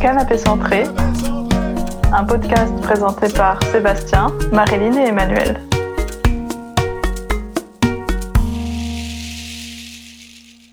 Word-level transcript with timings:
Canapé 0.00 0.38
Centré, 0.38 0.84
un 2.10 2.24
podcast 2.24 2.72
présenté 2.80 3.28
par 3.28 3.62
Sébastien, 3.64 4.28
Marilyn 4.50 4.94
et 4.94 5.08
Emmanuel. 5.08 5.60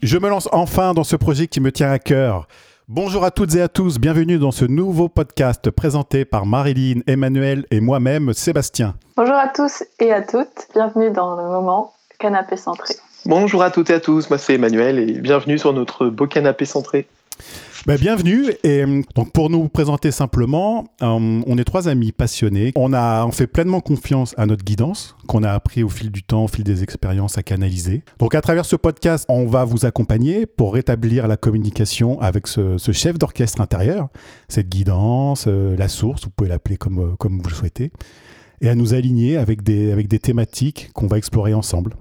Je 0.01 0.17
me 0.17 0.29
lance 0.29 0.47
enfin 0.53 0.93
dans 0.93 1.03
ce 1.03 1.17
projet 1.17 1.47
qui 1.47 1.59
me 1.59 1.73
tient 1.73 1.91
à 1.91 1.99
cœur. 1.99 2.47
Bonjour 2.87 3.25
à 3.25 3.31
toutes 3.31 3.53
et 3.55 3.61
à 3.61 3.67
tous, 3.67 3.99
bienvenue 3.99 4.37
dans 4.37 4.51
ce 4.51 4.63
nouveau 4.63 5.09
podcast 5.09 5.71
présenté 5.71 6.23
par 6.23 6.45
Marilyn, 6.45 7.01
Emmanuel 7.05 7.65
et 7.69 7.81
moi-même, 7.81 8.31
Sébastien. 8.31 8.95
Bonjour 9.17 9.35
à 9.35 9.49
tous 9.49 9.83
et 9.99 10.13
à 10.13 10.21
toutes, 10.21 10.69
bienvenue 10.73 11.11
dans 11.11 11.35
le 11.35 11.43
moment 11.43 11.93
Canapé 12.17 12.55
Centré. 12.55 12.93
Bonjour 13.25 13.61
à 13.61 13.71
toutes 13.71 13.89
et 13.89 13.95
à 13.95 13.99
tous, 13.99 14.29
moi 14.29 14.37
c'est 14.37 14.53
Emmanuel 14.53 14.97
et 14.99 15.19
bienvenue 15.19 15.57
sur 15.57 15.73
notre 15.73 16.07
beau 16.07 16.27
canapé 16.27 16.63
centré. 16.63 17.09
Ben, 17.87 17.97
bienvenue 17.97 18.51
et 18.65 18.83
donc 19.15 19.31
pour 19.31 19.49
nous 19.49 19.69
présenter 19.69 20.11
simplement, 20.11 20.89
euh, 21.01 21.41
on 21.47 21.57
est 21.57 21.63
trois 21.63 21.87
amis 21.87 22.11
passionnés. 22.11 22.73
On 22.75 22.91
a 22.91 23.25
on 23.25 23.31
fait 23.31 23.47
pleinement 23.47 23.79
confiance 23.79 24.35
à 24.37 24.45
notre 24.45 24.65
guidance 24.65 25.15
qu'on 25.25 25.41
a 25.41 25.51
appris 25.51 25.83
au 25.83 25.87
fil 25.87 26.11
du 26.11 26.21
temps, 26.21 26.43
au 26.43 26.47
fil 26.49 26.65
des 26.65 26.83
expériences 26.83 27.37
à 27.37 27.43
canaliser. 27.43 28.03
Donc 28.19 28.35
à 28.35 28.41
travers 28.41 28.65
ce 28.65 28.75
podcast, 28.75 29.25
on 29.29 29.45
va 29.45 29.63
vous 29.63 29.85
accompagner 29.85 30.45
pour 30.45 30.73
rétablir 30.73 31.29
la 31.29 31.37
communication 31.37 32.19
avec 32.19 32.47
ce, 32.47 32.77
chef 32.91 33.17
d'orchestre 33.17 33.61
intérieur, 33.61 34.09
cette 34.49 34.67
guidance, 34.67 35.45
euh, 35.47 35.77
la 35.77 35.87
source, 35.87 36.25
vous 36.25 36.31
pouvez 36.31 36.49
l'appeler 36.49 36.75
comme 36.75 36.99
euh, 36.99 37.15
comme 37.17 37.39
vous 37.39 37.47
le 37.47 37.55
souhaitez, 37.55 37.93
et 38.59 38.67
à 38.67 38.75
nous 38.75 38.95
aligner 38.95 39.37
avec 39.37 39.63
des 39.63 39.93
avec 39.93 40.09
des 40.09 40.19
thématiques 40.19 40.89
qu'on 40.93 41.07
va 41.07 41.17
explorer 41.17 41.53
ensemble. 41.53 41.93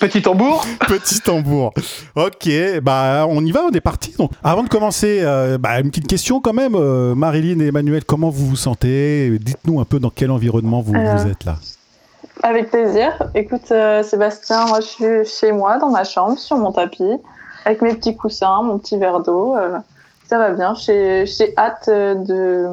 Petit 0.00 0.22
tambour 0.22 0.64
Petit 0.88 1.20
tambour. 1.20 1.72
Ok, 2.16 2.48
bah 2.82 3.26
on 3.28 3.44
y 3.44 3.50
va, 3.52 3.62
on 3.64 3.70
est 3.70 3.80
parti. 3.80 4.14
Donc, 4.18 4.30
avant 4.42 4.62
de 4.62 4.68
commencer, 4.68 5.20
euh, 5.22 5.58
bah, 5.58 5.80
une 5.80 5.90
petite 5.90 6.06
question 6.06 6.40
quand 6.40 6.52
même, 6.52 6.74
euh, 6.74 7.14
Marilyn 7.14 7.60
et 7.60 7.66
Emmanuel, 7.68 8.04
comment 8.04 8.30
vous 8.30 8.46
vous 8.46 8.56
sentez? 8.56 9.38
Dites-nous 9.40 9.80
un 9.80 9.84
peu 9.84 9.98
dans 9.98 10.10
quel 10.10 10.30
environnement 10.30 10.80
vous, 10.80 10.94
Euh, 10.94 11.16
vous 11.16 11.28
êtes 11.30 11.44
là. 11.44 11.56
Avec 12.42 12.70
plaisir. 12.70 13.12
Écoute, 13.34 13.70
euh, 13.72 14.02
Sébastien, 14.02 14.66
moi 14.66 14.80
je 14.80 14.86
suis 14.86 15.24
chez 15.26 15.52
moi, 15.52 15.78
dans 15.78 15.90
ma 15.90 16.04
chambre, 16.04 16.38
sur 16.38 16.56
mon 16.56 16.70
tapis, 16.72 17.18
avec 17.64 17.82
mes 17.82 17.94
petits 17.94 18.16
coussins, 18.16 18.62
mon 18.62 18.78
petit 18.78 18.96
verre 18.96 19.20
d'eau. 19.20 19.56
euh, 19.56 19.78
ça 20.28 20.38
va 20.38 20.50
bien. 20.50 20.74
J'ai 20.74 21.24
j'ai 21.26 21.54
hâte 21.56 21.88
de, 21.88 22.66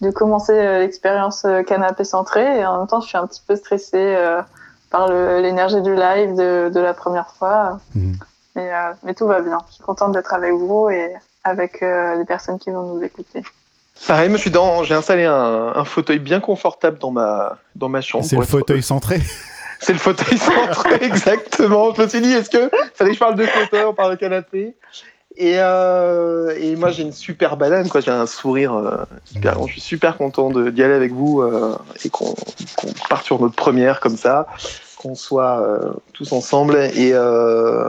de 0.00 0.10
commencer 0.10 0.52
l'expérience 0.80 1.46
canapé 1.66 2.02
centré 2.04 2.58
et 2.58 2.66
en 2.66 2.78
même 2.78 2.86
temps, 2.88 3.00
je 3.00 3.06
suis 3.08 3.16
un 3.16 3.26
petit 3.26 3.40
peu 3.46 3.54
stressée 3.56 3.92
euh, 3.94 4.42
par 4.90 5.08
l'énergie 5.08 5.82
du 5.82 5.94
live 5.94 6.34
de, 6.36 6.70
de 6.72 6.80
la 6.80 6.94
première 6.94 7.28
fois. 7.38 7.80
Mhm. 7.94 8.16
Mais, 8.54 8.72
euh, 8.72 8.92
mais 9.02 9.14
tout 9.14 9.26
va 9.26 9.40
bien. 9.42 9.58
Je 9.68 9.74
suis 9.74 9.82
contente 9.84 10.12
d'être 10.12 10.32
avec 10.32 10.52
vous 10.52 10.88
et 10.88 11.12
avec 11.44 11.82
euh, 11.82 12.16
les 12.16 12.24
personnes 12.24 12.58
qui 12.58 12.70
vont 12.70 12.94
nous 12.94 13.02
écouter. 13.02 13.42
Pareil, 14.06 14.30
je 14.32 14.36
suis 14.36 14.50
dans, 14.50 14.82
j'ai 14.82 14.94
installé 14.94 15.24
un, 15.24 15.72
un 15.74 15.84
fauteuil 15.84 16.18
bien 16.18 16.40
confortable 16.40 16.98
dans 16.98 17.10
ma, 17.10 17.58
dans 17.74 17.88
ma 17.88 18.00
chambre. 18.00 18.24
C'est 18.24 18.36
le 18.36 18.42
être- 18.42 18.48
fauteuil 18.50 18.82
centré. 18.82 19.20
C'est 19.80 19.92
le 19.92 19.98
fauteuil 19.98 20.38
centré, 20.38 20.94
exactement. 21.04 21.92
Je 21.94 22.00
me 22.02 22.08
suis 22.08 22.20
dit, 22.22 22.32
est-ce 22.32 22.48
que 22.48 22.70
fallait 22.94 23.10
que 23.10 23.14
je 23.14 23.20
parle 23.20 23.34
de 23.34 23.44
fauteuil, 23.44 23.84
on 23.84 23.92
parle 23.92 24.12
de 24.12 24.16
canapé? 24.16 24.74
Et, 25.36 25.54
euh, 25.58 26.54
et 26.58 26.76
moi 26.76 26.90
j'ai 26.90 27.02
une 27.02 27.12
super 27.12 27.56
banane, 27.56 27.88
quoi. 27.88 28.00
J'ai 28.00 28.10
un 28.10 28.26
sourire 28.26 28.74
euh, 28.74 29.04
hyper. 29.34 29.58
Je 29.66 29.72
suis 29.72 29.80
super 29.80 30.16
content 30.16 30.50
d'y 30.50 30.82
aller 30.82 30.94
avec 30.94 31.12
vous 31.12 31.42
euh, 31.42 31.76
et 32.04 32.08
qu'on 32.08 32.34
qu'on 32.76 32.88
parte 33.08 33.24
sur 33.24 33.40
notre 33.40 33.54
première 33.54 34.00
comme 34.00 34.16
ça, 34.16 34.46
qu'on 34.96 35.14
soit 35.14 35.60
euh, 35.60 35.92
tous 36.12 36.32
ensemble. 36.32 36.76
Et, 36.94 37.10
euh, 37.12 37.88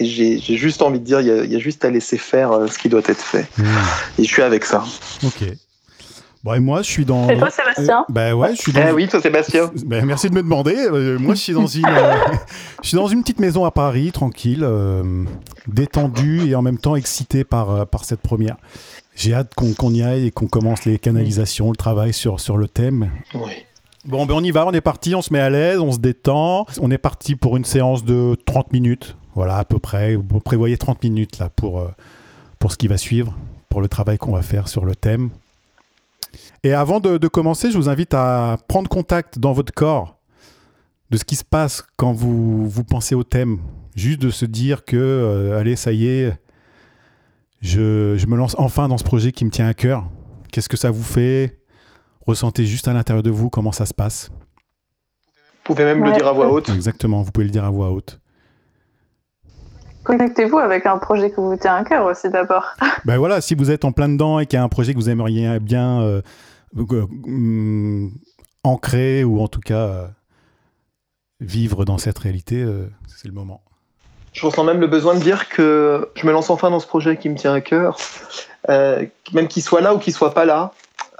et 0.00 0.04
j'ai 0.04 0.38
juste 0.56 0.82
envie 0.82 0.98
de 0.98 1.04
dire, 1.04 1.20
il 1.20 1.44
y, 1.46 1.52
y 1.52 1.56
a 1.56 1.60
juste 1.60 1.84
à 1.84 1.90
laisser 1.90 2.18
faire 2.18 2.52
euh, 2.52 2.66
ce 2.66 2.78
qui 2.78 2.88
doit 2.88 3.02
être 3.06 3.22
fait. 3.22 3.46
Hmm, 3.56 3.64
Et 4.18 4.24
je 4.24 4.28
suis 4.28 4.42
avec 4.42 4.64
ça. 4.64 4.84
Ok. 5.24 5.44
Bon, 6.48 6.54
et 6.54 6.60
moi, 6.60 6.80
je 6.80 6.88
suis 6.90 7.04
dans. 7.04 7.28
Et 7.28 7.36
toi, 7.36 7.50
Sébastien 7.50 8.00
Euh, 8.08 8.12
Bah 8.12 8.34
ouais, 8.34 8.54
je 8.54 8.60
suis 8.62 8.72
dans. 8.72 8.80
Eh 8.88 8.92
oui, 8.92 9.06
toi 9.06 9.20
Sébastien. 9.20 9.70
Ben, 9.84 10.06
merci 10.06 10.30
de 10.30 10.34
me 10.34 10.42
demander. 10.42 10.74
Euh, 10.76 11.18
moi, 11.18 11.34
je 11.34 11.40
suis 11.40 11.52
dans 11.52 11.66
une, 11.66 11.84
euh, 11.84 12.14
je 12.82 12.88
suis 12.88 12.96
dans 12.96 13.06
une 13.06 13.20
petite 13.20 13.38
maison 13.38 13.66
à 13.66 13.70
Paris, 13.70 14.12
tranquille, 14.12 14.60
euh, 14.62 15.24
détendu 15.66 16.48
et 16.48 16.54
en 16.54 16.62
même 16.62 16.78
temps 16.78 16.96
excité 16.96 17.44
par, 17.44 17.70
euh, 17.70 17.84
par 17.84 18.04
cette 18.06 18.20
première. 18.20 18.56
J'ai 19.14 19.34
hâte 19.34 19.52
qu'on 19.54 19.74
qu'on 19.74 19.92
y 19.92 20.02
aille 20.02 20.28
et 20.28 20.30
qu'on 20.30 20.46
commence 20.46 20.86
les 20.86 20.98
canalisations, 20.98 21.68
le 21.68 21.76
travail 21.76 22.14
sur, 22.14 22.40
sur 22.40 22.56
le 22.56 22.66
thème. 22.66 23.10
Oui. 23.34 23.52
Bon, 24.06 24.24
ben 24.24 24.32
on 24.34 24.42
y 24.42 24.50
va, 24.50 24.66
on 24.66 24.72
est 24.72 24.80
parti, 24.80 25.14
on 25.14 25.20
se 25.20 25.30
met 25.34 25.40
à 25.40 25.50
l'aise, 25.50 25.80
on 25.80 25.92
se 25.92 25.98
détend. 25.98 26.64
On 26.80 26.90
est 26.90 26.96
parti 26.96 27.36
pour 27.36 27.58
une 27.58 27.64
séance 27.66 28.04
de 28.06 28.36
30 28.46 28.72
minutes. 28.72 29.16
Voilà, 29.34 29.58
à 29.58 29.64
peu 29.66 29.78
près. 29.78 30.14
Vous 30.14 30.40
prévoyez 30.40 30.78
30 30.78 31.02
minutes 31.02 31.40
là 31.40 31.50
pour, 31.54 31.80
euh, 31.80 31.88
pour 32.58 32.72
ce 32.72 32.78
qui 32.78 32.88
va 32.88 32.96
suivre, 32.96 33.36
pour 33.68 33.82
le 33.82 33.88
travail 33.88 34.16
qu'on 34.16 34.32
va 34.32 34.40
faire 34.40 34.68
sur 34.68 34.86
le 34.86 34.94
thème. 34.94 35.28
Et 36.64 36.72
avant 36.72 37.00
de, 37.00 37.18
de 37.18 37.28
commencer, 37.28 37.70
je 37.70 37.76
vous 37.76 37.88
invite 37.88 38.14
à 38.14 38.56
prendre 38.68 38.88
contact 38.88 39.38
dans 39.38 39.52
votre 39.52 39.72
corps 39.72 40.18
de 41.10 41.16
ce 41.16 41.24
qui 41.24 41.36
se 41.36 41.44
passe 41.44 41.84
quand 41.96 42.12
vous, 42.12 42.68
vous 42.68 42.84
pensez 42.84 43.14
au 43.14 43.24
thème. 43.24 43.58
Juste 43.94 44.20
de 44.20 44.30
se 44.30 44.44
dire 44.44 44.84
que, 44.84 44.96
euh, 44.96 45.58
allez, 45.58 45.76
ça 45.76 45.92
y 45.92 46.06
est, 46.06 46.32
je, 47.60 48.16
je 48.16 48.26
me 48.26 48.36
lance 48.36 48.54
enfin 48.58 48.88
dans 48.88 48.98
ce 48.98 49.04
projet 49.04 49.32
qui 49.32 49.44
me 49.44 49.50
tient 49.50 49.66
à 49.66 49.74
cœur. 49.74 50.08
Qu'est-ce 50.52 50.68
que 50.68 50.76
ça 50.76 50.90
vous 50.90 51.02
fait? 51.02 51.60
Ressentez 52.26 52.66
juste 52.66 52.88
à 52.88 52.92
l'intérieur 52.92 53.22
de 53.22 53.30
vous 53.30 53.50
comment 53.50 53.72
ça 53.72 53.86
se 53.86 53.94
passe. 53.94 54.30
Vous 55.66 55.74
pouvez 55.74 55.84
même 55.84 56.04
le 56.04 56.12
dire 56.12 56.26
à 56.26 56.32
voix 56.32 56.50
haute. 56.50 56.68
Exactement, 56.68 57.22
vous 57.22 57.30
pouvez 57.32 57.46
le 57.46 57.50
dire 57.52 57.64
à 57.64 57.70
voix 57.70 57.90
haute. 57.90 58.20
Connectez-vous 60.08 60.56
avec 60.56 60.86
un 60.86 60.96
projet 60.96 61.28
qui 61.28 61.36
vous 61.36 61.54
tient 61.56 61.76
à 61.76 61.84
cœur 61.84 62.06
aussi 62.06 62.30
d'abord. 62.30 62.64
Ben 63.04 63.18
voilà, 63.18 63.42
si 63.42 63.54
vous 63.54 63.70
êtes 63.70 63.84
en 63.84 63.92
plein 63.92 64.08
dedans 64.08 64.38
et 64.38 64.46
qu'il 64.46 64.58
y 64.58 64.60
a 64.60 64.64
un 64.64 64.68
projet 64.70 64.94
que 64.94 64.98
vous 64.98 65.10
aimeriez 65.10 65.60
bien 65.60 66.00
euh, 66.00 66.22
euh, 66.78 67.02
hum, 67.26 68.10
ancrer 68.64 69.22
ou 69.22 69.42
en 69.42 69.48
tout 69.48 69.60
cas 69.60 69.86
euh, 69.86 70.06
vivre 71.40 71.84
dans 71.84 71.98
cette 71.98 72.18
réalité, 72.18 72.56
euh, 72.56 72.88
c'est 73.06 73.28
le 73.28 73.34
moment. 73.34 73.60
Je 74.32 74.46
ressens 74.46 74.64
même 74.64 74.80
le 74.80 74.86
besoin 74.86 75.14
de 75.14 75.20
dire 75.20 75.50
que 75.50 76.08
je 76.14 76.26
me 76.26 76.32
lance 76.32 76.48
enfin 76.48 76.70
dans 76.70 76.80
ce 76.80 76.86
projet 76.86 77.18
qui 77.18 77.28
me 77.28 77.34
tient 77.34 77.52
à 77.52 77.60
cœur. 77.60 77.98
Euh, 78.70 79.04
même 79.34 79.46
qu'il 79.46 79.62
soit 79.62 79.82
là 79.82 79.94
ou 79.94 79.98
qu'il 79.98 80.14
soit 80.14 80.32
pas 80.32 80.46
là, 80.46 80.72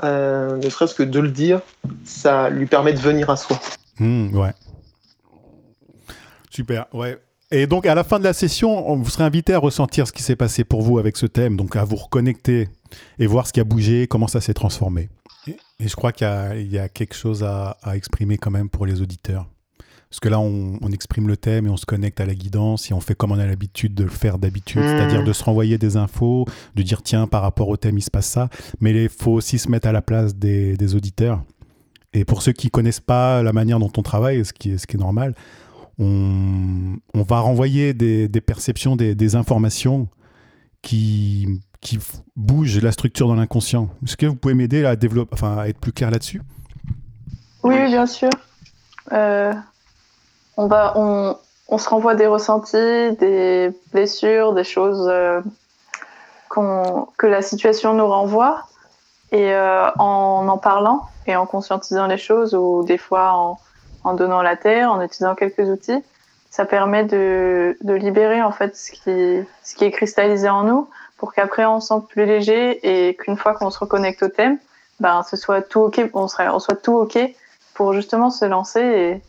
euh, 0.03 0.57
ne 0.57 0.71
serait-ce 0.71 0.95
que 0.95 1.03
de 1.03 1.21
le 1.21 1.31
dire, 1.31 1.61
ça 2.07 2.49
lui 2.49 2.65
permet 2.65 2.95
de 2.95 3.01
venir 3.01 3.29
à 3.29 3.37
soi. 3.37 3.61
Hum, 4.01 4.35
ouais. 4.35 4.55
Super, 6.49 6.87
ouais. 6.95 7.19
Et 7.51 7.67
donc 7.67 7.87
à 7.87 7.95
la 7.95 8.05
fin 8.05 8.19
de 8.19 8.25
la 8.25 8.33
session, 8.35 8.91
on- 8.91 8.97
vous 8.97 9.09
serez 9.09 9.25
invité 9.25 9.55
à 9.55 9.59
ressentir 9.59 10.07
ce 10.07 10.13
qui 10.13 10.23
s'est 10.23 10.37
passé 10.37 10.65
pour 10.65 10.83
vous 10.83 10.99
avec 10.99 11.17
ce 11.17 11.27
thème, 11.27 11.57
donc 11.57 11.77
à 11.77 11.85
vous 11.85 11.97
reconnecter 11.97 12.69
et 13.19 13.27
voir 13.27 13.47
ce 13.47 13.53
qui 13.53 13.61
a 13.61 13.65
bougé, 13.65 14.07
comment 14.07 14.29
ça 14.29 14.41
s'est 14.41 14.55
transformé. 14.55 15.09
Et, 15.47 15.89
je 15.89 15.97
crois 15.97 16.13
qu'il 16.13 16.27
y 16.27 16.31
a, 16.31 16.57
il 16.57 16.71
y 16.71 16.79
a 16.79 16.89
quelque 16.91 17.15
chose 17.15 17.43
à, 17.43 17.79
à 17.83 17.97
exprimer 17.97 18.37
quand 18.37 18.51
même 18.51 18.69
pour 18.69 18.85
les 18.85 19.01
auditeurs. 19.01 19.47
Parce 20.11 20.21
que 20.21 20.29
là, 20.29 20.41
on, 20.41 20.79
on 20.83 20.91
exprime 20.91 21.29
le 21.29 21.37
thème 21.37 21.67
et 21.67 21.71
on 21.71 21.77
se 21.77 21.87
connecte 21.87 22.21
à 22.21 22.27
la 22.27 22.35
guidance 22.35 22.91
et 22.91 22.95
on 22.95 23.01
fait 23.01 23.15
comme 23.15 23.31
on 23.33 23.39
a 23.39 23.47
l'habitude 23.47 23.95
de 23.95 24.05
le 24.05 24.11
faire 24.11 24.39
d'habitude, 24.39 24.81
Mhm. 24.83 24.89
c'est-à-dire 24.89 25.25
de 25.25 25.33
se 25.33 25.45
renvoyer 25.45 25.79
des 25.79 25.97
infos, 25.97 26.45
de 26.75 26.83
dire 26.83 27.03
tiens, 27.03 27.27
par 27.27 27.43
rapport 27.43 27.69
au 27.69 27.77
thème, 27.77 27.97
il 27.99 28.03
se 28.03 28.11
passe 28.11 28.27
ça. 28.27 28.49
Mais 28.81 28.93
il 29.05 29.09
faut 29.09 29.33
aussi 29.33 29.59
se 29.59 29.71
mettre 29.71 29.89
à 29.89 29.93
la 29.93 30.03
place 30.03 30.35
des, 30.35 30.77
des 30.77 30.95
auditeurs. 30.95 31.43
Et 32.15 32.25
pour 32.25 32.41
ceux 32.43 32.53
qui 32.53 32.71
connaissent 32.71 33.01
pas 33.01 33.43
la 33.43 33.53
manière 33.53 33.79
dont 33.79 33.93
on 33.97 34.03
travaille, 34.03 34.43
ce 34.45 34.53
qui 34.55 34.73
est, 34.73 34.79
ce 34.79 34.87
qui 34.87 34.97
est 34.97 35.01
normal, 35.01 35.35
on, 35.99 36.99
va 37.15 37.41
renvoyer 37.41 37.93
des, 37.95 38.41
perceptions, 38.41 38.97
des, 38.97 39.37
informations 39.37 40.09
qui, 40.83 41.61
qui 41.81 41.99
bougent 42.37 42.81
la 42.83 42.93
structure 42.93 43.29
dans 43.29 43.35
l'inconscient. 43.35 43.89
Est-ce 44.05 44.17
que 44.17 44.27
vous 44.27 44.37
pouvez 44.37 44.55
m'aider 44.55 44.85
à, 44.85 44.97
développer, 44.97 45.35
enfin, 45.35 45.59
à 45.59 45.69
être 45.69 45.79
plus 45.79 45.93
clair 45.93 46.11
là-dessus? 46.11 46.43
Oui, 47.63 47.87
bien 47.87 48.07
sûr. 48.07 48.31
Euh, 49.13 49.53
on, 50.57 50.67
va, 50.67 50.93
on, 50.97 51.37
on 51.69 51.79
se 51.79 51.89
renvoie 51.89 52.15
des 52.15 52.27
ressentis, 52.27 53.17
des 53.19 53.71
blessures, 53.93 54.53
des 54.53 54.65
choses 54.65 55.09
euh, 55.09 55.41
que 56.49 57.27
la 57.27 57.43
situation 57.43 57.95
nous 57.95 58.07
renvoie. 58.07 58.65
Et 59.31 59.53
euh, 59.53 59.91
en 59.99 60.49
en 60.49 60.57
parlant 60.57 61.03
et 61.27 61.37
en 61.37 61.45
conscientisant 61.45 62.07
les 62.07 62.17
choses, 62.17 62.55
ou 62.55 62.83
des 62.85 62.97
fois 62.97 63.33
en, 63.35 63.59
en 64.05 64.15
donnant 64.15 64.43
la 64.43 64.57
terre, 64.57 64.93
en 64.93 65.03
utilisant 65.03 65.35
quelques 65.35 65.59
outils, 65.69 66.03
ça 66.51 66.65
permet 66.65 67.05
de, 67.05 67.77
de 67.83 67.95
libérer 67.95 68.43
en 68.43 68.53
fait 68.53 68.77
ce 68.77 68.91
qui, 68.93 69.47
ce 69.65 69.75
qui 69.75 69.85
est 69.85 69.91
cristallisé 69.91 70.49
en 70.49 70.65
nous 70.65 70.89
pour 71.19 71.35
qu'après 71.35 71.65
on 71.67 71.81
se 71.81 71.89
sente 71.89 72.09
plus 72.09 72.25
léger 72.27 73.09
et 73.09 73.15
qu'une 73.17 73.37
fois 73.37 73.55
qu'on 73.55 73.71
se 73.71 73.79
reconnecte 73.79 74.23
au 74.23 74.29
thème, 74.29 74.59
ben, 75.01 75.23
ce 75.29 75.37
soit 75.37 75.63
tout 75.63 75.81
ok, 75.81 76.01
on, 76.15 76.27
serait, 76.29 76.49
on 76.49 76.59
soit 76.59 76.77
tout 76.83 76.95
ok 76.95 77.19
pour 77.75 77.93
justement 77.93 78.31
se 78.31 78.45
lancer 78.45 78.81
et, 78.81 79.21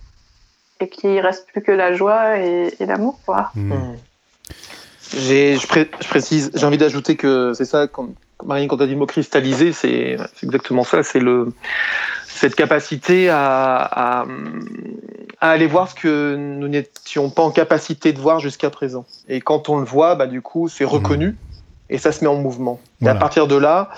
et 0.84 0.88
qu'il 0.90 1.20
reste 1.20 1.48
plus 1.52 1.62
que 1.62 1.72
la 1.72 1.94
joie 1.94 2.40
et, 2.40 2.74
et 2.80 2.86
l'amour, 2.86 3.20
quoi. 3.26 3.52
Hmm. 3.56 3.74
J'ai- 5.16 5.58
Je, 5.58 5.68
pré- 5.68 5.90
je 6.00 6.08
précise, 6.08 6.52
j'ai 6.56 6.66
envie 6.66 6.78
d'ajouter 6.78 7.16
que 7.16 7.54
c'est 7.54 7.66
ça, 7.66 7.88
quand, 7.88 8.10
Marine, 8.46 8.68
quand 8.68 8.78
tu 8.78 8.84
as 8.84 8.86
dit 8.86 8.94
le 8.94 9.00
mot 9.00 9.06
cristallisé, 9.08 9.74
c'est 9.74 10.18
c'est 10.36 10.46
exactement 10.46 10.84
ça. 10.84 11.04
C'est 11.04 11.20
le 11.20 11.52
cette 12.40 12.56
capacité 12.56 13.30
à, 13.30 13.76
à, 13.78 14.26
à 15.42 15.50
aller 15.52 15.68
voir 15.68 15.90
ce 15.90 15.96
que 15.96 16.36
nous 16.38 16.68
n'étions 16.68 17.30
pas 17.30 17.42
en 17.44 17.52
capacité 17.52 18.14
de 18.14 18.20
voir 18.20 18.40
jusqu'à 18.40 18.70
présent. 18.70 19.06
Et 19.28 19.42
quand 19.42 19.68
on 19.70 19.78
le 19.80 19.86
voit, 19.86 20.16
bah, 20.16 20.26
du 20.28 20.42
coup, 20.42 20.70
c'est 20.70 20.86
reconnu 20.86 21.36
et 21.90 21.98
ça 21.98 22.12
se 22.12 22.22
met 22.24 22.30
en 22.30 22.36
mouvement. 22.36 22.80
Et 23.02 23.08
à 23.10 23.16
partir 23.16 23.48
de 23.48 23.56
là, 23.56 23.90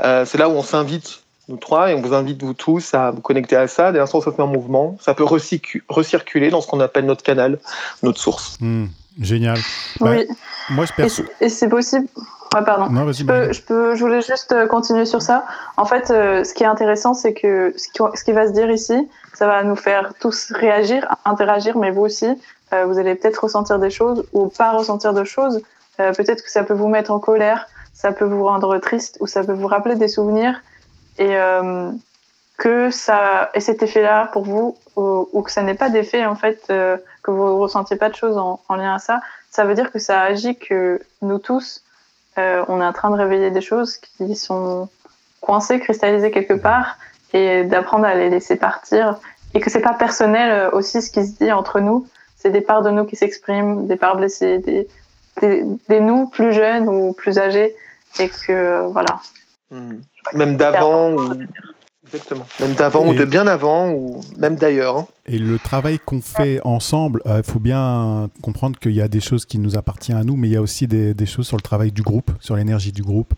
euh, 0.00 0.24
c'est 0.24 0.38
là 0.38 0.48
où 0.48 0.52
on 0.52 0.62
s'invite, 0.62 1.20
nous 1.48 1.56
trois, 1.56 1.90
et 1.90 1.94
on 1.94 2.00
vous 2.00 2.14
invite, 2.14 2.42
vous 2.42 2.54
tous, 2.54 2.94
à 2.94 3.10
vous 3.10 3.20
connecter 3.20 3.54
à 3.54 3.68
ça. 3.68 3.92
Dès 3.92 3.98
l'instant 3.98 4.18
où 4.18 4.22
ça 4.22 4.32
se 4.32 4.36
met 4.38 4.42
en 4.42 4.46
mouvement, 4.48 4.96
ça 5.00 5.12
peut 5.14 5.24
recircu- 5.24 5.82
recirculer 5.88 6.48
dans 6.50 6.60
ce 6.62 6.66
qu'on 6.66 6.80
appelle 6.80 7.04
notre 7.06 7.22
canal, 7.22 7.58
notre 8.02 8.18
source. 8.18 8.56
Hmm, 8.60 8.86
génial. 9.20 9.58
Bah, 10.00 10.10
Oui, 10.12 10.26
Moi, 10.70 10.86
je 10.86 10.92
perçois. 10.94 11.26
et 11.40 11.48
c'est 11.50 11.68
possible. 11.68 12.06
Ouais, 12.54 12.64
pardon. 12.64 12.88
Non. 12.88 13.10
Je, 13.12 13.24
peux, 13.24 13.52
je, 13.52 13.62
peux, 13.62 13.94
je 13.96 14.00
voulais 14.04 14.22
juste 14.22 14.52
euh, 14.52 14.66
continuer 14.66 15.06
sur 15.06 15.20
ça. 15.20 15.44
En 15.76 15.84
fait, 15.84 16.10
euh, 16.10 16.44
ce 16.44 16.54
qui 16.54 16.62
est 16.62 16.66
intéressant, 16.66 17.12
c'est 17.12 17.34
que 17.34 17.74
ce 17.76 17.88
qui, 17.88 18.00
ce 18.14 18.24
qui 18.24 18.32
va 18.32 18.46
se 18.46 18.52
dire 18.52 18.70
ici, 18.70 19.08
ça 19.32 19.48
va 19.48 19.64
nous 19.64 19.76
faire 19.76 20.12
tous 20.20 20.52
réagir, 20.52 21.06
interagir, 21.24 21.76
mais 21.76 21.90
vous 21.90 22.02
aussi, 22.02 22.28
euh, 22.72 22.86
vous 22.86 22.98
allez 22.98 23.16
peut-être 23.16 23.38
ressentir 23.42 23.78
des 23.78 23.90
choses 23.90 24.24
ou 24.32 24.46
pas 24.46 24.70
ressentir 24.70 25.12
de 25.12 25.24
choses. 25.24 25.62
Euh, 26.00 26.12
peut-être 26.12 26.42
que 26.42 26.50
ça 26.50 26.64
peut 26.64 26.74
vous 26.74 26.88
mettre 26.88 27.10
en 27.10 27.18
colère, 27.18 27.66
ça 27.92 28.12
peut 28.12 28.24
vous 28.24 28.44
rendre 28.44 28.78
triste 28.78 29.16
ou 29.20 29.26
ça 29.26 29.44
peut 29.44 29.52
vous 29.52 29.66
rappeler 29.66 29.96
des 29.96 30.08
souvenirs 30.08 30.60
et 31.18 31.36
euh, 31.36 31.90
que 32.56 32.90
ça 32.90 33.50
et 33.54 33.60
cet 33.60 33.82
effet-là 33.82 34.28
pour 34.32 34.44
vous 34.44 34.76
ou, 34.96 35.28
ou 35.32 35.42
que 35.42 35.52
ça 35.52 35.62
n'ait 35.62 35.74
pas 35.74 35.90
d'effet 35.90 36.26
en 36.26 36.34
fait, 36.34 36.64
euh, 36.70 36.96
que 37.22 37.30
vous 37.30 37.58
ressentiez 37.58 37.96
pas 37.96 38.08
de 38.08 38.16
choses 38.16 38.36
en, 38.36 38.60
en 38.68 38.76
lien 38.76 38.94
à 38.94 38.98
ça, 38.98 39.20
ça 39.50 39.64
veut 39.64 39.74
dire 39.74 39.92
que 39.92 40.00
ça 40.00 40.20
agit 40.20 40.56
que 40.56 41.00
nous 41.22 41.38
tous 41.38 41.83
euh, 42.38 42.64
on 42.68 42.80
est 42.80 42.84
en 42.84 42.92
train 42.92 43.10
de 43.10 43.16
réveiller 43.16 43.50
des 43.50 43.60
choses 43.60 43.96
qui 43.96 44.34
sont 44.34 44.88
coincées, 45.40 45.80
cristallisées 45.80 46.30
quelque 46.30 46.54
part, 46.54 46.98
et 47.32 47.64
d'apprendre 47.64 48.06
à 48.06 48.14
les 48.14 48.30
laisser 48.30 48.56
partir. 48.56 49.18
Et 49.54 49.60
que 49.60 49.70
c'est 49.70 49.80
pas 49.80 49.94
personnel 49.94 50.50
euh, 50.50 50.70
aussi 50.70 51.00
ce 51.00 51.10
qui 51.10 51.24
se 51.26 51.36
dit 51.38 51.52
entre 51.52 51.80
nous. 51.80 52.06
C'est 52.36 52.50
des 52.50 52.60
parts 52.60 52.82
de 52.82 52.90
nous 52.90 53.04
qui 53.04 53.16
s'expriment, 53.16 53.86
des 53.86 53.96
parts 53.96 54.16
blessées, 54.16 54.58
des, 54.58 54.88
des, 55.40 55.64
des 55.88 56.00
nous 56.00 56.26
plus 56.26 56.52
jeunes 56.52 56.88
ou 56.88 57.12
plus 57.12 57.38
âgés. 57.38 57.74
Et 58.18 58.28
que, 58.28 58.52
euh, 58.52 58.86
voilà. 58.88 59.20
Hmm. 59.70 59.98
Même 60.32 60.56
d'avant, 60.56 61.12
ou... 61.12 61.34
exactement. 62.14 62.46
Même 62.60 62.74
d'avant, 62.74 63.06
ou 63.06 63.14
de 63.14 63.24
bien 63.24 63.46
avant, 63.46 63.90
ou 63.90 64.20
même 64.38 64.56
d'ailleurs. 64.56 64.96
hein. 64.98 65.06
Et 65.26 65.38
le 65.38 65.58
travail 65.58 65.98
qu'on 65.98 66.20
fait 66.20 66.60
ensemble, 66.64 67.20
il 67.26 67.42
faut 67.42 67.58
bien 67.60 68.28
comprendre 68.42 68.78
qu'il 68.78 68.92
y 68.92 69.00
a 69.00 69.08
des 69.08 69.20
choses 69.20 69.44
qui 69.46 69.58
nous 69.58 69.76
appartiennent 69.76 70.18
à 70.18 70.24
nous, 70.24 70.36
mais 70.36 70.48
il 70.48 70.52
y 70.52 70.56
a 70.56 70.62
aussi 70.62 70.86
des, 70.86 71.14
des 71.14 71.26
choses 71.26 71.46
sur 71.46 71.56
le 71.56 71.62
travail 71.62 71.92
du 71.92 72.02
groupe, 72.02 72.30
sur 72.40 72.56
l'énergie 72.56 72.92
du 72.92 73.02
groupe. 73.02 73.34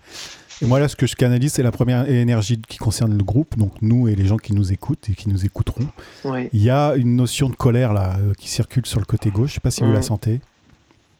Et 0.63 0.67
moi, 0.67 0.81
là, 0.81 0.89
ce 0.89 0.97
que 0.97 1.07
je 1.07 1.15
canalise, 1.17 1.53
c'est 1.53 1.63
la 1.63 1.71
première 1.71 2.09
énergie 2.09 2.61
qui 2.67 2.79
concerne 2.79 3.17
le 3.17 3.23
groupe, 3.23 3.59
donc 3.59 3.73
nous 3.83 4.09
et 4.09 4.15
les 4.15 4.25
gens 4.25 4.39
qui 4.39 4.55
nous 4.55 4.73
écoutent 4.73 5.09
et 5.11 5.15
qui 5.15 5.29
nous 5.29 5.45
écouteront. 5.45 5.87
Oui, 6.25 6.49
Il 6.55 6.63
y 6.63 6.71
a 6.71 6.95
une 6.97 7.15
notion 7.15 7.51
de 7.51 7.55
colère 7.55 7.93
là 7.93 8.17
euh, 8.19 8.33
qui 8.39 8.49
circule 8.49 8.87
sur 8.87 8.99
le 8.99 9.05
côté 9.05 9.31
gauche. 9.31 9.51
Je 9.51 9.55
sais 9.55 9.61
pas 9.61 9.71
si 9.71 9.83
vous 9.83 9.91
Mm. 9.91 9.95
la 9.95 10.03
sentez. 10.03 10.41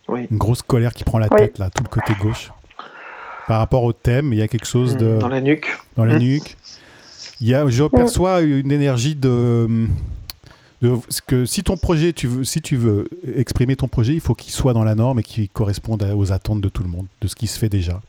oui. 0.09 0.27
Une 0.31 0.39
grosse 0.39 0.63
colère 0.63 0.95
qui 0.95 1.05
prend 1.05 1.19
la 1.19 1.29
Oui. 1.31 1.39
tête 1.39 1.59
là, 1.59 1.69
tout 1.69 1.83
le 1.83 1.89
côté 1.89 2.15
gauche. 2.21 2.51
Par 3.47 3.59
rapport 3.59 3.83
au 3.85 3.93
thème, 3.93 4.33
il 4.33 4.39
y 4.39 4.43
a 4.43 4.49
quelque 4.49 4.67
chose 4.67 4.97
de 4.97 5.19
Dans 5.19 5.29
la 5.29 5.41
nuque. 5.43 5.69
dans 5.97 6.05
la 6.05 6.15
Mm. 6.17 6.23
nuque. 6.23 6.57
Il 7.41 7.49
y 7.49 7.55
a, 7.55 7.69
je 7.69 7.85
perçois 7.85 8.41
une 8.41 8.73
énergie 8.73 9.15
de, 9.15 9.69
de 10.83 10.93
ce 11.09 11.21
que 11.21 11.45
si 11.45 11.63
ton 11.63 11.77
projet, 11.77 12.13
tu 12.13 12.27
veux, 12.27 12.45
si 12.45 12.63
tu 12.63 12.77
veux 12.77 13.09
exprimer 13.37 13.77
ton 13.77 13.89
projet, 13.89 14.15
il 14.15 14.21
faut 14.21 14.35
qu'il 14.35 14.53
soit 14.53 14.73
dans 14.73 14.85
la 14.85 14.95
norme 14.95 15.19
et 15.19 15.23
qu'il 15.23 15.49
corresponde 15.49 16.03
aux 16.17 16.33
attentes 16.33 16.61
de 16.61 16.69
tout 16.69 16.83
le 16.83 16.89
monde, 16.89 17.07
de 17.21 17.29
ce 17.29 17.35
qui 17.35 17.47
se 17.47 17.59
fait 17.59 17.69
déjà. 17.69 18.01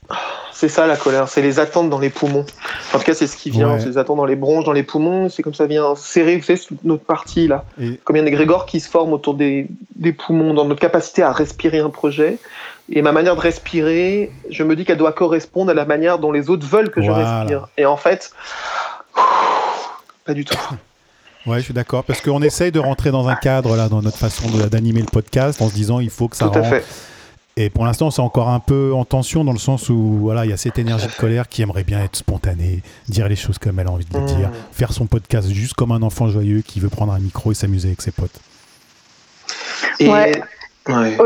C'est 0.52 0.68
ça 0.68 0.88
la 0.88 0.96
colère, 0.96 1.28
c'est 1.28 1.42
les 1.42 1.60
attentes 1.60 1.88
dans 1.88 2.00
les 2.00 2.10
poumons. 2.10 2.44
En 2.92 2.98
tout 2.98 3.04
cas, 3.04 3.14
c'est 3.14 3.28
ce 3.28 3.36
qui 3.36 3.50
vient, 3.50 3.74
Ouais. 3.74 3.80
c'est 3.80 3.86
les 3.90 3.98
attentes 3.98 4.16
dans 4.16 4.24
les 4.24 4.34
bronches, 4.34 4.64
dans 4.64 4.72
les 4.72 4.82
poumons, 4.82 5.28
c'est 5.28 5.42
comme 5.44 5.54
ça 5.54 5.66
vient 5.66 5.94
serrer, 5.94 6.36
vous 6.36 6.42
savez, 6.42 6.58
toute 6.58 6.82
notre 6.82 7.04
partie 7.04 7.46
là. 7.46 7.64
Et 7.80 8.00
Comme 8.02 8.16
il 8.16 8.20
y 8.20 8.22
a 8.22 8.24
des 8.24 8.32
grégores 8.32 8.66
qui 8.66 8.80
se 8.80 8.88
forment 8.88 9.12
autour 9.12 9.34
des, 9.34 9.68
des 9.94 10.12
poumons, 10.12 10.54
dans 10.54 10.64
notre 10.64 10.80
capacité 10.80 11.22
à 11.22 11.30
respirer 11.32 11.78
un 11.78 11.90
projet. 11.90 12.38
Et 12.90 13.02
ma 13.02 13.12
manière 13.12 13.36
de 13.36 13.40
respirer, 13.40 14.32
je 14.50 14.64
me 14.64 14.74
dis 14.74 14.84
qu'elle 14.84 14.96
doit 14.98 15.12
correspondre 15.12 15.70
à 15.70 15.74
la 15.74 15.84
manière 15.84 16.18
dont 16.18 16.32
les 16.32 16.48
autres 16.50 16.66
veulent 16.66 16.90
que 16.90 17.00
Voilà. 17.00 17.22
je 17.22 17.38
respire. 17.40 17.68
Et 17.76 17.84
en 17.86 17.98
fait, 17.98 18.32
pas 20.24 20.34
du 20.34 20.44
tout. 20.44 20.56
ouais, 21.46 21.58
je 21.58 21.64
suis 21.64 21.74
d'accord 21.74 22.04
parce 22.04 22.20
qu'on 22.20 22.42
essaye 22.42 22.70
de 22.72 22.80
rentrer 22.80 23.10
dans 23.10 23.28
un 23.28 23.34
cadre 23.36 23.76
là, 23.76 23.88
dans 23.88 24.02
notre 24.02 24.18
façon 24.18 24.48
de- 24.50 24.62
d'animer 24.68 25.00
le 25.00 25.06
podcast, 25.06 25.60
en 25.62 25.68
se 25.68 25.74
disant 25.74 26.00
il 26.00 26.10
faut 26.10 26.28
que 26.28 26.36
ça 26.36 26.48
Tout 26.48 26.58
à 26.58 26.62
fait. 26.62 26.84
Et 27.60 27.70
pour 27.70 27.84
l'instant, 27.84 28.12
c'est 28.12 28.22
encore 28.22 28.50
un 28.50 28.60
peu 28.60 28.92
en 28.94 29.04
tension 29.04 29.42
dans 29.42 29.50
le 29.52 29.58
sens 29.58 29.88
où 29.88 30.18
voilà, 30.20 30.44
il 30.44 30.50
y 30.50 30.52
a 30.52 30.56
cette 30.56 30.78
énergie 30.78 31.08
de 31.08 31.12
colère 31.12 31.48
qui 31.48 31.60
aimerait 31.62 31.82
bien 31.82 31.98
être 32.04 32.14
spontanée, 32.14 32.82
dire 33.08 33.26
les 33.28 33.34
choses 33.34 33.58
comme 33.58 33.80
elle 33.80 33.88
a 33.88 33.90
envie 33.90 34.04
de 34.04 34.14
les 34.16 34.20
Mmh. 34.22 34.36
dire, 34.36 34.50
faire 34.70 34.92
son 34.92 35.06
podcast 35.06 35.48
juste 35.50 35.74
comme 35.74 35.90
un 35.90 36.02
enfant 36.02 36.28
joyeux 36.28 36.60
qui 36.62 36.78
veut 36.78 36.88
prendre 36.88 37.12
un 37.12 37.18
micro 37.18 37.50
et 37.50 37.54
s'amuser 37.56 37.88
avec 37.88 38.00
ses 38.02 38.12
potes. 38.12 38.38
Et, 39.98 40.08
Ouais. 40.08 40.40
ouais. 40.88 41.16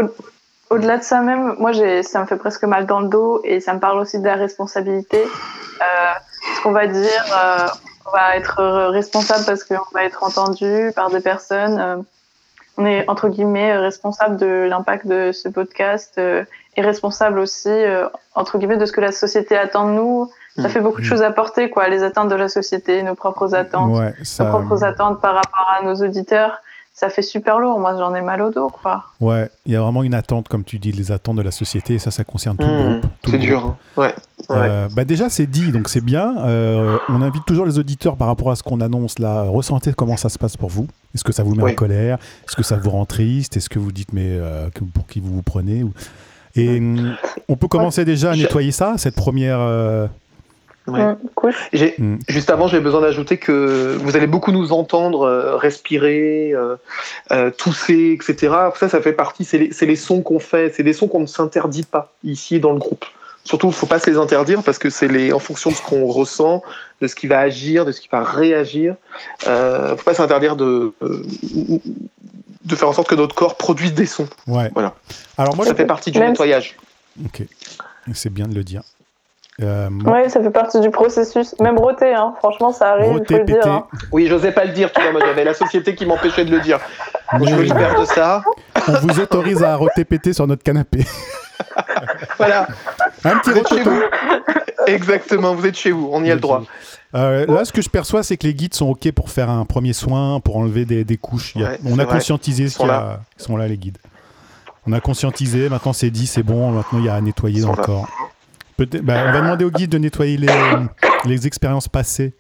Au-delà 0.71 0.97
de 0.97 1.03
ça 1.03 1.21
même, 1.21 1.55
moi, 1.59 1.73
ça 2.03 2.23
me 2.23 2.27
fait 2.27 2.37
presque 2.37 2.65
mal 2.65 2.87
dans 2.87 3.01
le 3.01 3.09
dos 3.09 3.43
et 3.45 3.61
ça 3.61 3.75
me 3.75 3.79
parle 3.79 3.99
aussi 3.99 4.19
de 4.19 4.25
la 4.25 4.37
responsabilité. 4.37 5.19
Euh, 5.21 5.85
qu'on 6.63 6.73
va 6.73 6.87
dire, 6.87 7.25
euh, 7.37 7.67
on 8.07 8.11
va 8.11 8.37
être 8.37 8.63
responsable 8.91 9.45
parce 9.45 9.65
qu'on 9.65 9.77
va 9.93 10.05
être 10.05 10.23
entendu 10.25 10.91
par 10.95 11.11
des 11.11 11.21
personnes. 11.21 11.79
euh, 11.81 11.97
on 12.79 12.87
est 12.87 13.05
entre 13.09 13.29
guillemets 13.29 13.77
responsable 13.77 14.39
de 14.39 14.67
l'impact 14.69 15.07
de 15.07 15.31
ce 15.33 15.47
podcast 15.51 16.15
euh, 16.17 16.43
et 16.77 16.81
responsable 16.81 17.39
aussi 17.39 17.69
euh, 17.69 18.09
entre 18.35 18.57
guillemets 18.57 18.79
de 18.79 18.87
ce 18.87 18.93
que 18.93 19.03
la 19.03 19.13
société 19.13 19.57
attend 19.59 19.87
de 19.89 19.93
nous. 19.93 20.31
Ça 20.57 20.69
Mm. 20.69 20.71
fait 20.71 20.81
beaucoup 20.81 21.01
de 21.03 21.07
Mm. 21.07 21.09
choses 21.11 21.23
à 21.23 21.31
porter, 21.31 21.69
quoi, 21.71 21.89
les 21.89 22.03
attentes 22.03 22.29
de 22.31 22.35
la 22.35 22.49
société, 22.49 23.03
nos 23.03 23.15
propres 23.15 23.55
attentes, 23.55 23.91
Ouais, 23.95 24.15
nos 24.41 24.47
propres 24.47 24.85
attentes 24.85 25.21
par 25.21 25.35
rapport 25.35 25.71
à 25.79 25.85
nos 25.85 25.95
auditeurs. 25.97 26.63
Ça 26.95 27.09
fait 27.09 27.23
super 27.23 27.59
lourd. 27.59 27.81
Moi, 27.81 27.97
j'en 27.97 28.15
ai 28.15 28.21
mal 28.21 28.43
au 28.43 28.51
dos, 28.51 28.69
quoi. 28.69 29.05
ouais, 29.21 29.49
il 29.65 29.73
y 29.73 29.77
a 29.77 29.81
vraiment 29.81 30.03
une 30.03 30.13
attente, 30.15 30.49
comme 30.49 30.63
tu 30.63 30.79
dis, 30.79 30.93
les 30.93 31.11
attentes 31.11 31.37
de 31.37 31.43
la 31.43 31.51
société, 31.51 31.95
et 31.95 31.99
ça, 31.99 32.11
ça 32.11 32.23
concerne 32.23 32.57
tout 32.59 32.67
le 32.67 32.73
Mmh, 32.73 33.01
groupe. 33.01 33.11
c'est 33.25 33.39
dur. 33.39 33.65
hein. 33.67 33.77
Ouais. 33.97 34.15
ouais. 34.51 34.57
Euh, 34.57 34.89
bah 34.95 35.05
déjà, 35.05 35.31
c'est 35.31 35.47
dit, 35.47 35.73
donc 35.73 35.89
c'est 35.89 36.03
bien. 36.03 36.37
Euh, 36.45 36.99
on 37.09 37.23
invite 37.23 37.45
toujours 37.47 37.65
les 37.65 37.79
auditeurs 37.79 38.17
par 38.17 38.29
rapport 38.29 38.51
à 38.51 38.57
ce 38.57 38.63
qu'on 38.63 38.81
annonce 38.83 39.19
là. 39.19 39.43
Ressentez 39.45 39.95
comment 39.95 40.19
ça 40.19 40.29
se 40.29 40.39
passe 40.39 40.57
pour 40.59 40.69
vous. 40.69 40.87
Est-ce 41.15 41.25
que 41.25 41.33
ça 41.33 41.43
vous 41.43 41.55
met 41.55 41.63
Oui. 41.63 41.73
en 41.73 41.75
colère? 41.75 42.19
Est-ce 42.47 42.57
que 42.57 42.63
ça 42.63 42.77
vous 42.77 42.91
rend 42.91 43.07
triste? 43.07 43.57
Est-ce 43.57 43.71
que 43.71 43.79
vous 43.79 43.91
dites, 43.93 44.13
mais 44.13 44.27
euh, 44.29 44.69
pour 44.95 45.07
qui 45.07 45.21
vous 45.21 45.33
vous 45.35 45.43
prenez 45.43 45.83
Ou- 45.83 45.93
Et 46.57 46.81
on 47.49 47.57
peut 47.57 47.69
commencer 47.69 48.05
déjà 48.05 48.31
à 48.31 48.35
Je- 48.35 48.43
nettoyer 48.43 48.71
ça, 48.73 48.95
cette 48.99 49.15
première. 49.17 49.59
Ouais. 50.89 51.01
Mm, 51.05 51.17
cool. 51.35 51.53
J'ai- 51.73 51.95
Mm. 51.99 52.17
Juste 52.29 52.51
avant, 52.51 52.67
j'ai 52.67 52.81
besoin 52.81 53.01
d'ajouter 53.01 53.37
que 53.39 53.97
vous 54.01 54.17
allez 54.17 54.27
beaucoup 54.27 54.51
nous 54.53 54.73
entendre 54.73 55.23
euh, 55.23 55.57
respirer, 55.57 56.53
euh, 56.55 56.77
euh, 57.31 57.51
tousser, 57.51 58.19
etc. 58.21 58.53
Ça, 58.79 58.89
ça 58.89 59.01
fait 59.01 59.13
partie, 59.13 59.45
c'est 59.45 59.59
les, 59.59 59.97
sons 59.97 60.23
qu'on 60.23 60.39
fait, 60.41 60.73
c'est 60.75 60.83
des 60.83 60.93
sons 60.93 61.07
qu'on 61.09 61.21
ne 61.21 61.27
s'interdit 61.27 61.85
pas 61.85 62.13
ici 62.25 62.59
dans 62.61 62.73
le 62.73 62.79
groupe. 62.79 63.05
Surtout, 63.45 63.67
il 63.67 63.71
ne 63.71 63.75
faut 63.75 63.87
pas 63.87 63.99
se 63.99 64.09
les 64.11 64.17
interdire 64.17 64.63
parce 64.63 64.79
que 64.79 64.89
c'est 64.91 65.33
en 65.33 65.39
fonction 65.41 65.71
de 65.71 65.75
ce 65.77 65.83
qu'on 65.83 66.07
ressent, 66.07 66.63
de 67.01 67.07
ce 67.09 67.15
qui 67.17 67.27
va 67.27 67.41
agir, 67.41 67.85
de 67.85 67.91
ce 67.93 68.01
qui 68.01 68.09
va 68.11 68.23
réagir. 68.23 68.95
Il 69.47 69.51
ne 69.51 69.97
faut 69.97 70.05
pas 70.05 70.15
s'interdire 70.15 70.55
de, 70.57 70.93
de 72.65 72.77
faire 72.77 72.89
en 72.89 72.93
sorte 72.93 73.09
que 73.09 73.15
notre 73.17 73.35
corps 73.35 73.57
produise 73.57 73.95
des 73.95 74.07
sons. 74.07 74.29
Ouais. 74.47 74.71
Voilà. 74.75 74.95
Alors 75.39 75.57
moi, 75.57 75.67
Ça 75.67 75.75
fait 75.75 75.87
partie 75.87 76.11
du 76.13 76.19
Même- 76.21 76.31
nettoyage. 76.31 76.77
ok, 77.25 77.43
c'est 78.15 78.33
bien 78.33 78.47
de 78.47 78.55
le 78.55 78.63
dire. 78.65 78.83
Euh, 79.61 79.91
moi, 79.91 80.13
Ouais, 80.15 80.29
ça 80.29 80.43
fait 80.43 80.51
partie 80.51 80.81
du 80.81 80.91
processus. 80.91 81.55
Même 81.61 81.79
roter, 81.79 82.15
hein. 82.15 82.35
franchement, 82.39 82.73
ça 82.73 82.93
arrive, 82.93 83.07
il 83.13 83.19
roter, 83.19 83.35
faut 83.35 83.41
le 83.41 83.45
dire. 83.45 83.57
péter. 83.59 83.69
hein. 83.69 83.85
Oui, 84.11 84.27
j'osais 84.27 84.53
pas 84.53 84.65
le 84.65 84.73
dire, 84.73 84.91
tu 84.93 85.01
vois, 85.03 85.13
moi 85.13 85.21
j'avais 85.25 85.45
la 85.45 85.55
société 85.55 85.95
qui 85.95 86.07
m'empêchait 86.07 86.45
de 86.45 86.51
le 86.51 86.61
dire. 86.61 86.79
mais 87.39 87.47
Je 87.47 87.55
me 87.55 87.63
libère 87.63 88.01
de 88.01 88.05
ça. 88.07 88.43
on 88.89 88.93
vous 88.93 89.21
autorise 89.21 89.63
à 89.63 89.77
roter 89.77 90.05
péter 90.05 90.33
sur 90.33 90.47
notre 90.47 90.63
canapé. 90.63 91.05
Voilà. 92.39 92.67
Un 93.25 93.39
petit 93.39 93.51
Vous 93.51 93.59
êtes 93.59 93.69
chez 93.69 93.83
vous. 93.83 94.01
Exactement, 94.87 95.55
vous 95.55 95.67
êtes 95.67 95.77
chez 95.77 95.93
vous, 95.93 96.09
on 96.13 96.25
y 96.25 96.31
a 96.31 96.35
le 96.35 96.41
droit. 96.41 96.63
Euh, 97.15 97.47
là, 97.47 97.65
ce 97.65 97.73
que 97.73 97.83
je 97.83 97.91
perçois, 97.91 98.23
c'est 98.23 98.37
que 98.37 98.47
les 98.47 98.55
guides 98.55 98.75
sont 98.75 98.89
OK 98.89 99.11
pour 99.13 99.31
faire 99.31 99.51
un 99.51 99.65
premier 99.65 99.93
soin, 99.93 100.41
pour 100.41 100.57
enlever 100.57 100.85
des, 100.87 101.05
des 101.05 101.19
couches. 101.19 101.53
Il 101.55 101.61
y 101.61 101.65
Ouais, 101.65 101.79
on 101.85 101.99
a 101.99 102.05
vrai. 102.05 102.15
conscientisé 102.17 102.69
ce 102.69 102.79
qu'il 102.79 102.87
y 102.87 102.91
a. 102.91 103.21
Ils 103.39 103.43
sont 103.43 103.57
là, 103.57 103.69
les 103.69 103.77
guides. 103.77 103.99
On 104.87 104.93
a 104.93 105.01
conscientisé, 105.01 105.69
maintenant 105.69 105.93
c'est 105.93 106.11
dit, 106.11 106.27
c'est 106.27 106.43
bon, 106.43 106.71
maintenant 106.73 106.99
il 106.99 107.05
y 107.05 107.09
a 107.09 107.15
à 107.15 107.21
nettoyer 107.21 107.61
dans 107.61 107.71
le 107.71 107.77
corps. 107.83 108.09
Peut-être, 108.87 109.05
bah, 109.05 109.25
on 109.29 109.33
va 109.33 109.41
demander 109.41 109.65
aux 109.65 109.71
guides 109.71 109.91
de 109.91 109.99
nettoyer 109.99 110.37
les, 110.37 110.49
les 111.25 111.47
expériences 111.47 111.89
passées 111.89 112.35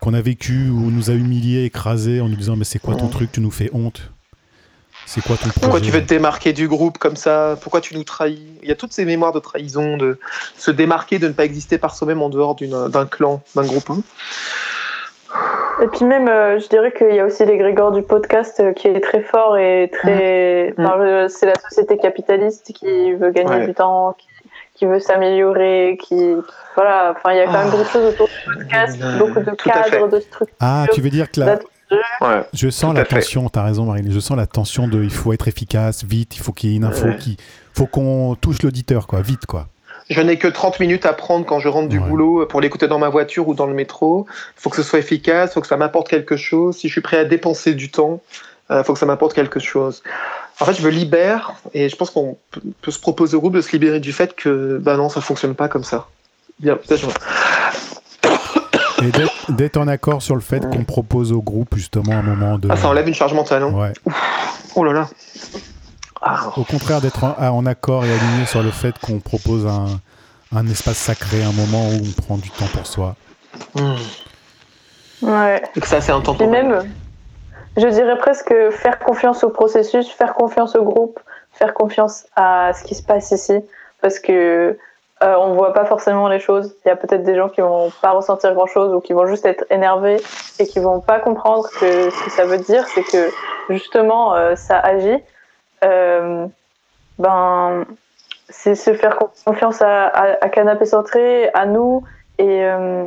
qu'on 0.00 0.14
a 0.14 0.20
vécues, 0.20 0.68
où 0.70 0.78
on 0.86 0.90
nous 0.90 1.10
a 1.10 1.14
humiliés, 1.14 1.64
écrasés, 1.64 2.20
en 2.20 2.28
nous 2.28 2.36
disant 2.36 2.56
Mais 2.56 2.64
c'est 2.64 2.78
quoi 2.78 2.94
ton 2.94 3.08
truc 3.08 3.30
Tu 3.32 3.40
nous 3.40 3.50
fais 3.50 3.70
honte? 3.72 4.10
C'est 5.06 5.20
quoi 5.22 5.36
ton 5.36 5.48
projet? 5.48 5.60
Pourquoi 5.60 5.80
tu 5.80 5.90
veux 5.90 6.00
te 6.00 6.06
démarquer 6.08 6.52
du 6.54 6.66
groupe 6.66 6.96
comme 6.98 7.16
ça? 7.16 7.56
Pourquoi 7.60 7.80
tu 7.82 7.94
nous 7.94 8.04
trahis? 8.04 8.42
Il 8.62 8.68
y 8.68 8.72
a 8.72 8.74
toutes 8.74 8.92
ces 8.94 9.04
mémoires 9.04 9.32
de 9.32 9.38
trahison, 9.38 9.96
de 9.98 10.18
se 10.56 10.70
démarquer, 10.70 11.18
de 11.18 11.28
ne 11.28 11.32
pas 11.32 11.44
exister 11.44 11.76
par 11.78 11.94
soi-même 11.94 12.22
en 12.22 12.30
dehors 12.30 12.54
d'un 12.56 13.06
clan, 13.06 13.42
d'un 13.54 13.64
groupe. 13.66 13.90
hein. 13.90 14.00
Et 15.82 15.88
puis 15.88 16.04
même, 16.04 16.28
euh, 16.28 16.58
je 16.60 16.68
dirais 16.68 16.92
qu'il 16.96 17.14
y 17.14 17.18
a 17.18 17.24
aussi 17.26 17.44
l'égrégore 17.44 17.90
du 17.92 18.02
podcast 18.02 18.60
euh, 18.60 18.72
qui 18.72 18.86
est 18.86 19.00
très 19.00 19.22
fort 19.22 19.56
et 19.58 19.90
très... 19.92 20.72
Mm. 20.78 20.84
enfin, 20.86 20.94
je- 21.00 21.28
c'est 21.28 21.46
la 21.46 21.54
société 21.68 21.98
capitaliste 21.98 22.72
qui 22.74 23.12
veut 23.14 23.30
gagner 23.32 23.50
Ouais. 23.50 23.66
du 23.66 23.74
temps, 23.74 24.14
qui, 24.16 24.28
qui 24.74 24.86
veut 24.86 24.98
s'améliorer, 25.00 25.98
qui... 26.02 26.34
Voilà, 26.74 27.14
enfin, 27.16 27.32
il 27.32 27.38
y 27.38 27.40
a 27.40 27.46
quand 27.46 27.52
même 27.52 27.68
Ah. 27.68 27.70
beaucoup 27.70 27.84
de 27.84 27.88
choses 27.88 28.12
autour 28.14 28.28
du 28.28 28.54
podcast, 28.58 28.98
Euh, 29.02 29.18
beaucoup 29.18 29.40
de 29.40 29.50
cadres, 29.52 30.08
de 30.08 30.20
structures. 30.20 30.56
Ah, 30.60 30.86
tu 30.92 31.00
veux 31.00 31.10
dire 31.10 31.30
que 31.30 31.40
Ouais. 32.20 32.42
Je 32.52 32.70
sens 32.70 32.92
la 32.94 33.04
tension, 33.04 33.48
t'as 33.48 33.62
raison 33.62 33.84
Marine, 33.84 34.10
je 34.10 34.18
sens 34.18 34.36
la 34.36 34.46
tension 34.46 34.88
de 34.88 35.02
il 35.04 35.10
faut 35.12 35.32
être 35.32 35.46
efficace, 35.46 36.02
vite, 36.02 36.34
il 36.36 36.40
faut 36.40 36.50
qu'il 36.52 36.70
y 36.70 36.72
ait 36.72 36.76
une 36.76 36.84
info 36.84 37.06
Ouais. 37.06 37.16
qui... 37.16 37.36
faut 37.72 37.86
qu'on 37.86 38.34
touche 38.40 38.62
l'auditeur, 38.62 39.06
quoi, 39.06 39.20
vite, 39.20 39.46
quoi. 39.46 39.68
Je 40.10 40.20
n'ai 40.20 40.36
que 40.38 40.48
30 40.48 40.80
minutes 40.80 41.06
à 41.06 41.12
prendre 41.12 41.46
quand 41.46 41.60
je 41.60 41.68
rentre 41.68 41.88
du 41.88 41.98
Ouais. 41.98 42.06
boulot 42.08 42.46
pour 42.46 42.60
l'écouter 42.60 42.88
dans 42.88 42.98
ma 42.98 43.08
voiture 43.10 43.46
ou 43.48 43.54
dans 43.54 43.66
le 43.66 43.74
métro. 43.74 44.26
Il 44.58 44.60
faut 44.60 44.70
que 44.70 44.76
ce 44.76 44.82
soit 44.82 44.98
efficace, 44.98 45.50
il 45.50 45.54
faut 45.54 45.60
que 45.60 45.66
ça 45.68 45.76
m'apporte 45.76 46.08
quelque 46.08 46.36
chose. 46.36 46.76
Si 46.76 46.88
je 46.88 46.92
suis 46.92 47.00
prêt 47.00 47.18
à 47.18 47.24
dépenser 47.24 47.74
du 47.74 47.90
temps, 47.90 48.20
il 48.70 48.82
faut 48.84 48.92
que 48.94 48.98
ça 48.98 49.06
m'apporte 49.06 49.34
quelque 49.34 49.60
chose. 49.60 50.02
En 50.60 50.64
fait, 50.66 50.74
je 50.74 50.82
me 50.82 50.90
libère 50.90 51.52
et 51.72 51.88
je 51.88 51.96
pense 51.96 52.10
qu'on 52.10 52.36
peut, 52.80 52.90
se 52.90 52.98
proposer 52.98 53.36
au 53.36 53.40
groupe 53.40 53.54
de 53.54 53.60
se 53.60 53.72
libérer 53.72 53.98
du 54.00 54.12
fait 54.12 54.34
que 54.36 54.78
bah 54.80 54.96
non, 54.96 55.08
ça 55.08 55.20
fonctionne 55.20 55.54
pas 55.54 55.68
comme 55.68 55.82
ça. 55.84 56.06
Bien, 56.60 56.78
ça, 56.88 56.94
je- 56.96 57.06
Et 59.04 59.10
d'être- 59.52 59.76
en 59.76 59.88
accord 59.88 60.22
sur 60.22 60.34
le 60.36 60.40
fait 60.40 60.60
qu'on 60.70 60.84
propose 60.84 61.32
au 61.32 61.42
groupe 61.42 61.74
justement 61.76 62.12
un 62.12 62.22
moment 62.22 62.58
de... 62.58 62.68
Ah, 62.70 62.76
ça 62.76 62.88
enlève 62.88 63.06
une 63.08 63.14
charge 63.14 63.34
mentale. 63.34 63.62
Hein. 63.64 63.72
Ouais. 63.72 63.92
Oh 64.76 64.84
là 64.84 64.92
là. 64.92 65.08
Ah, 66.22 66.52
Au 66.56 66.62
contraire 66.64 67.00
d'être 67.02 67.22
en, 67.24 67.36
en 67.38 67.66
accord 67.66 68.04
et 68.04 68.10
aligné 68.12 68.46
sur 68.46 68.62
le 68.62 68.70
fait 68.70 68.94
qu'on 68.98 69.18
propose 69.18 69.66
un, 69.66 69.86
un 70.56 70.66
espace 70.68 70.96
sacré, 70.96 71.42
un 71.42 71.52
moment 71.52 71.88
où 71.90 71.94
on 72.02 72.22
prend 72.22 72.36
du 72.38 72.48
temps 72.50 72.66
pour 72.72 72.86
soi. 72.86 73.16
hmm. 73.74 73.94
Ouais. 75.22 75.62
Et 75.76 75.80
que 75.80 75.86
ça, 75.86 76.00
c'est 76.00 76.12
Puis 76.12 76.20
intemporel. 76.20 76.50
même, 76.68 76.90
je 77.76 77.86
dirais 77.88 78.16
presque 78.18 78.54
faire 78.70 78.98
confiance 78.98 79.44
au 79.44 79.50
processus, 79.50 80.10
faire 80.10 80.34
confiance 80.34 80.76
au 80.76 80.82
groupe, 80.82 81.20
faire 81.52 81.74
confiance 81.74 82.26
à 82.36 82.72
ce 82.74 82.84
qui 82.84 82.94
se 82.94 83.02
passe 83.02 83.30
ici, 83.30 83.60
parce 84.00 84.18
que 84.18 84.78
euh, 85.22 85.34
on 85.38 85.54
voit 85.54 85.72
pas 85.72 85.84
forcément 85.84 86.28
les 86.28 86.40
choses. 86.40 86.74
Il 86.84 86.88
y 86.88 86.90
a 86.90 86.96
peut-être 86.96 87.22
des 87.22 87.36
gens 87.36 87.48
qui 87.48 87.60
vont 87.60 87.90
pas 88.02 88.10
ressentir 88.10 88.52
grand 88.54 88.66
chose 88.66 88.92
ou 88.92 89.00
qui 89.00 89.12
vont 89.12 89.26
juste 89.26 89.46
être 89.46 89.64
énervés 89.70 90.20
et 90.58 90.66
qui 90.66 90.80
vont 90.80 91.00
pas 91.00 91.20
comprendre 91.20 91.68
que 91.80 92.10
ce 92.10 92.24
que 92.24 92.30
ça 92.30 92.44
veut 92.44 92.58
dire, 92.58 92.86
c'est 92.88 93.04
que 93.04 93.30
justement 93.70 94.34
euh, 94.34 94.56
ça 94.56 94.78
agit. 94.78 95.22
Euh, 95.84 96.46
ben, 97.18 97.84
c'est 98.48 98.74
se 98.74 98.92
faire 98.94 99.18
confiance 99.44 99.80
à, 99.82 100.06
à, 100.06 100.44
à 100.44 100.48
Canapé 100.48 100.84
Centré, 100.84 101.48
à 101.54 101.66
nous 101.66 102.02
et 102.38 102.64
euh, 102.64 103.06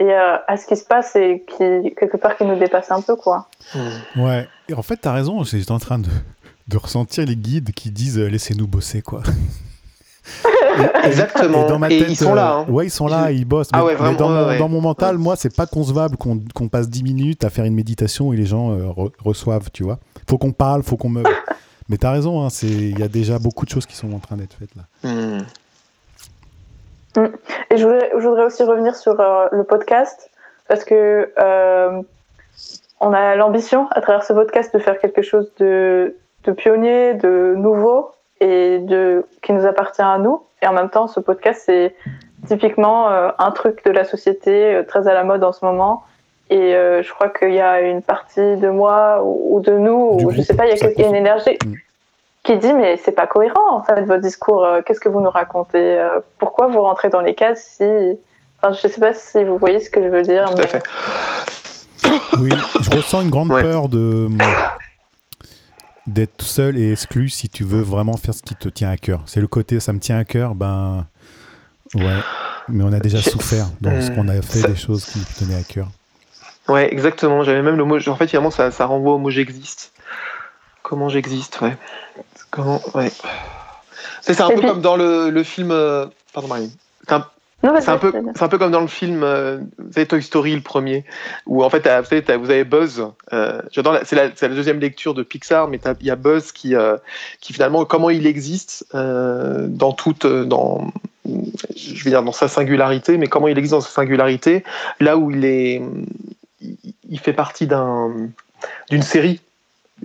et 0.00 0.04
euh, 0.12 0.36
à 0.48 0.56
ce 0.56 0.66
qui 0.66 0.76
se 0.76 0.84
passe 0.84 1.14
et 1.14 1.44
qui 1.46 1.94
quelque 1.94 2.16
part 2.16 2.36
qui 2.36 2.44
nous 2.44 2.58
dépasse 2.58 2.90
un 2.90 3.00
peu 3.02 3.14
quoi. 3.16 3.48
Ouais. 4.16 4.48
Et 4.68 4.74
en 4.74 4.82
fait, 4.82 4.96
t'as 4.96 5.12
raison, 5.12 5.44
j'étais 5.44 5.70
en 5.70 5.78
train 5.78 5.98
de, 5.98 6.08
de 6.68 6.76
ressentir 6.76 7.24
les 7.26 7.36
guides 7.36 7.70
qui 7.72 7.90
disent 7.90 8.18
euh, 8.18 8.26
laissez-nous 8.28 8.66
bosser, 8.66 9.02
quoi. 9.02 9.22
Et- 11.04 11.06
Exactement. 11.08 11.66
dans 11.66 11.78
ma 11.78 11.90
Et 11.90 11.98
tête, 11.98 12.08
ils 12.10 12.16
sont 12.16 12.34
là, 12.34 12.52
euh, 12.52 12.60
hein. 12.60 12.66
Ouais, 12.68 12.86
ils 12.86 12.90
sont 12.90 13.06
là, 13.08 13.32
ils 13.32 13.44
bossent. 13.44 13.68
Ah 13.72 13.78
Mais, 13.78 13.84
ouais, 13.84 13.92
mais 13.92 13.98
vraiment, 13.98 14.18
dans, 14.18 14.28
mon, 14.28 14.40
ouais, 14.42 14.46
ouais. 14.48 14.58
dans 14.58 14.68
mon 14.68 14.80
mental, 14.80 15.18
moi, 15.18 15.34
c'est 15.36 15.54
pas 15.54 15.66
concevable 15.66 16.16
qu'on 16.16 16.68
passe 16.68 16.88
10 16.88 17.02
minutes 17.02 17.44
à 17.44 17.50
faire 17.50 17.64
une 17.64 17.74
méditation 17.74 18.32
et 18.32 18.36
les 18.36 18.46
gens 18.46 18.70
euh, 18.70 18.84
re- 18.86 19.12
reçoivent, 19.18 19.70
tu 19.72 19.82
vois. 19.82 19.98
Faut 20.28 20.38
qu'on 20.38 20.52
parle, 20.52 20.82
faut 20.82 20.96
qu'on 20.96 21.08
me. 21.08 21.22
mais 21.88 21.96
t'as 21.96 22.12
raison, 22.12 22.44
hein, 22.44 22.50
c'est- 22.50 22.66
il 22.68 22.98
y 22.98 23.02
a 23.02 23.08
déjà 23.08 23.38
beaucoup 23.38 23.64
de 23.64 23.70
choses 23.70 23.86
qui 23.86 23.96
sont 23.96 24.12
en 24.12 24.18
train 24.20 24.36
d'être 24.36 24.54
faites 24.58 24.70
là. 24.76 24.82
Hmm. 25.10 25.42
Et 27.70 27.76
je 27.76 27.86
voudrais, 27.86 28.10
je 28.16 28.28
voudrais 28.28 28.44
aussi 28.44 28.62
revenir 28.62 28.94
sur 28.94 29.20
euh, 29.20 29.46
le 29.52 29.64
podcast 29.64 30.30
parce 30.68 30.84
que 30.84 31.32
euh, 31.38 32.02
on 33.00 33.12
a 33.12 33.34
l'ambition 33.34 33.88
à 33.90 34.00
travers 34.00 34.22
ce 34.22 34.32
podcast 34.32 34.72
de 34.74 34.78
faire 34.78 34.98
quelque 34.98 35.22
chose 35.22 35.52
de, 35.58 36.16
de 36.44 36.52
pionnier, 36.52 37.14
de 37.14 37.54
nouveau 37.56 38.12
et 38.40 38.78
de 38.78 39.24
qui 39.42 39.52
nous 39.52 39.66
appartient 39.66 40.02
à 40.02 40.18
nous. 40.18 40.42
Et 40.62 40.66
en 40.66 40.72
même 40.72 40.90
temps, 40.90 41.08
ce 41.08 41.20
podcast 41.20 41.62
c'est 41.66 41.94
typiquement 42.46 43.10
euh, 43.10 43.30
un 43.38 43.50
truc 43.50 43.84
de 43.84 43.90
la 43.90 44.04
société 44.04 44.74
euh, 44.74 44.82
très 44.82 45.08
à 45.08 45.14
la 45.14 45.24
mode 45.24 45.42
en 45.44 45.52
ce 45.52 45.64
moment. 45.64 46.04
Et 46.48 46.74
euh, 46.74 47.02
je 47.02 47.12
crois 47.12 47.28
qu'il 47.28 47.54
y 47.54 47.60
a 47.60 47.80
une 47.80 48.02
partie 48.02 48.56
de 48.56 48.68
moi 48.68 49.22
ou, 49.22 49.56
ou 49.56 49.60
de 49.60 49.72
nous, 49.72 50.18
ou 50.20 50.30
je 50.30 50.42
sais 50.42 50.56
pas, 50.56 50.66
il 50.66 50.76
y 50.76 50.84
a, 50.84 50.90
il 50.90 51.00
y 51.00 51.04
a 51.04 51.08
une 51.08 51.14
énergie 51.14 51.58
Mm. 51.64 51.74
Qui 52.42 52.56
dit 52.58 52.72
mais 52.72 52.96
c'est 52.96 53.12
pas 53.12 53.26
cohérent 53.26 53.76
en 53.76 53.82
fait 53.82 54.02
votre 54.02 54.22
discours. 54.22 54.64
euh, 54.64 54.80
Qu'est-ce 54.82 55.00
que 55.00 55.08
vous 55.08 55.20
nous 55.20 55.30
racontez 55.30 55.98
euh, 55.98 56.20
Pourquoi 56.38 56.68
vous 56.68 56.80
rentrez 56.80 57.08
dans 57.10 57.20
les 57.20 57.34
cases 57.34 57.76
si 57.78 57.84
Enfin, 58.62 58.74
je 58.74 58.88
sais 58.88 59.00
pas 59.00 59.14
si 59.14 59.42
vous 59.44 59.56
voyez 59.56 59.80
ce 59.80 59.88
que 59.90 60.02
je 60.02 60.08
veux 60.08 60.22
dire. 60.22 60.44
Tout 60.50 60.56
mais- 60.58 60.64
à 60.64 60.66
fait. 60.66 60.82
Oui, 62.38 62.50
je 62.80 62.90
ressens 62.90 63.22
une 63.22 63.30
grande 63.30 63.50
Ouais. 63.52 63.62
peur 63.62 63.88
de 63.88 64.28
d'être 66.06 66.42
seul 66.42 66.76
et 66.78 66.92
exclu 66.92 67.28
si 67.28 67.48
tu 67.48 67.62
veux 67.64 67.82
vraiment 67.82 68.16
faire 68.16 68.34
ce 68.34 68.42
qui 68.42 68.54
te 68.56 68.68
tient 68.68 68.90
à 68.90 68.96
cœur. 68.96 69.22
C'est 69.26 69.40
le 69.40 69.46
côté 69.46 69.78
ça 69.80 69.92
me 69.92 69.98
tient 70.00 70.18
à 70.18 70.24
cœur, 70.24 70.54
ben 70.54 71.06
ouais. 71.94 72.18
Mais 72.68 72.84
on 72.84 72.92
a 72.92 73.00
déjà 73.00 73.20
souffert 73.22 73.66
dans 73.80 74.00
ce 74.00 74.10
Hmm, 74.10 74.14
qu'on 74.16 74.28
a 74.28 74.34
fait 74.42 74.60
ça- 74.60 74.68
des 74.68 74.76
choses 74.76 75.04
qui 75.04 75.18
nous 75.18 75.24
tenaient 75.38 75.60
à 75.60 75.62
cœur. 75.62 75.88
Ouais, 76.68 76.92
exactement. 76.92 77.42
J'avais 77.42 77.62
même 77.62 77.76
le 77.76 77.84
mot. 77.84 77.96
En 78.08 78.16
fait, 78.16 78.28
finalement, 78.28 78.50
ça, 78.50 78.70
ça 78.70 78.86
renvoie 78.86 79.14
au 79.14 79.18
mot 79.18 79.30
j'existe. 79.30 79.92
Comment 80.82 81.08
j'existe, 81.08 81.60
ouais. 81.60 81.76
Comment, 82.50 82.80
ouais. 82.94 83.10
C'est 84.22 84.40
un 84.40 84.48
peu 84.48 84.56
puis- 84.56 84.66
comme 84.66 84.80
dans 84.80 84.96
le, 84.96 85.30
le 85.30 85.42
film. 85.42 85.70
euh, 85.70 86.06
Pardon, 86.32 86.48
Marine. 86.48 86.70
C'est 87.06 87.14
un, 87.14 87.26
un 87.88 87.98
peu, 87.98 88.12
un 88.40 88.48
peu 88.48 88.56
comme 88.56 88.70
dans 88.70 88.80
le 88.80 88.86
film, 88.86 89.22
euh, 89.22 89.58
Toy 90.08 90.22
Story, 90.22 90.54
le 90.54 90.62
premier, 90.62 91.04
où 91.46 91.62
en 91.62 91.68
fait, 91.68 91.86
vous, 91.86 92.04
savez, 92.06 92.36
vous 92.36 92.50
avez 92.50 92.64
Buzz. 92.64 93.04
euh, 93.34 93.60
C'est 93.70 93.82
la, 94.14 94.28
la 94.40 94.48
deuxième 94.48 94.80
lecture 94.80 95.12
de 95.12 95.22
Pixar, 95.22 95.68
mais 95.68 95.78
il 96.00 96.06
y 96.06 96.10
a 96.10 96.16
Buzz 96.16 96.52
qui, 96.52 96.74
euh, 96.74 96.96
qui 97.40 97.52
finalement, 97.52 97.84
comment 97.84 98.08
il 98.08 98.26
existe 98.26 98.86
euh, 98.94 99.66
dans 99.68 99.92
toute, 99.92 100.26
dans, 100.26 100.90
je 101.26 102.02
vais 102.02 102.10
dire 102.10 102.22
dans 102.22 102.32
sa 102.32 102.48
singularité, 102.48 103.18
mais 103.18 103.26
comment 103.26 103.48
il 103.48 103.58
existe 103.58 103.72
dans 103.74 103.80
sa 103.82 103.90
singularité, 103.90 104.64
là 104.98 105.18
où 105.18 105.30
il 105.30 105.44
est, 105.44 105.82
il 106.62 107.18
fait 107.20 107.34
partie 107.34 107.66
d'un, 107.66 108.10
d'une 108.88 109.02
série, 109.02 109.40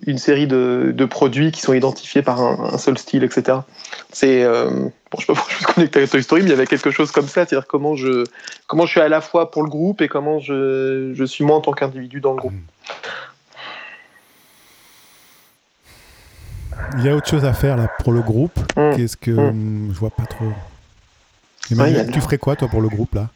une 0.05 0.17
série 0.17 0.47
de, 0.47 0.91
de 0.95 1.05
produits 1.05 1.51
qui 1.51 1.61
sont 1.61 1.73
identifiés 1.73 2.21
par 2.21 2.41
un, 2.41 2.73
un 2.73 2.77
seul 2.77 2.97
style, 2.97 3.23
etc. 3.23 3.59
C'est, 4.11 4.43
euh, 4.43 4.69
bon, 4.69 4.91
je 5.19 5.21
sais 5.21 5.25
pas 5.27 5.33
pourquoi 5.33 5.51
je 5.53 5.55
suis 5.57 5.65
connecté 5.65 6.01
à 6.03 6.07
Toy 6.07 6.21
Story, 6.23 6.41
mais 6.41 6.49
il 6.49 6.51
y 6.51 6.53
avait 6.53 6.67
quelque 6.67 6.91
chose 6.91 7.11
comme 7.11 7.27
ça, 7.27 7.45
c'est-à-dire 7.45 7.65
comment 7.67 7.95
je, 7.95 8.23
comment 8.67 8.85
je 8.85 8.91
suis 8.91 9.01
à 9.01 9.07
la 9.09 9.21
fois 9.21 9.51
pour 9.51 9.63
le 9.63 9.69
groupe 9.69 10.01
et 10.01 10.07
comment 10.07 10.39
je, 10.39 11.11
je 11.13 11.23
suis 11.25 11.43
moi 11.43 11.55
en 11.57 11.61
tant 11.61 11.71
qu'individu 11.71 12.19
dans 12.21 12.31
le 12.33 12.37
groupe. 12.39 12.53
Il 16.97 17.03
y 17.03 17.09
a 17.09 17.15
autre 17.15 17.29
chose 17.29 17.45
à 17.45 17.53
faire 17.53 17.77
là 17.77 17.87
pour 18.03 18.13
le 18.13 18.21
groupe. 18.21 18.57
Mm. 18.77 18.95
Qu'est-ce 18.95 19.17
que 19.17 19.31
Mm. 19.31 19.49
hum, 19.49 19.89
je 19.93 19.99
vois 19.99 20.09
pas 20.11 20.25
trop. 20.25 20.45
a 20.45 21.73
Emmanuel, 21.73 22.11
tu 22.11 22.21
ferais 22.21 22.37
quoi 22.37 22.55
toi 22.55 22.67
pour 22.67 22.81
le 22.81 22.89
groupe 22.89 23.15
là? 23.15 23.29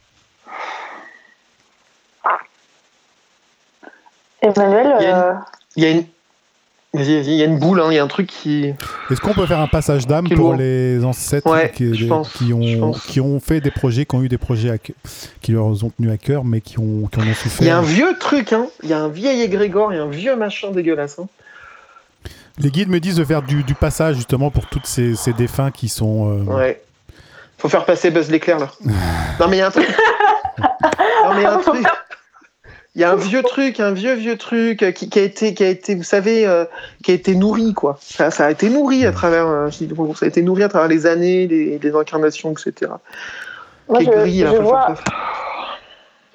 Emmanuel, 4.42 4.94
Il 5.00 5.02
y 5.02 5.06
a 5.06 5.10
une- 5.10 5.16
euh, 5.16 5.32
Il 5.76 5.82
y 5.82 5.86
a 5.86 5.90
une, 5.90 6.04
vas-y, 6.94 7.16
vas-y, 7.16 7.26
il 7.32 7.34
y 7.36 7.42
a 7.42 7.46
une 7.46 7.58
boule, 7.58 7.80
hein, 7.80 7.86
il 7.90 7.94
y 7.94 7.98
a 7.98 8.02
un 8.04 8.08
truc 8.08 8.26
qui, 8.28 8.72
Est-ce 9.10 9.20
qu'on 9.20 9.32
peut 9.34 9.46
faire 9.46 9.60
un 9.60 9.66
passage 9.68 10.06
d'âme 10.06 10.28
pour 10.28 10.54
les 10.54 11.04
ancêtres 11.04 11.50
Ouais, 11.50 11.70
qui, 11.74 12.06
pense, 12.06 12.34
ont, 12.52 12.92
qui 12.92 13.20
ont 13.20 13.40
fait 13.40 13.60
des 13.60 13.70
projets, 13.70 14.06
qui 14.06 14.14
ont 14.16 14.22
eu 14.22 14.28
des 14.28 14.38
projets 14.38 14.70
à 14.70 14.78
cœur- 14.78 14.96
qui 15.40 15.52
leur 15.52 15.66
ont 15.66 15.90
tenu 15.96 16.10
à 16.10 16.16
cœur, 16.18 16.44
mais 16.44 16.60
qui, 16.60 16.78
ont, 16.78 17.08
qui 17.10 17.18
en 17.20 17.22
ont 17.22 17.34
souffert? 17.34 17.62
Il 17.62 17.66
y 17.66 17.70
a 17.70 17.78
un 17.78 17.82
vieux 17.82 18.16
truc, 18.18 18.52
hein, 18.52 18.66
il 18.82 18.88
y 18.88 18.92
a 18.92 18.98
un 18.98 19.08
vieil 19.08 19.40
égrégore, 19.42 19.92
il 19.92 19.96
y 19.96 19.98
a 19.98 20.02
un 20.02 20.08
vieux 20.10 20.36
machin 20.36 20.70
dégueulasse. 20.72 21.18
Hein. 21.18 21.26
Les 22.58 22.70
guides 22.70 22.88
me 22.90 23.00
disent 23.00 23.16
de 23.16 23.24
faire 23.24 23.42
du, 23.42 23.62
du 23.62 23.74
passage 23.74 24.16
justement 24.16 24.50
pour 24.50 24.66
tous 24.66 24.80
ces, 24.84 25.14
ces 25.14 25.32
défunts 25.32 25.70
qui 25.70 25.88
sont. 25.88 26.30
euh, 26.30 26.42
Ouais. 26.56 26.82
Faut 27.56 27.68
faire 27.68 27.84
passer 27.84 28.10
Buzz 28.10 28.30
l'éclair 28.30 28.58
là. 28.58 28.70
non 29.38 29.48
mais 29.48 29.56
il 29.56 29.60
y 29.60 29.62
a 29.62 29.66
un 29.68 29.70
truc. 29.70 29.86
non 30.58 31.34
mais 31.34 31.40
il 31.40 31.42
y 31.42 31.46
a 31.46 31.54
un 31.54 31.58
truc. 31.58 31.86
Il 32.96 33.00
y 33.00 33.04
a 33.04 33.12
un 33.12 33.16
vieux 33.16 33.42
truc, 33.42 33.78
un 33.78 33.92
vieux 33.92 34.14
vieux 34.14 34.36
truc 34.36 34.82
euh, 34.82 34.90
qui, 34.90 35.08
qui 35.08 35.20
a 35.20 35.22
été, 35.22 35.54
qui 35.54 35.62
a 35.62 35.68
été, 35.68 35.94
vous 35.94 36.02
savez, 36.02 36.44
euh, 36.46 36.64
qui 37.04 37.12
a 37.12 37.14
été 37.14 37.36
nourri 37.36 37.72
quoi. 37.72 37.96
Ça, 38.00 38.32
ça 38.32 38.46
a 38.46 38.50
été 38.50 38.68
nourri 38.68 39.06
à 39.06 39.12
travers, 39.12 39.46
euh, 39.46 39.70
ça 39.70 40.24
a 40.24 40.28
été 40.28 40.42
nourri 40.42 40.64
à 40.64 40.68
travers 40.68 40.88
les 40.88 41.06
années, 41.06 41.46
les, 41.46 41.78
les 41.78 41.94
incarnations, 41.94 42.50
etc. 42.50 42.90
moi 43.88 44.00
je, 44.00 44.10
gris, 44.10 44.40
je 44.40 44.44
le 44.46 44.58
vois, 44.58 44.94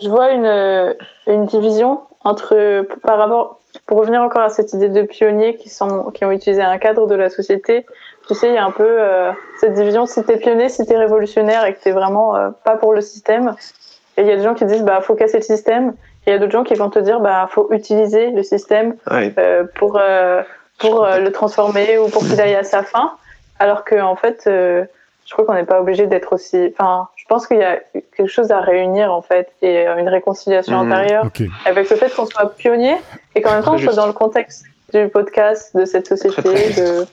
je 0.01 0.07
vois 0.07 0.31
une, 0.31 0.95
une 1.27 1.45
division 1.45 1.99
entre 2.23 2.87
par 3.03 3.17
rapport 3.17 3.59
pour 3.85 3.97
revenir 3.97 4.21
encore 4.21 4.43
à 4.43 4.49
cette 4.49 4.71
idée 4.71 4.87
de 4.87 5.01
pionniers 5.01 5.57
qui 5.57 5.67
sont 5.67 6.09
qui 6.11 6.23
ont 6.23 6.31
utilisé 6.31 6.61
un 6.61 6.77
cadre 6.77 7.05
de 7.05 7.15
la 7.15 7.29
société. 7.29 7.85
Tu 8.29 8.33
sais, 8.33 8.47
il 8.47 8.53
y 8.55 8.57
a 8.57 8.65
un 8.65 8.71
peu 8.71 8.87
euh, 8.87 9.31
cette 9.59 9.73
division 9.73 10.05
si 10.05 10.23
t'es 10.23 10.37
pionnier, 10.37 10.69
si 10.69 10.85
t'es 10.85 10.97
révolutionnaire 10.97 11.65
et 11.65 11.73
que 11.73 11.81
t'es 11.81 11.91
vraiment 11.91 12.33
pas 12.63 12.77
pour 12.77 12.93
le 12.93 13.01
système. 13.01 13.55
Et 14.15 14.21
il 14.21 14.27
y 14.27 14.31
a 14.31 14.37
des 14.37 14.43
gens 14.43 14.53
qui 14.53 14.63
disent 14.63 14.83
bah 14.83 15.01
faut 15.01 15.15
casser 15.15 15.37
le 15.37 15.43
système. 15.43 15.93
Il 16.27 16.31
y 16.31 16.33
a 16.33 16.39
d'autres 16.39 16.51
gens 16.51 16.63
qui 16.63 16.73
vont 16.73 16.89
te 16.89 16.99
dire 16.99 17.19
bah 17.19 17.47
faut 17.51 17.67
utiliser 17.71 18.31
le 18.31 18.41
système 18.43 18.95
Ouais. 19.11 19.33
euh, 19.37 19.63
pour 19.75 19.97
euh, 19.99 20.41
pour 20.79 21.05
euh, 21.05 21.19
le 21.19 21.31
transformer 21.31 21.97
ou 21.97 22.09
pour 22.09 22.23
qu'il 22.23 22.39
aille 22.41 22.55
à 22.55 22.63
sa 22.63 22.83
fin. 22.83 23.11
Alors 23.59 23.85
que 23.85 23.99
en 24.01 24.15
fait, 24.15 24.43
euh, 24.47 24.83
je 25.25 25.33
crois 25.33 25.45
qu'on 25.45 25.53
n'est 25.53 25.63
pas 25.65 25.79
obligé 25.81 26.07
d'être 26.07 26.33
aussi. 26.33 26.73
Enfin, 26.77 27.07
je 27.15 27.23
pense 27.27 27.47
qu'il 27.47 27.57
y 27.57 27.63
a 27.63 27.77
quelque 28.17 28.27
chose 28.27 28.51
à 28.51 28.59
réunir 28.59 29.11
en 29.13 29.21
fait 29.21 29.49
et 29.61 29.85
une 29.87 30.09
réconciliation 30.09 30.83
Mhm. 30.83 30.91
intérieure 30.91 31.25
avec 31.65 31.89
le 31.89 31.95
fait 31.95 32.13
qu'on 32.13 32.25
soit 32.25 32.55
pionnier 32.55 32.95
et 33.35 33.41
qu'en 33.41 33.51
même 33.53 33.63
temps 33.63 33.75
on 33.75 33.77
soit 33.77 33.93
dans 33.95 34.07
le 34.07 34.13
contexte 34.13 34.65
du 34.93 35.07
podcast, 35.09 35.75
de 35.75 35.85
cette 35.85 36.07
société. 36.07 36.41
Très, 36.41 36.53
très 36.53 36.63
juste. 36.67 36.79
de... 36.79 37.05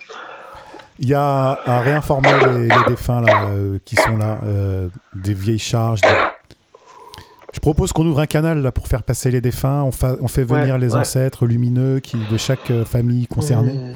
Il 0.98 1.08
y 1.08 1.14
a 1.14 1.58
à 1.64 1.80
réinformer 1.80 2.28
les, 2.46 2.68
les 2.68 2.84
défunts 2.86 3.22
là, 3.22 3.44
euh, 3.48 3.78
qui 3.84 3.96
sont 3.96 4.16
là, 4.18 4.36
euh, 4.46 4.88
des 5.14 5.32
vieilles 5.34 5.58
charges. 5.58 6.00
des- 6.02 6.08
propose 7.62 7.92
qu'on 7.94 8.04
ouvre 8.06 8.20
un 8.20 8.26
canal 8.26 8.60
là 8.60 8.70
pour 8.72 8.86
faire 8.88 9.02
passer 9.02 9.30
les 9.30 9.40
défunts. 9.40 9.82
On, 9.84 9.92
fa- 9.92 10.16
on 10.20 10.28
fait 10.28 10.44
venir 10.44 10.74
Ouais, 10.74 10.80
les 10.80 10.92
ouais. 10.92 11.00
ancêtres 11.00 11.46
lumineux 11.46 12.00
qui, 12.00 12.18
de 12.30 12.36
chaque 12.36 12.70
euh, 12.70 12.84
famille 12.84 13.26
concernée. 13.26 13.72
Mmh. 13.72 13.94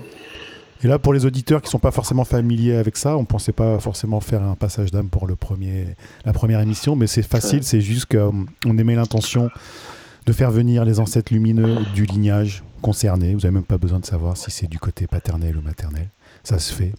Et 0.84 0.88
là, 0.88 0.98
pour 0.98 1.12
les 1.12 1.24
auditeurs 1.26 1.60
qui 1.62 1.70
sont 1.70 1.78
pas 1.78 1.90
forcément 1.90 2.24
familiers 2.24 2.76
avec 2.76 2.96
ça, 2.96 3.16
on 3.16 3.24
pensait 3.24 3.52
pas 3.52 3.78
forcément 3.80 4.20
faire 4.20 4.42
un 4.42 4.54
passage 4.54 4.90
d'âme 4.90 5.08
pour 5.08 5.26
le 5.26 5.34
premier, 5.34 5.86
la 6.24 6.32
première 6.32 6.60
émission, 6.60 6.96
mais 6.96 7.06
c'est 7.06 7.22
facile. 7.22 7.62
C'est 7.64 7.80
juste 7.80 8.06
qu'on 8.06 8.46
on 8.66 8.78
aimait 8.78 8.94
l'intention 8.94 9.50
de 10.26 10.32
faire 10.32 10.50
venir 10.50 10.84
les 10.84 11.00
ancêtres 11.00 11.32
lumineux 11.32 11.78
du 11.94 12.04
lignage 12.04 12.62
concerné. 12.82 13.34
Vous 13.34 13.46
avez 13.46 13.54
même 13.54 13.62
pas 13.64 13.78
besoin 13.78 14.00
de 14.00 14.04
savoir 14.06 14.36
si 14.36 14.50
c'est 14.50 14.66
du 14.68 14.78
côté 14.78 15.06
paternel 15.06 15.56
ou 15.56 15.62
maternel. 15.62 16.08
Ça 16.44 16.58
se 16.58 16.72
fait. 16.74 16.92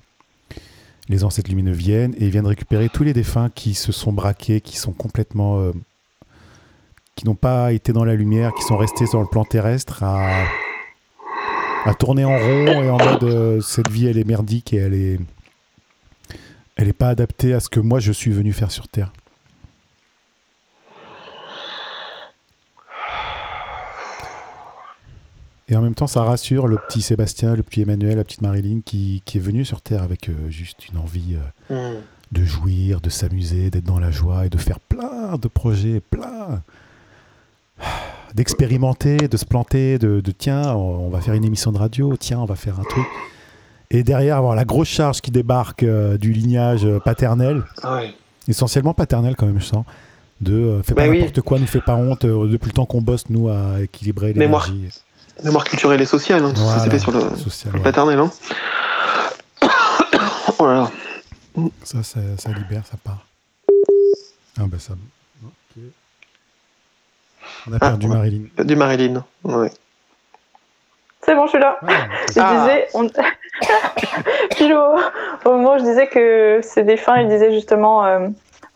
Les 1.07 1.23
ancêtres 1.23 1.49
lumineux 1.49 1.71
viennent 1.71 2.13
et 2.17 2.25
ils 2.25 2.31
viennent 2.31 2.47
récupérer 2.47 2.89
tous 2.89 3.03
les 3.03 3.13
défunts 3.13 3.49
qui 3.53 3.73
se 3.75 3.91
sont 3.91 4.11
braqués, 4.11 4.59
qui 4.59 4.75
sont 4.77 4.91
complètement, 4.91 5.59
euh, 5.59 5.71
qui 7.17 7.25
n'ont 7.25 7.35
pas 7.35 7.73
été 7.73 7.91
dans 7.91 8.05
la 8.05 8.15
lumière, 8.15 8.53
qui 8.53 8.63
sont 8.63 8.77
restés 8.77 9.07
sur 9.07 9.19
le 9.19 9.27
plan 9.27 9.43
terrestre 9.43 10.03
à 10.03 10.29
à 11.85 11.93
tourner 11.93 12.25
en 12.25 12.37
rond 12.37 12.83
et 12.83 12.89
en 12.89 12.97
mode 12.97 13.23
euh, 13.23 13.61
cette 13.61 13.89
vie 13.89 14.07
elle 14.07 14.17
est 14.17 14.27
merdique 14.27 14.73
et 14.73 14.77
elle 14.77 14.93
est 14.93 15.19
elle 16.75 16.87
est 16.87 16.93
pas 16.93 17.09
adaptée 17.09 17.53
à 17.53 17.59
ce 17.59 17.69
que 17.69 17.79
moi 17.79 17.99
je 17.99 18.11
suis 18.11 18.31
venu 18.31 18.53
faire 18.53 18.71
sur 18.71 18.87
terre. 18.87 19.11
Et 25.69 25.75
en 25.75 25.81
même 25.81 25.95
temps, 25.95 26.07
ça 26.07 26.23
rassure 26.23 26.65
le 26.67 26.77
petit 26.77 27.01
Sébastien, 27.01 27.53
le 27.53 27.61
petit 27.61 27.81
Emmanuel, 27.81 28.15
la 28.15 28.23
petite 28.23 28.41
Marilyn 28.41 28.79
qui, 28.85 29.21
qui 29.25 29.37
est 29.37 29.41
venu 29.41 29.65
sur 29.65 29.81
Terre 29.81 30.01
avec 30.01 30.29
euh, 30.29 30.49
juste 30.49 30.87
une 30.87 30.97
envie 30.97 31.35
euh, 31.35 31.39
Mmh. 31.69 31.97
de 32.31 32.45
jouir, 32.45 33.01
de 33.01 33.09
s'amuser, 33.09 33.69
d'être 33.69 33.83
dans 33.83 33.99
la 33.99 34.11
joie 34.11 34.45
et 34.45 34.49
de 34.49 34.57
faire 34.57 34.79
plein 34.79 35.37
de 35.37 35.47
projets, 35.49 35.99
plein 35.99 36.61
d'expérimenter, 38.35 39.17
de 39.27 39.37
se 39.37 39.45
planter, 39.45 39.97
de, 39.99 40.21
de 40.21 40.31
tiens, 40.31 40.73
on 40.75 41.09
va 41.09 41.21
faire 41.21 41.33
une 41.33 41.45
émission 41.45 41.71
de 41.71 41.77
radio, 41.77 42.15
tiens, 42.17 42.39
on 42.39 42.45
va 42.45 42.55
faire 42.55 42.79
un 42.79 42.83
truc. 42.83 43.05
Et 43.89 44.03
derrière, 44.03 44.37
avoir 44.37 44.55
la 44.55 44.65
grosse 44.65 44.89
charge 44.89 45.21
qui 45.21 45.31
débarque 45.31 45.83
euh, 45.83 46.17
du 46.17 46.33
lignage 46.33 46.85
euh, 46.85 46.99
paternel, 46.99 47.63
Ouais. 47.83 48.13
essentiellement 48.47 48.93
paternel 48.93 49.35
quand 49.37 49.45
même, 49.45 49.59
je 49.59 49.65
sens, 49.65 49.85
de 50.41 50.53
euh, 50.53 50.83
fais 50.83 50.93
pas 50.93 51.03
Bah 51.05 51.09
oui. 51.09 51.19
n'importe 51.19 51.41
quoi, 51.41 51.57
nous 51.57 51.67
fais 51.67 51.79
pas 51.81 51.95
honte, 51.95 52.25
euh, 52.25 52.47
depuis 52.47 52.67
le 52.67 52.73
temps 52.73 52.85
qu'on 52.85 53.01
bosse, 53.01 53.29
nous, 53.29 53.47
à 53.49 53.81
équilibrer 53.81 54.33
Mémoire. 54.33 54.67
l'énergie 54.69 54.99
Mémoire 55.43 55.63
culturelle 55.63 56.01
et 56.01 56.05
sociale, 56.05 56.43
hein, 56.43 56.49
tout 56.49 56.57
ça 56.57 56.63
Voilà, 56.63 56.83
c'est 56.83 56.89
fait 56.89 56.99
sur 56.99 57.11
le, 57.11 57.19
sociale, 57.37 57.73
le 57.73 57.79
ouais. 57.79 57.83
paternel. 57.83 58.19
Hein. 58.19 58.31
oh 60.59 60.65
là 60.65 60.73
là. 60.73 60.91
Ça, 61.83 62.03
ça, 62.03 62.19
ça 62.37 62.51
libère, 62.51 62.83
ça 62.85 62.97
part. 63.03 63.25
Ah 64.59 64.63
ben 64.67 64.79
ça... 64.79 64.93
On 67.69 67.73
a 67.73 67.77
Ah, 67.77 67.79
perdu 67.79 68.07
ouais. 68.07 68.15
Marilyn. 68.15 68.63
Du 68.63 68.75
Marilyn. 68.75 69.23
Ouais. 69.43 69.71
C'est 71.21 71.35
bon, 71.35 71.45
je 71.45 71.49
suis 71.51 71.59
là. 71.59 71.77
Ah, 71.81 71.87
Je 72.33 72.39
Ah. 72.39 72.53
disais, 72.61 72.87
on... 72.93 73.07
Puis 74.55 74.73
au, 74.73 74.95
au 75.45 75.57
moment 75.57 75.75
où 75.75 75.79
je 75.79 75.83
disais 75.83 76.07
que 76.07 76.59
c'est 76.63 76.83
des 76.83 76.95
fins, 76.97 77.17
il 77.21 77.27
disait 77.27 77.51
justement, 77.51 78.05
euh, 78.05 78.27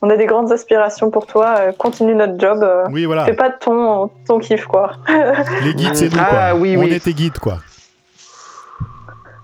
on 0.01 0.09
a 0.09 0.17
des 0.17 0.25
grandes 0.25 0.51
aspirations 0.51 1.11
pour 1.11 1.27
toi, 1.27 1.55
euh, 1.59 1.71
continue 1.71 2.15
notre 2.15 2.37
job, 2.39 2.61
euh, 2.63 2.85
oui, 2.91 3.05
voilà. 3.05 3.23
fais 3.25 3.33
pas 3.33 3.49
de 3.49 3.55
ton, 3.59 4.09
ton 4.27 4.39
kiff 4.39 4.65
quoi. 4.65 4.93
Les 5.63 5.73
guides, 5.75 5.95
c'est 5.95 6.09
nous, 6.09 6.17
quoi. 6.17 6.27
Ah, 6.31 6.55
oui, 6.55 6.75
On 6.77 6.81
oui. 6.81 6.93
est 6.93 6.99
tes 7.03 7.13
guides, 7.13 7.39
quoi. 7.39 7.59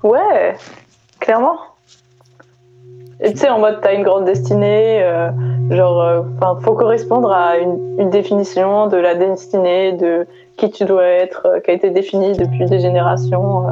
Ouais, 0.04 0.56
clairement. 1.20 1.58
Et 3.20 3.32
tu 3.34 3.39
sais, 3.39 3.50
en 3.50 3.60
mode, 3.60 3.80
t'as 3.82 3.94
une 3.94 4.04
grande 4.04 4.25
destinée, 4.25 5.01
euh, 5.04 5.30
genre, 5.69 6.01
euh, 6.01 6.21
enfin, 6.39 6.59
faut 6.62 6.74
correspondre 6.74 7.31
à 7.31 7.57
une, 7.57 7.77
une 8.00 8.09
définition 8.09 8.88
de 8.88 8.97
la 8.97 9.15
destinée, 9.15 9.93
de 9.93 10.25
qui 10.57 10.69
tu 10.71 10.86
dois 10.86 11.03
être, 11.05 11.41
euh, 11.45 11.59
qui 11.59 11.71
a 11.71 11.74
été 11.74 11.89
définie 11.89 12.33
depuis 12.38 12.65
des 12.65 12.79
générations. 12.79 13.67
euh. 13.67 13.71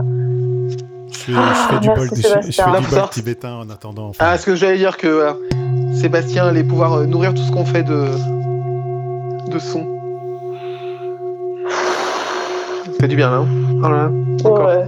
Je 1.12 1.18
fais, 1.18 1.32
Ah, 1.38 1.54
je 1.54 1.74
fais 1.74 1.80
du, 1.80 1.88
merci, 1.88 2.10
bol, 2.10 2.18
je, 2.18 2.22
fais- 2.22 2.28
je 2.28 2.28
fais 2.28 2.52
Sébastien. 2.52 2.80
du 2.82 2.88
bol 2.90 3.00
Là, 3.00 3.08
tibétain 3.12 3.54
en 3.56 3.70
attendant. 3.70 4.08
enfin. 4.10 4.26
Ah, 4.28 4.38
ce 4.38 4.46
que 4.46 4.56
j'allais 4.56 4.78
dire 4.78 4.98
que 4.98 5.08
euh, 5.08 5.32
Sébastien 5.94 6.46
allait 6.48 6.64
pouvoir 6.64 7.00
nourrir 7.08 7.34
tout 7.34 7.42
ce 7.42 7.52
qu'on 7.52 7.66
fait 7.66 7.84
de 7.84 8.06
de 9.52 9.60
son. 9.60 9.86
Ça 12.86 12.92
fait 13.02 13.08
du 13.08 13.16
bien 13.16 13.30
là. 13.30 13.38
hein. 13.38 13.46
Oh 13.84 13.90
là. 13.90 14.10
Ouais. 14.66 14.84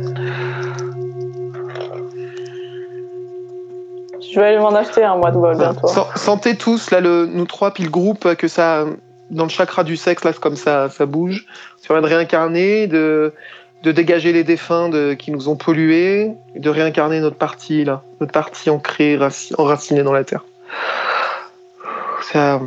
Je 4.38 4.42
vais 4.44 4.50
aller 4.50 4.60
m'en 4.60 4.70
acheter 4.76 5.04
un 5.04 5.16
mois 5.18 5.32
de 5.32 5.38
bol 5.40 5.58
bientôt. 5.58 5.88
Sen- 5.88 6.04
Sentez 6.16 6.56
tous 6.56 6.92
là 6.92 7.02
le 7.02 7.26
nous 7.26 7.46
trois 7.46 7.72
puis 7.74 7.84
le 7.84 7.90
groupe 7.90 8.36
que 8.36 8.48
ça 8.48 8.86
dans 9.32 9.44
le 9.46 9.50
chakra 9.50 9.84
du 9.84 9.98
sexe 9.98 10.24
là 10.24 10.32
c'est 10.32 10.40
comme 10.40 10.56
ça 10.56 10.90
ça 10.90 11.08
bouge. 11.08 11.48
Vas 11.90 12.00
de 12.02 12.06
réincarner, 12.06 12.86
de 12.86 13.34
de 13.84 13.92
dégager 13.92 14.34
les 14.34 14.44
défunts 14.44 14.90
de, 14.90 15.14
qui 15.14 15.32
nous 15.32 15.50
ont 15.50 15.56
pollués, 15.56 16.34
de 16.56 16.70
réincarner 16.70 17.20
notre 17.20 17.38
partie 17.38 17.84
là, 17.84 18.04
notre 18.20 18.32
partie 18.32 18.70
ancrée, 18.70 19.18
raci- 19.18 19.54
enracinée 19.58 20.04
dans 20.04 20.14
la 20.14 20.24
terre. 20.24 20.44
Ça 22.32 22.62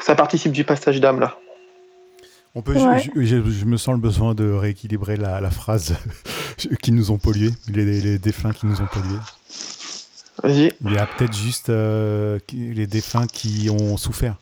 ça 0.00 0.14
participe 0.14 0.52
du 0.52 0.64
passage 0.64 1.00
d'âme 1.00 1.20
là. 1.20 1.34
On 2.54 2.62
peut, 2.62 2.74
Ouais. 2.74 3.00
je, 3.00 3.10
je- 3.22 3.42
je- 3.42 3.50
je 3.50 3.64
me 3.64 3.76
sens 3.76 3.94
le 3.94 4.00
besoin 4.00 4.34
de 4.34 4.50
rééquilibrer 4.50 5.16
la, 5.16 5.40
la 5.40 5.50
phrase 5.50 5.96
qui 6.82 6.92
nous 6.92 7.10
ont 7.10 7.18
pollués, 7.18 7.50
les, 7.68 7.84
les- 7.84 8.00
les 8.00 8.18
défunts 8.18 8.52
qui 8.52 8.66
nous 8.66 8.80
ont 8.80 8.86
pollués. 8.92 9.18
Vas-y. 10.44 10.72
Il 10.84 10.92
y 10.92 10.98
a 10.98 11.06
peut-être 11.06 11.34
juste 11.34 11.70
euh, 11.70 12.38
les 12.52 12.86
défunts 12.86 13.26
qui 13.26 13.68
ont 13.70 13.96
souffert. 13.96 14.36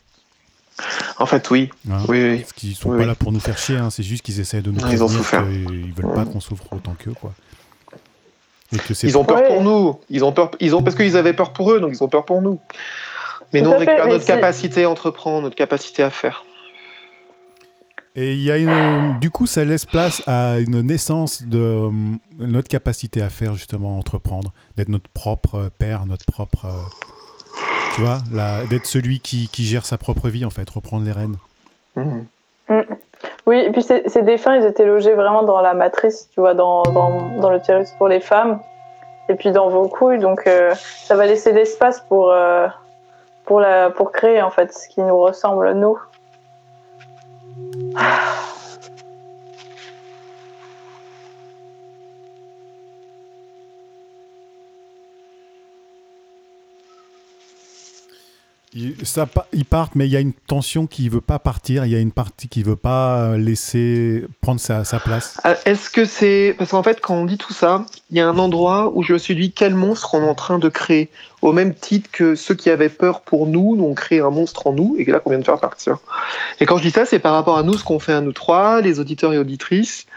En 1.17 1.25
fait 1.25 1.49
oui. 1.51 1.69
hein. 1.89 1.99
Oui 2.07 2.21
oui. 2.23 2.39
Parce 2.39 2.53
qu'ils 2.53 2.75
sont 2.75 2.89
Oui, 2.89 2.97
pas 2.97 3.03
oui. 3.03 3.07
là 3.07 3.15
pour 3.15 3.31
nous 3.31 3.39
faire 3.39 3.57
chier, 3.57 3.77
hein, 3.77 3.89
c'est 3.89 4.03
juste 4.03 4.23
qu'ils 4.23 4.39
essaient 4.39 4.61
de 4.61 4.71
nous 4.71 4.79
ils 4.91 5.03
ont 5.03 5.07
souffert. 5.07 5.43
qu'ils 5.47 5.93
veulent 5.93 6.13
pas 6.13 6.25
qu'on 6.25 6.39
souffre 6.39 6.65
autant 6.71 6.95
qu'eux, 6.97 7.13
quoi. 7.13 7.31
Et 8.73 8.77
que 8.79 8.93
c'est 8.95 9.07
Ils 9.07 9.17
ont 9.17 9.23
peur 9.23 9.37
Ouais. 9.37 9.47
pour 9.47 9.61
nous. 9.61 9.99
Ils 10.09 10.23
ont 10.25 10.31
peur. 10.31 10.49
Ils 10.59 10.75
ont 10.75 10.81
parce 10.81 10.95
qu'ils 10.95 11.15
avaient 11.15 11.33
peur 11.33 11.53
pour 11.53 11.71
eux, 11.71 11.79
donc 11.79 11.91
ils 11.93 12.03
ont 12.03 12.09
peur 12.09 12.25
pour 12.25 12.41
nous. 12.41 12.59
Mais 13.53 13.59
Tout 13.61 13.65
nous 13.67 13.71
on 13.73 13.77
récupère 13.77 14.07
notre 14.07 14.21
c'est- 14.25 14.33
capacité 14.33 14.83
à 14.85 14.89
entreprendre, 14.89 15.43
notre 15.43 15.55
capacité 15.55 16.01
à 16.01 16.09
faire. 16.09 16.43
Et 18.15 18.33
il 18.33 18.43
y 18.43 18.51
a 18.51 18.57
une, 18.57 19.19
du 19.19 19.31
coup, 19.31 19.47
ça 19.47 19.65
laisse 19.65 19.85
place 19.85 20.21
à 20.27 20.59
une 20.59 20.81
naissance 20.81 21.41
de 21.41 21.57
euh, 21.57 21.89
notre 22.37 22.67
capacité 22.67 23.23
à 23.23 23.29
faire 23.29 23.55
justement 23.55 23.97
entreprendre, 23.97 24.53
d'être 24.77 24.89
notre 24.89 25.09
propre 25.09 25.71
père, 25.79 26.05
notre 26.05 26.25
propre, 26.31 26.65
euh, 26.65 27.95
tu 27.95 28.01
vois, 28.01 28.19
d'être 28.69 28.85
celui 28.85 29.19
qui, 29.19 29.47
qui 29.47 29.63
gère 29.63 29.87
sa 29.87 29.97
propre 29.97 30.29
vie 30.29 30.45
en 30.45 30.51
fait, 30.51 30.69
reprendre 30.69 31.05
les 31.05 31.11
rênes. 31.11 31.37
Mhm. 31.95 32.25
Oui, 33.47 33.57
et 33.57 33.71
puis 33.71 33.81
ces, 33.81 34.07
ces 34.07 34.21
défunts, 34.21 34.57
ils 34.57 34.65
étaient 34.65 34.85
logés 34.85 35.15
vraiment 35.15 35.41
dans 35.41 35.61
la 35.61 35.73
matrice, 35.73 36.29
tu 36.33 36.39
vois, 36.39 36.53
dans, 36.53 36.83
dans, 36.83 37.39
dans 37.39 37.49
l'utérus 37.49 37.89
pour 37.97 38.07
les 38.07 38.19
femmes, 38.19 38.59
et 39.27 39.33
puis 39.33 39.51
dans 39.51 39.69
vos 39.69 39.87
couilles. 39.87 40.19
Donc, 40.19 40.45
euh, 40.45 40.75
ça 40.75 41.15
va 41.15 41.25
laisser 41.25 41.51
l'espace 41.51 41.99
pour, 42.07 42.33
pour, 43.45 43.59
la, 43.59 43.89
pour 43.89 44.11
créer, 44.11 44.41
en 44.41 44.51
fait, 44.51 44.71
ce 44.71 44.87
qui 44.87 45.01
nous 45.01 45.17
ressemble, 45.17 45.73
nous. 45.73 45.97
啊 47.95 48.52
Ils, 58.75 59.65
partent, 59.65 59.93
mais 59.93 60.07
il 60.07 60.11
y 60.11 60.17
a 60.17 60.19
une 60.19 60.33
tension 60.33 60.87
qui 60.87 61.07
veut 61.07 61.21
pas 61.21 61.37
partir, 61.37 61.85
il 61.85 61.91
y 61.91 61.95
a 61.95 61.99
une 61.99 62.11
partie 62.11 62.47
qui 62.47 62.63
veut 62.63 62.75
pas 62.75 63.17
euh, 63.17 63.37
laisser 63.37 64.25
prendre 64.41 64.59
sa, 64.59 64.83
place. 64.99 65.39
Ah, 65.43 65.55
Est-ce 65.65 65.91
que 65.91 66.05
c'est 66.05 66.55
parce 66.57 66.71
qu'en 66.71 66.81
fait 66.81 66.99
quand 66.99 67.13
on 67.13 67.25
dit 67.25 67.37
tout 67.37 67.53
ça, 67.53 67.85
il 68.09 68.17
y 68.17 68.19
a 68.19 68.27
un 68.27 68.37
endroit 68.39 68.91
où 68.95 69.03
je 69.03 69.13
me 69.13 69.17
suis 69.19 69.35
dit 69.35 69.51
quel 69.51 69.75
monstre 69.75 70.15
on 70.15 70.23
est 70.23 70.29
en 70.29 70.33
train 70.33 70.57
de 70.57 70.69
créer, 70.69 71.09
au 71.41 71.51
même 71.51 71.75
titre 71.75 72.09
que 72.11 72.33
ceux 72.33 72.55
qui 72.55 72.71
avaient 72.71 72.89
peur 72.89 73.21
pour 73.21 73.45
nous, 73.45 73.75
nous 73.75 73.85
ont 73.85 73.93
créé 73.93 74.21
un 74.21 74.31
monstre 74.31 74.65
en 74.65 74.73
nous 74.73 74.95
et 74.97 75.05
là 75.05 75.19
qu'on 75.19 75.29
vient 75.29 75.39
de 75.39 75.45
faire 75.45 75.59
partir. 75.59 75.97
Et 76.59 76.65
quand 76.65 76.77
je 76.77 76.83
dis 76.83 76.91
ça, 76.91 77.05
c'est 77.05 77.19
par 77.19 77.33
rapport 77.33 77.57
à 77.57 77.63
nous, 77.63 77.77
ce 77.77 77.83
qu'on 77.83 77.99
fait 77.99 78.13
à 78.13 78.21
nous 78.21 78.33
trois, 78.33 78.81
les 78.81 78.99
auditeurs 78.99 79.33
et 79.33 79.37
auditrices. 79.37 80.07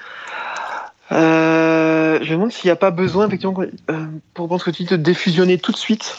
Euh, 1.13 2.19
je 2.23 2.31
me 2.31 2.35
demande 2.35 2.53
s'il 2.53 2.69
n'y 2.69 2.73
a 2.73 2.77
pas 2.77 2.91
besoin 2.91 3.27
effectivement 3.27 3.55
euh, 3.91 4.07
pour 4.35 4.47
prendre 4.47 4.61
ce 4.61 4.71
que 4.71 4.75
tu 4.75 4.85
dis 4.85 4.89
de 4.89 4.97
défusionner 4.97 5.59
tout 5.59 5.73
de 5.73 5.77
suite 5.77 6.17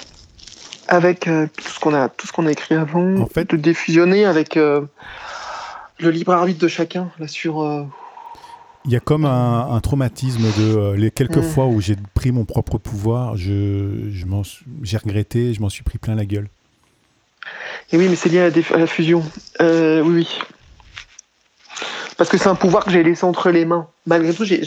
avec 0.87 1.27
euh, 1.27 1.47
tout 1.57 1.67
ce 1.69 1.79
qu'on 1.79 1.93
a 1.93 2.09
tout 2.09 2.27
ce 2.27 2.31
qu'on 2.31 2.45
a 2.47 2.51
écrit 2.51 2.75
avant, 2.75 3.17
En 3.21 3.25
fait- 3.27 3.49
de 3.49 3.57
défusionner 3.57 4.25
avec 4.25 4.57
euh, 4.57 4.81
le 5.99 6.09
libre 6.11 6.33
arbitre 6.33 6.59
de 6.59 6.67
chacun 6.67 7.09
là 7.19 7.27
sur 7.27 7.61
euh, 7.61 7.83
Il 8.85 8.91
y 8.91 8.95
a 8.95 8.99
comme 8.99 9.25
un, 9.25 9.69
un 9.71 9.79
traumatisme 9.81 10.43
de 10.57 10.93
les 10.93 11.11
quelques 11.11 11.37
Mm. 11.37 11.43
fois 11.43 11.65
où 11.65 11.81
j'ai 11.81 11.95
pris 12.13 12.31
mon 12.31 12.45
propre 12.45 12.77
pouvoir, 12.77 13.35
je, 13.37 14.09
je 14.11 14.25
m'en 14.25 14.43
j'ai 14.83 14.97
regretté, 14.97 15.53
je 15.53 15.61
m'en 15.61 15.69
suis 15.69 15.83
pris 15.83 15.97
plein 15.97 16.15
la 16.15 16.25
gueule. 16.25 16.47
Et 17.91 17.97
oui, 17.97 18.07
mais 18.09 18.15
c'est 18.15 18.29
lié 18.29 18.39
à 18.39 18.49
la, 18.49 18.55
à 18.75 18.77
la 18.77 18.87
fusion. 18.87 19.23
Oui, 19.59 20.01
oui. 20.03 20.39
Parce 22.17 22.29
que 22.29 22.37
c'est 22.37 22.49
un 22.49 22.55
pouvoir 22.55 22.83
que 22.85 22.91
j'ai 22.91 23.03
laissé 23.03 23.25
entre 23.25 23.49
les 23.49 23.65
mains. 23.65 23.87
Malgré 24.05 24.33
tout, 24.33 24.45
j'ai. 24.45 24.61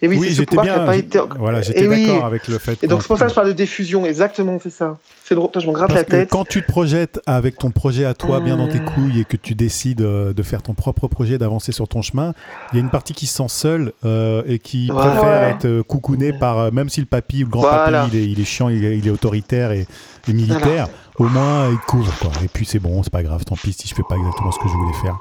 Et 0.00 0.06
oui, 0.06 0.16
Oui, 0.18 0.28
c'est 0.28 0.34
ce 0.34 0.36
j'étais 0.40 0.56
pouvoir 0.56 0.66
qui 0.66 0.72
bien. 0.72 0.82
a 0.82 0.86
pas 0.86 0.96
été. 0.96 1.18
Voilà, 1.38 1.60
j'étais 1.62 1.86
oui. 1.88 2.06
d'accord 2.06 2.24
avec 2.26 2.46
le 2.46 2.58
fait. 2.58 2.82
Et 2.84 2.86
donc 2.86 3.02
c'est 3.02 3.08
pour 3.08 3.18
ça 3.18 3.24
que 3.24 3.30
je 3.30 3.34
parle 3.34 3.48
de 3.48 3.52
diffusion, 3.52 4.06
exactement, 4.06 4.58
c'est 4.62 4.70
ça. 4.70 4.96
C'est 5.24 5.34
drôle, 5.34 5.50
je 5.56 5.66
me 5.66 5.72
gratte 5.72 5.88
Parce 5.88 6.00
la 6.00 6.04
que 6.04 6.10
tête. 6.10 6.30
quand 6.30 6.46
tu 6.46 6.62
te 6.62 6.66
projettes 6.70 7.20
avec 7.26 7.58
ton 7.58 7.70
projet 7.72 8.04
à 8.04 8.14
toi 8.14 8.40
bien 8.40 8.56
dans 8.56 8.68
tes 8.68 8.78
Mmh. 8.80 8.84
couilles 8.84 9.20
et 9.20 9.24
que 9.24 9.36
tu 9.36 9.54
décides 9.56 10.02
euh, 10.02 10.32
de 10.32 10.42
faire 10.44 10.62
ton 10.62 10.74
propre 10.74 11.08
projet, 11.08 11.36
d'avancer 11.36 11.72
sur 11.72 11.88
ton 11.88 12.00
chemin, 12.00 12.32
il 12.72 12.76
y 12.76 12.78
a 12.78 12.82
une 12.82 12.90
partie 12.90 13.12
qui 13.12 13.26
se 13.26 13.36
sent 13.38 13.48
seule 13.48 13.92
euh, 14.04 14.42
et 14.46 14.58
qui 14.60 14.86
Voilà. 14.88 15.10
préfère 15.12 15.42
être 15.48 15.64
euh, 15.66 15.82
coucounée 15.82 16.32
par, 16.32 16.58
euh, 16.58 16.70
même 16.70 16.88
si 16.88 17.00
le 17.00 17.06
papy 17.06 17.42
ou 17.42 17.46
le 17.46 17.50
grand 17.50 17.62
Voilà. 17.62 18.02
papy 18.04 18.10
il 18.16 18.18
est, 18.20 18.26
il 18.30 18.40
est 18.40 18.44
chiant, 18.44 18.68
il 18.68 18.84
est, 18.84 18.98
il 18.98 19.06
est 19.06 19.10
autoritaire 19.10 19.72
et, 19.72 19.86
et 20.28 20.32
militaire, 20.32 20.88
au 21.18 21.24
moins 21.24 21.68
il 21.70 21.78
couvre 21.78 22.12
quoi. 22.20 22.30
Et 22.44 22.48
puis 22.48 22.64
c'est 22.66 22.78
bon, 22.78 23.02
c'est 23.02 23.12
pas 23.12 23.22
grave, 23.24 23.44
tant 23.44 23.56
pis 23.56 23.72
si 23.72 23.88
je 23.88 23.94
fais 23.94 24.04
pas 24.08 24.14
exactement 24.16 24.52
ce 24.52 24.58
que 24.58 24.68
je 24.68 24.74
voulais 24.74 24.96
faire. 25.02 25.18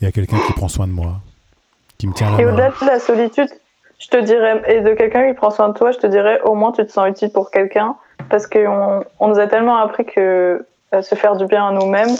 Il 0.00 0.04
y 0.04 0.08
a 0.08 0.12
quelqu'un 0.12 0.38
qui 0.46 0.52
prend 0.52 0.68
soin 0.68 0.86
de 0.86 0.92
moi, 0.92 1.14
qui 1.98 2.06
me 2.06 2.12
tient 2.14 2.30
la 2.30 2.40
Et 2.40 2.44
main. 2.44 2.52
au-delà 2.52 2.68
de 2.70 2.86
la 2.86 2.98
solitude, 3.00 3.48
je 3.98 4.08
te 4.08 4.16
dirais, 4.18 4.62
et 4.68 4.80
de 4.80 4.94
quelqu'un 4.94 5.28
qui 5.28 5.34
prend 5.34 5.50
soin 5.50 5.68
de 5.70 5.74
toi, 5.74 5.90
je 5.90 5.98
te 5.98 6.06
dirais 6.06 6.40
au 6.44 6.54
moins 6.54 6.72
tu 6.72 6.84
te 6.86 6.92
sens 6.92 7.08
utile 7.08 7.30
pour 7.32 7.50
quelqu'un 7.50 7.96
parce 8.30 8.46
qu'on 8.46 9.04
on 9.20 9.28
nous 9.28 9.38
a 9.38 9.46
tellement 9.46 9.76
appris 9.78 10.04
que 10.04 10.64
euh, 10.94 11.02
se 11.02 11.14
faire 11.14 11.36
du 11.36 11.46
bien 11.46 11.68
à 11.68 11.72
nous-mêmes, 11.72 12.14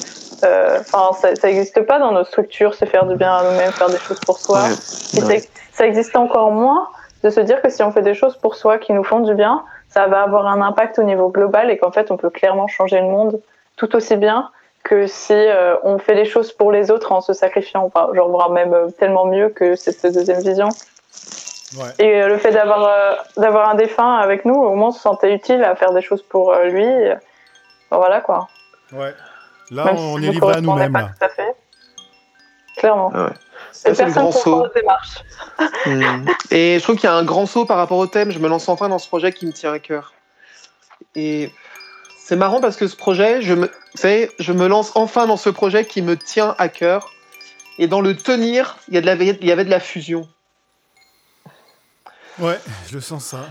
euh, 0.44 0.78
enfin 0.92 1.12
ça 1.34 1.46
n'existe 1.48 1.80
pas 1.82 1.98
dans 1.98 2.12
nos 2.12 2.24
structures, 2.24 2.74
se 2.74 2.84
faire 2.84 3.06
du 3.06 3.14
bien 3.16 3.32
à 3.32 3.44
nous-mêmes, 3.44 3.70
faire 3.72 3.88
des 3.88 3.98
choses 3.98 4.20
pour 4.20 4.38
soi. 4.38 4.62
Ouais. 4.62 4.68
Et 5.16 5.22
Ouais. 5.22 5.38
c'est- 5.40 5.50
ça 5.72 5.86
existe 5.86 6.16
encore 6.16 6.50
moins 6.50 6.88
de 7.24 7.30
se 7.30 7.40
dire 7.40 7.62
que 7.62 7.70
si 7.70 7.82
on 7.82 7.92
fait 7.92 8.02
des 8.02 8.14
choses 8.14 8.36
pour 8.36 8.56
soi 8.56 8.78
qui 8.78 8.92
nous 8.92 9.04
font 9.04 9.20
du 9.20 9.34
bien, 9.34 9.62
ça 9.88 10.06
va 10.06 10.22
avoir 10.22 10.46
un 10.48 10.60
impact 10.60 10.98
au 10.98 11.02
niveau 11.04 11.28
global 11.30 11.70
et 11.70 11.78
qu'en 11.78 11.90
fait 11.92 12.10
on 12.10 12.16
peut 12.16 12.30
clairement 12.30 12.66
changer 12.68 13.00
le 13.00 13.06
monde 13.06 13.40
tout 13.76 13.94
aussi 13.96 14.16
bien 14.16 14.50
que 14.88 15.06
si 15.06 15.34
euh, 15.34 15.76
on 15.82 15.98
fait 15.98 16.14
les 16.14 16.24
choses 16.24 16.50
pour 16.52 16.72
les 16.72 16.90
autres 16.90 17.12
en 17.12 17.20
se 17.20 17.34
sacrifiant, 17.34 17.84
enfin, 17.84 18.08
genre 18.14 18.30
voire 18.30 18.50
même 18.50 18.72
euh, 18.72 18.90
tellement 18.90 19.26
mieux 19.26 19.50
que 19.50 19.76
cette 19.76 20.02
deuxième 20.06 20.40
vision. 20.40 20.70
Ouais. 21.76 21.90
Et 21.98 22.22
euh, 22.22 22.28
le 22.28 22.38
fait 22.38 22.52
d'avoir 22.52 22.84
euh, 22.84 23.14
d'avoir 23.36 23.68
un 23.68 23.74
défunt 23.74 24.16
avec 24.16 24.46
nous, 24.46 24.54
au 24.54 24.74
moins 24.74 24.88
on 24.88 24.92
se 24.92 25.00
sentait 25.00 25.34
utile 25.34 25.62
à 25.62 25.76
faire 25.76 25.92
des 25.92 26.00
choses 26.00 26.22
pour 26.22 26.54
euh, 26.54 26.64
lui. 26.64 26.86
voilà 27.90 28.22
quoi. 28.22 28.48
Ouais. 28.92 29.12
Là, 29.70 29.84
Même 29.84 29.98
on 29.98 30.16
si 30.16 30.24
est 30.24 30.30
livré 30.30 30.54
à 30.56 30.60
nous-mêmes. 30.62 30.92
pas 30.92 31.02
tout 31.02 31.24
à 31.24 31.28
fait. 31.28 31.54
Clairement. 32.78 33.10
Ah 33.14 33.24
ouais. 33.26 33.32
C'est 33.72 33.98
le 34.02 34.10
grand 34.12 34.32
saut. 34.32 34.66
Hmm. 35.86 36.24
Et 36.52 36.78
je 36.78 36.82
trouve 36.84 36.94
qu'il 36.96 37.10
y 37.10 37.12
a 37.12 37.16
un 37.16 37.24
grand 37.24 37.46
saut 37.46 37.64
par 37.64 37.78
rapport 37.78 37.98
au 37.98 38.06
thème. 38.06 38.30
Je 38.30 38.38
me 38.38 38.48
lance 38.48 38.68
enfin 38.68 38.88
dans 38.88 38.98
ce 38.98 39.08
projet 39.08 39.32
qui 39.32 39.44
me 39.44 39.52
tient 39.52 39.72
à 39.72 39.80
cœur. 39.80 40.12
Et 41.16 41.50
c'est 42.28 42.36
marrant 42.36 42.60
parce 42.60 42.76
que 42.76 42.86
ce 42.86 42.94
projet, 42.94 43.40
je 43.40 43.54
me, 43.54 43.66
vous 43.68 43.72
savez, 43.96 44.30
je 44.38 44.52
me 44.52 44.66
lance 44.68 44.92
enfin 44.96 45.26
dans 45.26 45.38
ce 45.38 45.48
projet 45.48 45.86
qui 45.86 46.02
me 46.02 46.14
tient 46.14 46.54
à 46.58 46.68
cœur. 46.68 47.10
Et 47.78 47.86
dans 47.86 48.02
le 48.02 48.14
tenir, 48.14 48.76
il 48.88 48.94
y, 48.94 48.98
a 48.98 49.00
de 49.00 49.06
la, 49.06 49.14
il 49.14 49.46
y 49.46 49.50
avait 49.50 49.64
de 49.64 49.70
la 49.70 49.80
fusion. 49.80 50.28
Ouais, 52.38 52.58
je 52.90 52.98
sens 52.98 53.24
ça. 53.24 53.46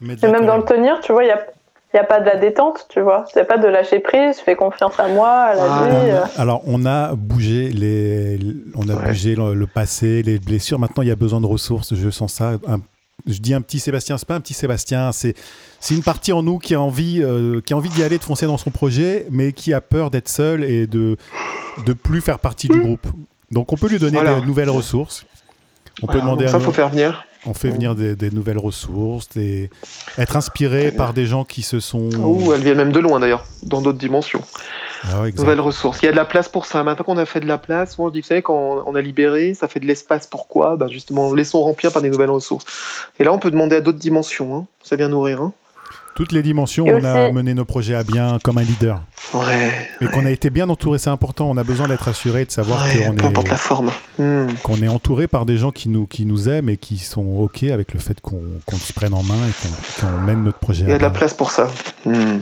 Et 0.00 0.28
même 0.28 0.46
dans 0.46 0.58
le 0.58 0.62
tenir, 0.64 1.00
tu 1.00 1.10
vois, 1.12 1.24
il 1.24 1.26
n'y 1.26 1.32
a, 1.32 1.44
il 1.92 1.96
y 1.96 1.98
a 1.98 2.04
pas 2.04 2.20
de 2.20 2.26
la 2.26 2.36
détente, 2.36 2.86
tu 2.88 3.00
vois. 3.00 3.24
C'est 3.34 3.44
pas 3.46 3.58
de 3.58 3.66
lâcher 3.66 3.98
prise, 3.98 4.38
fais 4.38 4.54
confiance 4.54 5.00
à 5.00 5.08
moi, 5.08 5.28
à 5.30 5.54
la 5.56 5.62
Ah, 5.64 5.88
vie. 5.88 5.96
On 6.12 6.14
a- 6.14 6.40
alors, 6.40 6.62
on 6.66 6.86
a 6.86 7.14
bougé 7.16 7.70
les, 7.70 8.38
on 8.76 8.88
a 8.88 8.94
Ouais. 8.94 9.06
bougé 9.08 9.34
le, 9.34 9.54
le 9.54 9.66
passé, 9.66 10.22
les 10.22 10.38
blessures. 10.38 10.78
Maintenant, 10.78 11.02
il 11.02 11.08
y 11.08 11.12
a 11.12 11.16
besoin 11.16 11.40
de 11.40 11.46
ressources. 11.46 11.94
Je 11.96 12.10
sens 12.10 12.32
ça. 12.34 12.52
Un- 12.68 12.80
je 13.26 13.38
dis 13.38 13.54
un 13.54 13.60
petit 13.60 13.78
Sébastien, 13.80 14.18
c'est 14.18 14.26
pas 14.28 14.34
un 14.34 14.40
petit 14.40 14.54
Sébastien. 14.54 15.12
C'est, 15.12 15.34
c'est 15.80 15.94
une 15.94 16.02
partie 16.02 16.32
en 16.32 16.42
nous 16.42 16.58
qui 16.58 16.74
a 16.74 16.80
envie, 16.80 17.20
euh, 17.22 17.60
qui 17.60 17.72
a 17.72 17.76
envie 17.76 17.88
d'y 17.90 18.02
aller, 18.02 18.18
de 18.18 18.24
foncer 18.24 18.46
dans 18.46 18.58
son 18.58 18.70
projet, 18.70 19.26
mais 19.30 19.52
qui 19.52 19.72
a 19.72 19.80
peur 19.80 20.10
d'être 20.10 20.28
seul 20.28 20.64
et 20.64 20.86
de 20.86 21.16
de 21.86 21.92
plus 21.92 22.20
faire 22.20 22.38
partie 22.40 22.68
du 22.68 22.78
groupe. 22.80 23.06
Donc, 23.50 23.72
on 23.72 23.76
peut 23.76 23.88
lui 23.88 23.98
donner 23.98 24.18
Voilà. 24.20 24.40
de 24.40 24.44
nouvelles 24.46 24.70
ressources. 24.70 25.24
On 26.02 26.06
peut 26.06 26.20
demander 26.20 26.44
donc 26.44 26.48
à 26.48 26.52
ça, 26.52 26.58
nous- 26.58 26.64
faut 26.64 26.72
faire 26.72 26.88
venir. 26.90 27.24
On 27.46 27.54
fait 27.54 27.70
venir 27.70 27.94
des, 27.94 28.16
des 28.16 28.30
nouvelles 28.30 28.58
ressources, 28.58 29.28
des, 29.30 29.70
être 30.18 30.36
inspiré 30.36 30.92
par 30.92 31.14
des 31.14 31.26
gens 31.26 31.44
qui 31.44 31.62
se 31.62 31.80
sont. 31.80 32.10
Ouh, 32.18 32.52
elles 32.52 32.62
viennent 32.62 32.76
même 32.76 32.92
de 32.92 33.00
loin 33.00 33.20
d'ailleurs, 33.20 33.44
dans 33.62 33.80
d'autres 33.80 33.98
dimensions. 33.98 34.42
Ah 35.04 35.22
ouais. 35.22 35.32
Nouvelles 35.32 35.60
ressources. 35.60 36.00
Il 36.02 36.06
y 36.06 36.08
a 36.08 36.12
de 36.12 36.16
la 36.16 36.26
place 36.26 36.48
pour 36.48 36.66
ça. 36.66 36.82
Maintenant 36.84 37.04
qu'on 37.04 37.16
a 37.16 37.24
fait 37.24 37.40
de 37.40 37.46
la 37.46 37.56
place, 37.56 37.98
moi 37.98 38.10
je 38.10 38.14
dis, 38.14 38.20
vous 38.20 38.26
savez, 38.26 38.42
quand 38.42 38.82
on 38.86 38.94
a 38.94 39.00
libéré, 39.00 39.54
ça 39.54 39.68
fait 39.68 39.80
de 39.80 39.86
l'espace. 39.86 40.26
Pourquoi? 40.26 40.76
Bah 40.76 40.88
Justement, 40.88 41.32
laissons 41.32 41.62
remplir 41.62 41.92
par 41.92 42.02
des 42.02 42.10
nouvelles 42.10 42.30
ressources. 42.30 42.66
Et 43.18 43.24
là, 43.24 43.32
on 43.32 43.38
peut 43.38 43.50
demander 43.50 43.76
à 43.76 43.80
d'autres 43.80 43.98
dimensions. 43.98 44.54
Hein. 44.54 44.66
Ça 44.82 44.96
vient 44.96 45.08
nourrir. 45.08 45.40
Hein. 45.40 45.52
Toutes 46.14 46.32
les 46.32 46.42
dimensions, 46.42 46.86
Et 46.86 46.94
on 46.94 47.04
a 47.04 47.30
mené 47.30 47.54
nos 47.54 47.64
projets 47.64 47.94
à 47.94 48.02
bien 48.02 48.38
comme 48.42 48.58
un 48.58 48.62
leader. 48.62 49.00
Ouais. 49.32 49.70
Et 50.00 50.06
qu'on 50.06 50.26
a 50.26 50.30
été 50.30 50.50
bien 50.50 50.68
entouré, 50.68 50.98
c'est 50.98 51.10
important. 51.10 51.48
On 51.48 51.56
a 51.56 51.64
besoin 51.64 51.88
d'être 51.88 52.08
assuré, 52.08 52.44
de 52.44 52.50
savoir 52.50 52.84
ouais 52.84 53.04
qu'on 53.04 53.26
importe 53.26 53.48
la 53.48 53.54
est, 53.54 53.58
forme. 53.58 53.90
Hmm. 54.18 54.48
qu'on 54.62 54.82
est 54.82 54.88
entouré 54.88 55.28
par 55.28 55.46
des 55.46 55.56
gens 55.56 55.70
qui 55.70 55.88
nous, 55.88 56.06
qui 56.06 56.26
nous 56.26 56.48
aiment 56.48 56.68
et 56.68 56.76
qui 56.76 56.98
sont 56.98 57.24
OK 57.38 57.62
avec 57.62 57.94
le 57.94 58.00
fait 58.00 58.20
qu'on 58.20 58.42
qu'on 58.66 58.76
se 58.76 58.92
prenne 58.92 59.14
en 59.14 59.22
main 59.22 59.38
et 59.48 60.00
qu'on 60.00 60.18
mène 60.22 60.42
notre 60.44 60.58
projet 60.58 60.84
Il 60.84 60.88
y 60.88 60.92
a 60.92 60.96
à 60.96 60.98
de 60.98 61.02
la 61.02 61.10
place 61.10 61.32
pour 61.32 61.50
ça. 61.52 61.68
Hmm. 62.04 62.40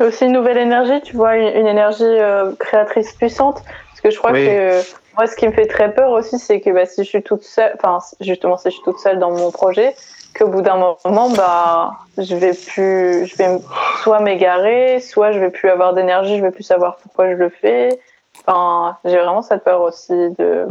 Et 0.00 0.04
aussi 0.04 0.24
une 0.24 0.32
nouvelle 0.32 0.58
énergie, 0.58 1.00
tu 1.04 1.16
vois, 1.16 1.36
une, 1.36 1.54
une 1.60 1.66
énergie 1.66 2.02
euh, 2.02 2.52
créatrice 2.58 3.12
puissante. 3.12 3.62
Parce 3.90 4.00
que 4.02 4.10
je 4.10 4.16
crois 4.18 4.32
Oui. 4.32 4.46
que 4.46 4.50
euh, 4.50 4.82
moi, 5.16 5.26
ce 5.26 5.36
qui 5.36 5.46
me 5.46 5.52
fait 5.52 5.66
très 5.66 5.92
peur 5.94 6.10
aussi, 6.12 6.38
c'est 6.38 6.60
que 6.60 6.70
bah, 6.70 6.86
si 6.86 7.04
je 7.04 7.08
suis 7.08 7.22
toute 7.22 7.42
seule, 7.42 7.72
enfin, 7.76 7.98
justement, 8.20 8.56
si 8.56 8.70
je 8.70 8.74
suis 8.74 8.82
toute 8.84 8.98
seule 8.98 9.18
dans 9.18 9.30
mon 9.30 9.50
projet, 9.50 9.94
qu'au 10.32 10.48
bout 10.48 10.62
d'un 10.62 10.76
moment, 11.04 11.30
bah, 11.30 11.92
je 12.18 12.34
vais 12.34 12.52
plus, 12.54 13.26
je 13.26 13.36
vais 13.36 13.58
soit 14.02 14.20
m'égarer, 14.20 15.00
soit 15.00 15.32
je 15.32 15.38
vais 15.38 15.50
plus 15.50 15.68
avoir 15.68 15.94
d'énergie, 15.94 16.38
je 16.38 16.42
vais 16.42 16.50
plus 16.50 16.62
savoir 16.62 16.96
pourquoi 16.96 17.30
je 17.30 17.36
le 17.36 17.48
fais. 17.48 18.00
Enfin, 18.46 18.96
j'ai 19.04 19.18
vraiment 19.18 19.42
cette 19.42 19.64
peur 19.64 19.82
aussi 19.82 20.12
de 20.38 20.66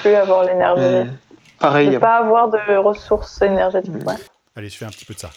plus 0.00 0.14
avoir 0.14 0.44
l'énergie. 0.44 1.10
Pareil. 1.58 1.88
de 1.88 1.98
pas 1.98 2.16
avoir 2.16 2.48
de 2.48 2.76
ressources 2.76 3.40
énergétiques. 3.40 4.06
Ouais. 4.06 4.14
Allez, 4.56 4.68
je 4.68 4.76
fais 4.76 4.84
un 4.84 4.90
petit 4.90 5.06
peu 5.06 5.14
de 5.14 5.18
ça. 5.18 5.30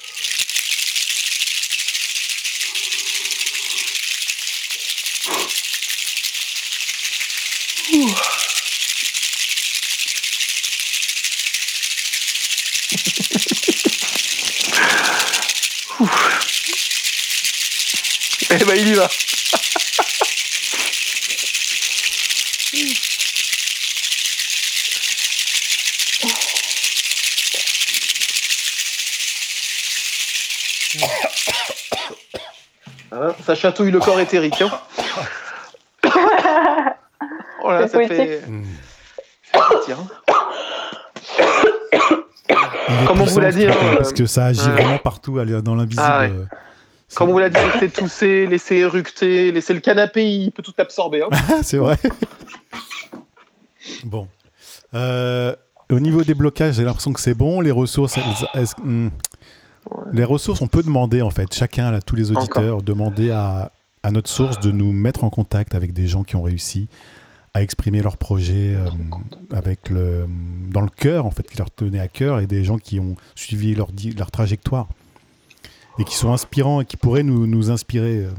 Eh 18.61 18.65
ben, 18.65 18.75
il 18.75 18.89
y 18.89 18.93
va. 18.93 19.07
Hein, 33.11 33.33
ça 33.45 33.55
chatouille 33.55 33.91
le 33.91 33.99
corps 33.99 34.19
éthérique. 34.19 34.61
Hein. 34.61 34.71
Oh 37.61 37.71
là, 37.71 37.87
ça 37.89 37.97
poétique. 37.97 38.15
fait. 38.15 38.41
Mm. 38.47 38.63
Tiens. 39.83 39.97
Il 42.87 43.03
est 43.03 43.05
Comme 43.05 43.21
on 43.21 43.25
vous 43.25 43.39
l'a 43.41 43.51
dit, 43.51 43.67
hein, 43.67 43.73
parce 43.97 44.13
que 44.13 44.25
ça 44.25 44.45
agit 44.45 44.61
ouais. 44.61 44.71
vraiment 44.71 44.97
partout, 44.97 45.37
dans 45.61 45.75
l'invisible. 45.75 46.01
Ah 46.03 46.21
ouais. 46.21 46.31
Comme 47.19 47.31
on 47.31 47.33
vous 47.33 47.39
l'a 47.39 47.49
dit, 47.49 47.59
laissez 47.73 47.89
tousser, 47.89 48.47
laissez 48.47 48.75
éructer, 48.77 49.51
laissez 49.51 49.73
le 49.73 49.81
canapé, 49.81 50.25
il 50.25 50.51
peut 50.53 50.63
tout 50.63 50.73
absorber. 50.77 51.21
Hein. 51.21 51.57
C'est 51.63 51.75
vrai. 51.75 51.97
bon. 54.05 54.29
Euh, 54.93 55.53
au 55.91 55.99
niveau 55.99 56.23
des 56.23 56.33
blocages, 56.33 56.75
j'ai 56.75 56.85
l'impression 56.85 57.11
que 57.11 57.19
c'est 57.19 57.33
bon. 57.33 57.59
Les 57.59 57.71
ressources, 57.71 58.17
elles- 58.53 58.65
hmm. 58.81 59.09
les 60.13 60.23
ressources, 60.23 60.61
on 60.61 60.67
peut 60.67 60.81
demander 60.81 61.21
en 61.21 61.29
fait, 61.29 61.53
chacun, 61.53 61.91
là, 61.91 61.99
tous 62.01 62.15
les 62.15 62.31
auditeurs, 62.31 62.81
demander 62.81 63.31
à, 63.31 63.73
à 64.01 64.11
notre 64.11 64.29
source 64.29 64.61
de 64.61 64.71
nous 64.71 64.93
mettre 64.93 65.25
en 65.25 65.29
contact 65.29 65.75
avec 65.75 65.91
des 65.91 66.07
gens 66.07 66.23
qui 66.23 66.37
ont 66.37 66.43
réussi 66.43 66.87
à 67.53 67.61
exprimer 67.61 68.01
leur 68.01 68.15
projet 68.15 68.75
euh, 68.77 68.87
avec 69.51 69.89
le, 69.89 70.25
dans 70.71 70.81
le 70.81 70.89
cœur, 70.89 71.25
en 71.25 71.31
fait, 71.31 71.43
qui 71.49 71.57
leur 71.57 71.69
tenait 71.69 71.99
à 71.99 72.07
cœur, 72.07 72.39
et 72.39 72.47
des 72.47 72.63
gens 72.63 72.77
qui 72.77 72.97
ont 73.01 73.17
suivi 73.35 73.75
leur, 73.75 73.89
leur 74.17 74.31
trajectoire 74.31 74.87
et 75.99 76.03
qui 76.05 76.15
sont 76.15 76.31
inspirants 76.33 76.81
et 76.81 76.85
qui 76.85 76.97
pourraient 76.97 77.23
nous, 77.23 77.45
nous 77.47 77.69
inspirer. 77.71 78.17
euh, 78.25 78.29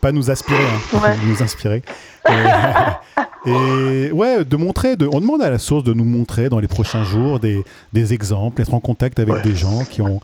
pas 0.00 0.12
nous 0.12 0.30
aspirer, 0.30 0.64
hein, 0.64 0.98
Ouais. 1.02 1.14
nous 1.26 1.42
inspirer. 1.42 1.82
Et, 2.28 2.32
et 3.50 4.12
ouais, 4.12 4.44
de 4.44 4.56
montrer, 4.56 4.96
de, 4.96 5.06
on 5.12 5.20
demande 5.20 5.42
à 5.42 5.50
la 5.50 5.58
source 5.58 5.84
de 5.84 5.92
nous 5.92 6.04
montrer 6.04 6.48
dans 6.48 6.58
les 6.58 6.68
prochains 6.68 7.04
jours 7.04 7.38
des, 7.40 7.62
des 7.92 8.14
exemples, 8.14 8.62
être 8.62 8.72
en 8.74 8.80
contact 8.80 9.18
avec 9.18 9.34
Ouais. 9.34 9.42
des 9.42 9.54
gens 9.54 9.84
qui 9.84 10.00
ont, 10.02 10.20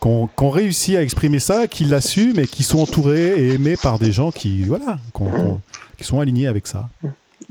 qui, 0.00 0.06
ont, 0.08 0.26
qui 0.26 0.44
ont 0.44 0.50
réussi 0.50 0.96
à 0.96 1.02
exprimer 1.02 1.38
ça, 1.38 1.66
qui 1.66 1.84
l'assument 1.84 2.38
et 2.40 2.46
qui 2.46 2.62
sont 2.62 2.80
entourés 2.80 3.28
et 3.38 3.54
aimés 3.54 3.76
par 3.82 3.98
des 3.98 4.12
gens 4.12 4.30
qui, 4.30 4.64
voilà, 4.64 4.98
qu'on- 5.14 5.30
qu'on- 5.30 5.60
qui 5.96 6.04
sont 6.04 6.20
alignés 6.20 6.46
avec 6.46 6.66
ça. 6.66 6.88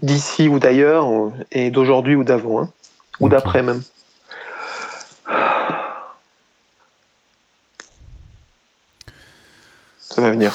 D'ici 0.03 0.47
ou 0.47 0.60
d'ailleurs, 0.60 1.08
ou- 1.08 1.31
et 1.51 1.71
d'aujourd'hui 1.71 2.15
ou 2.15 2.23
d'avant, 2.23 2.62
hein. 2.62 2.69
ou 3.19 3.27
d'après 3.29 3.63
même. 3.63 3.81
Ça 10.15 10.21
va 10.21 10.32
venir. 10.32 10.54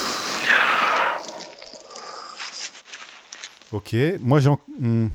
Ok. 3.75 3.95
Moi, 4.21 4.41
j'ai. 4.41 4.49
Hmm. 4.79 5.09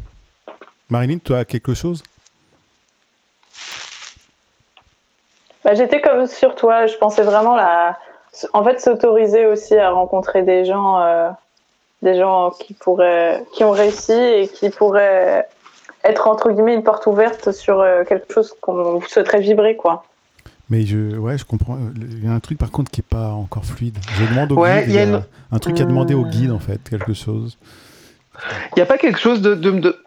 Marilyn, 0.88 1.17
tu 1.17 1.34
as 1.34 1.45
quelque 1.45 1.73
chose? 1.73 2.03
Bah, 5.63 5.73
J'étais 5.73 5.99
comme 5.99 6.27
sur 6.27 6.53
toi. 6.53 6.86
Je 6.86 6.95
pensais 6.97 7.23
vraiment 7.23 7.55
la. 7.55 7.97
En 8.53 8.63
fait, 8.63 8.79
s'autoriser 8.79 9.47
aussi 9.47 9.75
à 9.75 9.89
rencontrer 9.89 10.43
des 10.43 10.63
gens, 10.63 10.99
euh, 11.01 11.31
des 12.03 12.15
gens 12.15 12.51
qui 12.51 12.75
pourraient, 12.75 13.43
qui 13.53 13.63
ont 13.63 13.71
réussi 13.71 14.13
et 14.13 14.47
qui 14.47 14.69
pourraient 14.69 15.47
être 16.03 16.27
entre 16.27 16.51
guillemets 16.51 16.75
une 16.75 16.84
porte 16.84 17.08
ouverte 17.08 17.51
sur 17.51 17.79
euh, 17.79 18.03
quelque 18.03 18.31
chose 18.31 18.55
qu'on 18.62 19.01
souhaiterait 19.01 19.39
vibrer, 19.39 19.75
quoi. 19.75 20.03
Mais 20.69 20.86
je, 20.86 21.17
ouais, 21.17 21.38
je 21.38 21.45
comprends. 21.45 21.78
Il 21.95 22.25
y 22.25 22.28
a 22.28 22.32
un 22.32 22.39
truc 22.39 22.58
par 22.58 22.71
contre 22.71 22.91
qui 22.91 23.01
est 23.01 23.08
pas 23.08 23.30
encore 23.30 23.65
fluide. 23.65 23.97
Je 24.17 24.25
demande 24.25 24.51
au 24.51 24.56
guide. 24.56 24.84
Il 24.88 24.93
y 24.93 24.99
a, 24.99 25.23
un 25.51 25.60
truc 25.60 25.80
à 25.80 25.86
demander 25.86 26.13
au 26.13 26.25
guide 26.25 26.51
en 26.51 26.60
fait, 26.60 26.82
quelque 26.89 27.13
chose. 27.13 27.58
Il 28.71 28.78
n'y 28.78 28.82
a 28.82 28.86
pas 28.86 28.97
quelque 28.97 29.19
chose 29.19 29.41
de, 29.41 29.54
de, 29.54 29.71
de, 29.71 29.97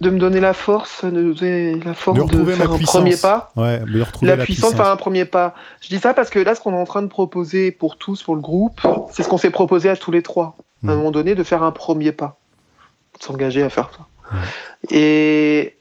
de, 0.00 0.10
me 0.10 0.18
donner 0.18 0.40
la 0.40 0.54
force, 0.54 1.04
de 1.04 1.84
la 1.84 1.94
force 1.94 2.18
de, 2.18 2.44
faire 2.44 2.72
un 2.72 2.78
premier 2.78 3.16
pas. 3.16 3.52
Ouais, 3.56 3.78
de 3.80 4.00
retrouver 4.00 4.30
la, 4.30 4.36
la 4.36 4.44
puissance 4.44 4.72
de 4.72 4.76
faire 4.76 4.88
un 4.88 4.96
premier 4.96 5.24
pas. 5.24 5.54
Je 5.82 5.88
dis 5.88 5.98
ça 5.98 6.14
parce 6.14 6.30
que 6.30 6.38
là, 6.38 6.54
ce 6.54 6.60
qu'on 6.60 6.72
est 6.72 6.80
en 6.80 6.84
train 6.84 7.02
de 7.02 7.08
proposer 7.08 7.70
pour 7.70 7.96
tous, 7.96 8.22
pour 8.22 8.34
le 8.34 8.40
groupe, 8.40 8.80
c'est 9.12 9.22
ce 9.22 9.28
qu'on 9.28 9.38
s'est 9.38 9.50
proposé 9.50 9.88
à 9.88 9.96
tous 9.96 10.10
les 10.10 10.22
trois. 10.22 10.56
À 10.82 10.90
un 10.90 10.94
hmm. 10.94 10.96
moment 10.96 11.10
donné, 11.10 11.34
de 11.34 11.42
faire 11.42 11.62
un 11.62 11.72
premier 11.72 12.12
pas, 12.12 12.38
de 13.18 13.24
s'engager 13.24 13.62
à 13.62 13.70
faire 13.70 13.90
ça. 13.96 14.06
Et 14.90 15.76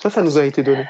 ça, 0.00 0.10
ça 0.10 0.22
nous 0.22 0.38
a 0.38 0.44
été 0.44 0.62
donné. 0.62 0.86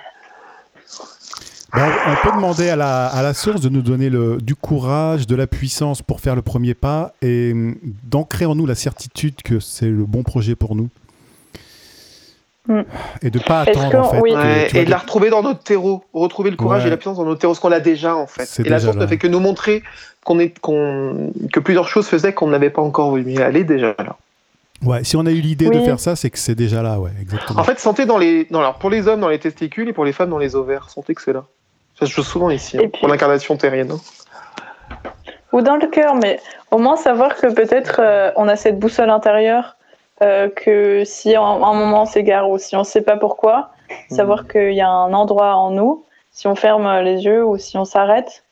Ben, 1.75 1.91
on 2.07 2.29
peut 2.29 2.37
demander 2.37 2.69
à 2.69 2.77
la, 2.77 3.07
à 3.07 3.23
la, 3.23 3.35
source 3.35 3.61
de 3.61 3.69
nous 3.69 3.83
donner 3.83 4.09
le, 4.09 4.39
du 4.41 4.55
courage, 4.55 5.27
de 5.27 5.35
la 5.35 5.49
puissance 5.49 6.03
pour 6.03 6.21
faire 6.21 6.37
le 6.37 6.43
premier 6.43 6.75
pas 6.75 7.13
et 7.21 7.51
hum, 7.53 7.75
d'ancrer 8.05 8.47
en 8.47 8.55
nous 8.55 8.65
la 8.65 8.77
certitude 8.77 9.43
que 9.43 9.59
c'est 9.59 9.89
le 9.89 10.05
bon 10.05 10.23
projet 10.23 10.55
pour 10.55 10.77
nous. 10.77 10.89
Hmm. 12.69 12.83
Et 13.21 13.31
de 13.31 13.39
pas 13.41 13.61
attendre 13.63 13.99
en 13.99 14.11
fait. 14.11 14.75
et 14.75 14.85
de 14.85 14.91
la 14.91 14.97
retrouver 14.99 15.29
dans 15.31 15.43
notre 15.43 15.63
terreau, 15.65 16.05
retrouver 16.15 16.51
le 16.51 16.57
courage 16.57 16.87
et 16.87 16.91
la 16.91 16.97
puissance 16.97 17.19
dans 17.19 17.25
notre 17.25 17.41
terreau, 17.41 17.55
ce 17.55 17.61
qu'on 17.61 17.73
a 17.73 17.81
déjà 17.81 18.17
en 18.17 18.27
fait. 18.27 18.65
Et 18.65 18.69
la 18.69 18.79
source 18.79 18.97
ne 18.97 19.07
fait 19.07 19.19
que 19.19 19.27
nous 19.27 19.41
montrer 19.41 19.83
qu'on 20.25 20.39
est, 20.39 20.59
qu'on, 20.61 21.33
que 21.53 21.61
plusieurs 21.61 21.89
choses 21.89 22.07
faisaient 22.07 22.33
qu'on 22.33 22.49
n'avait 22.49 22.71
pas 22.71 22.81
encore 22.83 23.15
vu, 23.15 23.29
est 23.29 23.65
déjà 23.65 23.95
là. 23.99 24.17
Ouais, 24.83 25.03
si 25.03 25.17
on 25.17 25.27
a 25.27 25.31
eu 25.31 25.41
l'idée 25.41 25.69
de 25.69 25.81
faire 25.81 26.01
ça, 26.01 26.15
c'est 26.15 26.31
que 26.31 26.39
c'est 26.39 26.55
déjà 26.55 26.83
là, 26.83 27.01
ouais, 27.01 27.11
exactement. 27.21 27.61
En 27.61 27.65
fait, 27.65 27.79
sentez 27.79 28.07
dans 28.07 28.19
les, 28.19 28.47
dans, 28.51 28.61
alors 28.61 28.79
pour 28.79 28.91
les 28.91 29.09
hommes 29.09 29.21
dans 29.21 29.29
les 29.29 29.39
testicules 29.39 29.89
et 29.89 29.93
pour 29.93 30.05
les 30.05 30.13
femmes 30.13 30.31
dans 30.31 30.39
les 30.39 30.57
ovaires, 30.57 30.89
sentez 30.89 31.15
que 31.15 31.23
c'est 31.23 31.33
là. 31.33 31.45
Ça 32.05 32.11
se 32.11 32.17
joue 32.17 32.23
souvent 32.23 32.51
ici, 32.51 32.77
hein, 32.77 32.91
pour 33.01 33.09
l'incarnation 33.09 33.57
terrienne. 33.57 33.93
Hein. 33.93 35.01
Ou 35.53 35.63
dans 35.63 35.77
le 35.77 35.87
cœur, 35.87 36.15
mais 36.15 36.39
au 36.71 36.77
moins 36.77 36.97
savoir 36.97 37.35
que 37.35 37.47
peut-être 37.47 37.99
euh, 37.99 38.31
on 38.37 38.47
a 38.47 38.57
cette 38.57 38.79
boussole 38.79 39.09
intérieure, 39.09 39.77
euh, 40.21 40.51
que 40.51 41.03
si 41.07 41.35
à 41.35 41.41
un 41.41 41.73
moment 41.73 42.03
on 42.03 42.05
s'égare 42.05 42.51
ou 42.51 42.59
si 42.59 42.77
on 42.77 42.81
ne 42.81 42.85
sait 42.85 43.01
pas 43.01 43.17
pourquoi, 43.17 43.71
savoir 44.11 44.43
hmm. 44.43 44.49
qu'il 44.49 44.75
y 44.75 44.83
a 44.83 44.89
un 44.89 45.15
endroit 45.15 45.55
en 45.55 45.71
nous, 45.71 46.05
si 46.31 46.47
on 46.47 46.55
ferme 46.55 47.01
les 47.01 47.25
yeux 47.25 47.43
ou 47.43 47.57
si 47.57 47.79
on 47.79 47.87
s'arrête, 47.87 48.45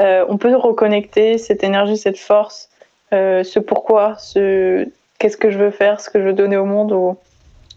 euh, 0.00 0.26
on 0.28 0.36
peut 0.36 0.54
reconnecter 0.54 1.38
cette 1.38 1.64
énergie, 1.64 1.96
cette 1.96 2.18
force, 2.18 2.68
ce 3.10 3.58
pourquoi, 3.58 4.16
ce 4.18 4.86
qu'est-ce 5.18 5.38
que 5.38 5.50
je 5.50 5.56
veux 5.56 5.70
faire, 5.70 5.98
ce 5.98 6.10
que 6.10 6.18
je 6.20 6.24
veux 6.24 6.34
donner 6.34 6.58
au 6.58 6.66
monde. 6.66 6.92
Ou, 6.92 7.16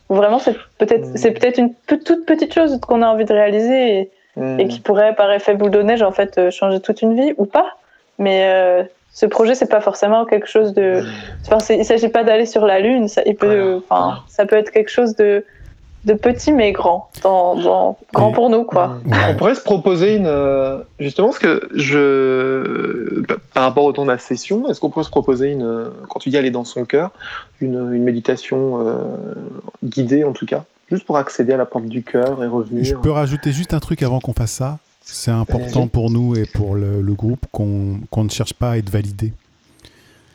vraiment, 0.10 0.40
c'est 0.40 0.58
peut-être 0.78 1.08
c'est 1.16 1.32
peut-être 1.32 1.58
une 1.58 1.74
toute 1.88 2.26
petite 2.26 2.54
chose 2.54 2.82
qu'on 2.82 3.02
a 3.02 3.08
envie 3.08 3.24
de 3.24 3.34
réaliser. 3.34 4.00
Et, 4.00 4.12
et 4.38 4.68
qui 4.68 4.80
pourrait, 4.80 5.16
par 5.16 5.32
effet 5.32 5.56
boule 5.56 5.72
de 5.72 5.82
neige, 5.82 6.02
en 6.02 6.12
fait, 6.12 6.38
euh, 6.38 6.52
changer 6.52 6.80
toute 6.80 7.02
une 7.02 7.16
vie 7.16 7.34
ou 7.38 7.46
pas. 7.46 7.78
Mais 8.20 8.44
euh, 8.46 8.84
ce 9.14 9.26
projet, 9.26 9.56
c'est 9.56 9.70
pas 9.70 9.82
forcément 9.82 10.26
quelque 10.26 10.48
chose 10.48 10.74
de. 10.74 11.04
Enfin, 11.46 11.74
il 11.74 11.86
s'agit 11.86 12.10
pas 12.10 12.24
d'aller 12.24 12.46
sur 12.46 12.66
la 12.66 12.80
lune. 12.80 13.08
Ça, 13.08 13.22
il 13.26 13.36
peut, 13.36 13.82
enfin, 13.90 14.20
ça 14.28 14.46
peut 14.46 14.56
être 14.56 14.72
quelque 14.72 14.92
chose 14.92 15.16
de 15.16 15.46
de 16.04 16.14
petit 16.14 16.52
mais 16.52 16.72
grand, 16.72 17.10
dans, 17.24 17.98
grand 18.14 18.32
pour 18.32 18.52
nous 18.52 18.64
quoi. 18.64 19.00
On 19.28 19.34
pourrait 19.34 19.56
se 19.56 19.64
proposer 19.64 20.16
une 20.16 20.28
euh, 20.28 20.78
justement 21.00 21.32
ce 21.32 21.40
que 21.40 21.68
je 21.74 23.24
par 23.56 23.64
rapport 23.64 23.86
au 23.86 23.92
temps 23.92 24.06
de 24.06 24.12
la 24.12 24.20
session, 24.20 24.70
est-ce 24.70 24.80
qu'on 24.80 24.92
pourrait 24.92 25.06
se 25.06 25.10
proposer 25.10 25.48
une 25.48 25.90
quand 26.08 26.20
tu 26.20 26.30
dis 26.30 26.38
aller 26.38 26.52
dans 26.52 26.64
son 26.64 26.86
cœur, 26.86 27.10
une, 27.60 27.92
une 27.92 28.04
méditation 28.04 28.86
guidée 29.84 30.24
en 30.24 30.34
tout 30.34 30.46
cas? 30.46 30.66
Juste 30.90 31.06
pour 31.06 31.18
accéder 31.18 31.54
à 31.54 31.58
la 31.58 31.66
porte 31.66 31.86
du 31.86 32.04
cœur 32.04 32.44
et 32.44 32.48
revenir. 32.48 32.84
Je 32.84 32.96
peux 32.96 33.12
rajouter 33.12 33.52
juste 33.52 33.74
un 33.74 33.80
truc 33.80 34.04
avant 34.04 34.20
qu'on 34.20 34.34
fasse 34.34 34.52
ça. 34.52 34.80
C'est 35.02 35.32
important 35.32 35.88
pour 35.88 36.10
nous 36.10 36.36
et 36.36 36.46
pour 36.46 36.76
le, 36.76 37.02
groupe 37.14 37.46
qu'on 37.52 38.24
ne 38.24 38.30
cherche 38.30 38.54
pas 38.54 38.72
à 38.72 38.78
être 38.78 38.90
validé. 38.90 39.34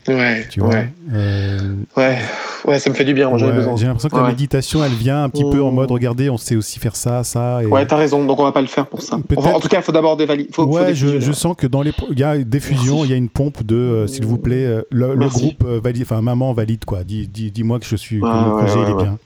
Ouais, 0.07 0.47
tu 0.49 0.61
vois, 0.61 0.83
euh, 1.13 1.75
ouais. 1.95 2.17
ouais, 2.65 2.79
ça 2.79 2.89
me 2.89 2.95
fait 2.95 3.05
du 3.05 3.13
bien. 3.13 3.29
J'ai 3.37 3.45
l'impression 3.85 4.09
que 4.09 4.15
la 4.15 4.27
méditation, 4.27 4.83
elle 4.83 4.91
vient 4.91 5.23
un 5.23 5.29
petit 5.29 5.43
peu 5.43 5.61
en 5.61 5.71
mmh. 5.71 5.75
mode, 5.75 5.91
regardez, 5.91 6.29
on 6.29 6.37
sait 6.37 6.55
aussi 6.55 6.79
faire 6.79 6.95
ça, 6.95 7.23
ça. 7.23 7.61
Et... 7.61 7.67
Ouais, 7.67 7.85
t'as 7.85 7.97
raison. 7.97 8.25
Donc 8.25 8.39
on 8.39 8.43
va 8.43 8.51
pas 8.51 8.61
le 8.61 8.67
faire 8.67 8.87
pour 8.87 9.01
ça. 9.01 9.17
en 9.17 9.59
tout 9.59 9.67
cas, 9.67 9.77
il 9.77 9.83
faut 9.83 9.91
d'abord 9.91 10.17
dévalider. 10.17 10.49
Ouais, 10.57 10.95
je, 10.95 11.19
je, 11.19 11.31
sens 11.31 11.55
que 11.55 11.67
dans 11.67 11.81
les, 11.81 11.93
il 12.09 12.19
y 12.19 12.23
a 12.23 12.37
des 12.37 12.59
fusions, 12.59 13.05
il 13.05 13.11
y 13.11 13.13
a 13.13 13.17
une 13.17 13.29
pompe 13.29 13.63
de, 13.63 13.75
euh, 13.75 14.07
s'il 14.07 14.25
vous 14.25 14.37
plaît, 14.37 14.65
euh, 14.65 14.81
le, 14.89 15.15
groupe 15.27 15.63
valide, 15.63 16.03
enfin 16.03 16.21
maman 16.21 16.53
valide 16.53 16.85
quoi. 16.85 17.03
Dis, 17.03 17.27
dis, 17.27 17.51
dis 17.51 17.63
moi 17.63 17.79
que 17.79 17.85
je 17.85 17.95
suis, 17.95 18.19
que 18.19 18.25
le 18.25 18.65
projet 18.65 18.79
il 18.85 18.91
est 18.91 19.03
bien. 19.03 19.17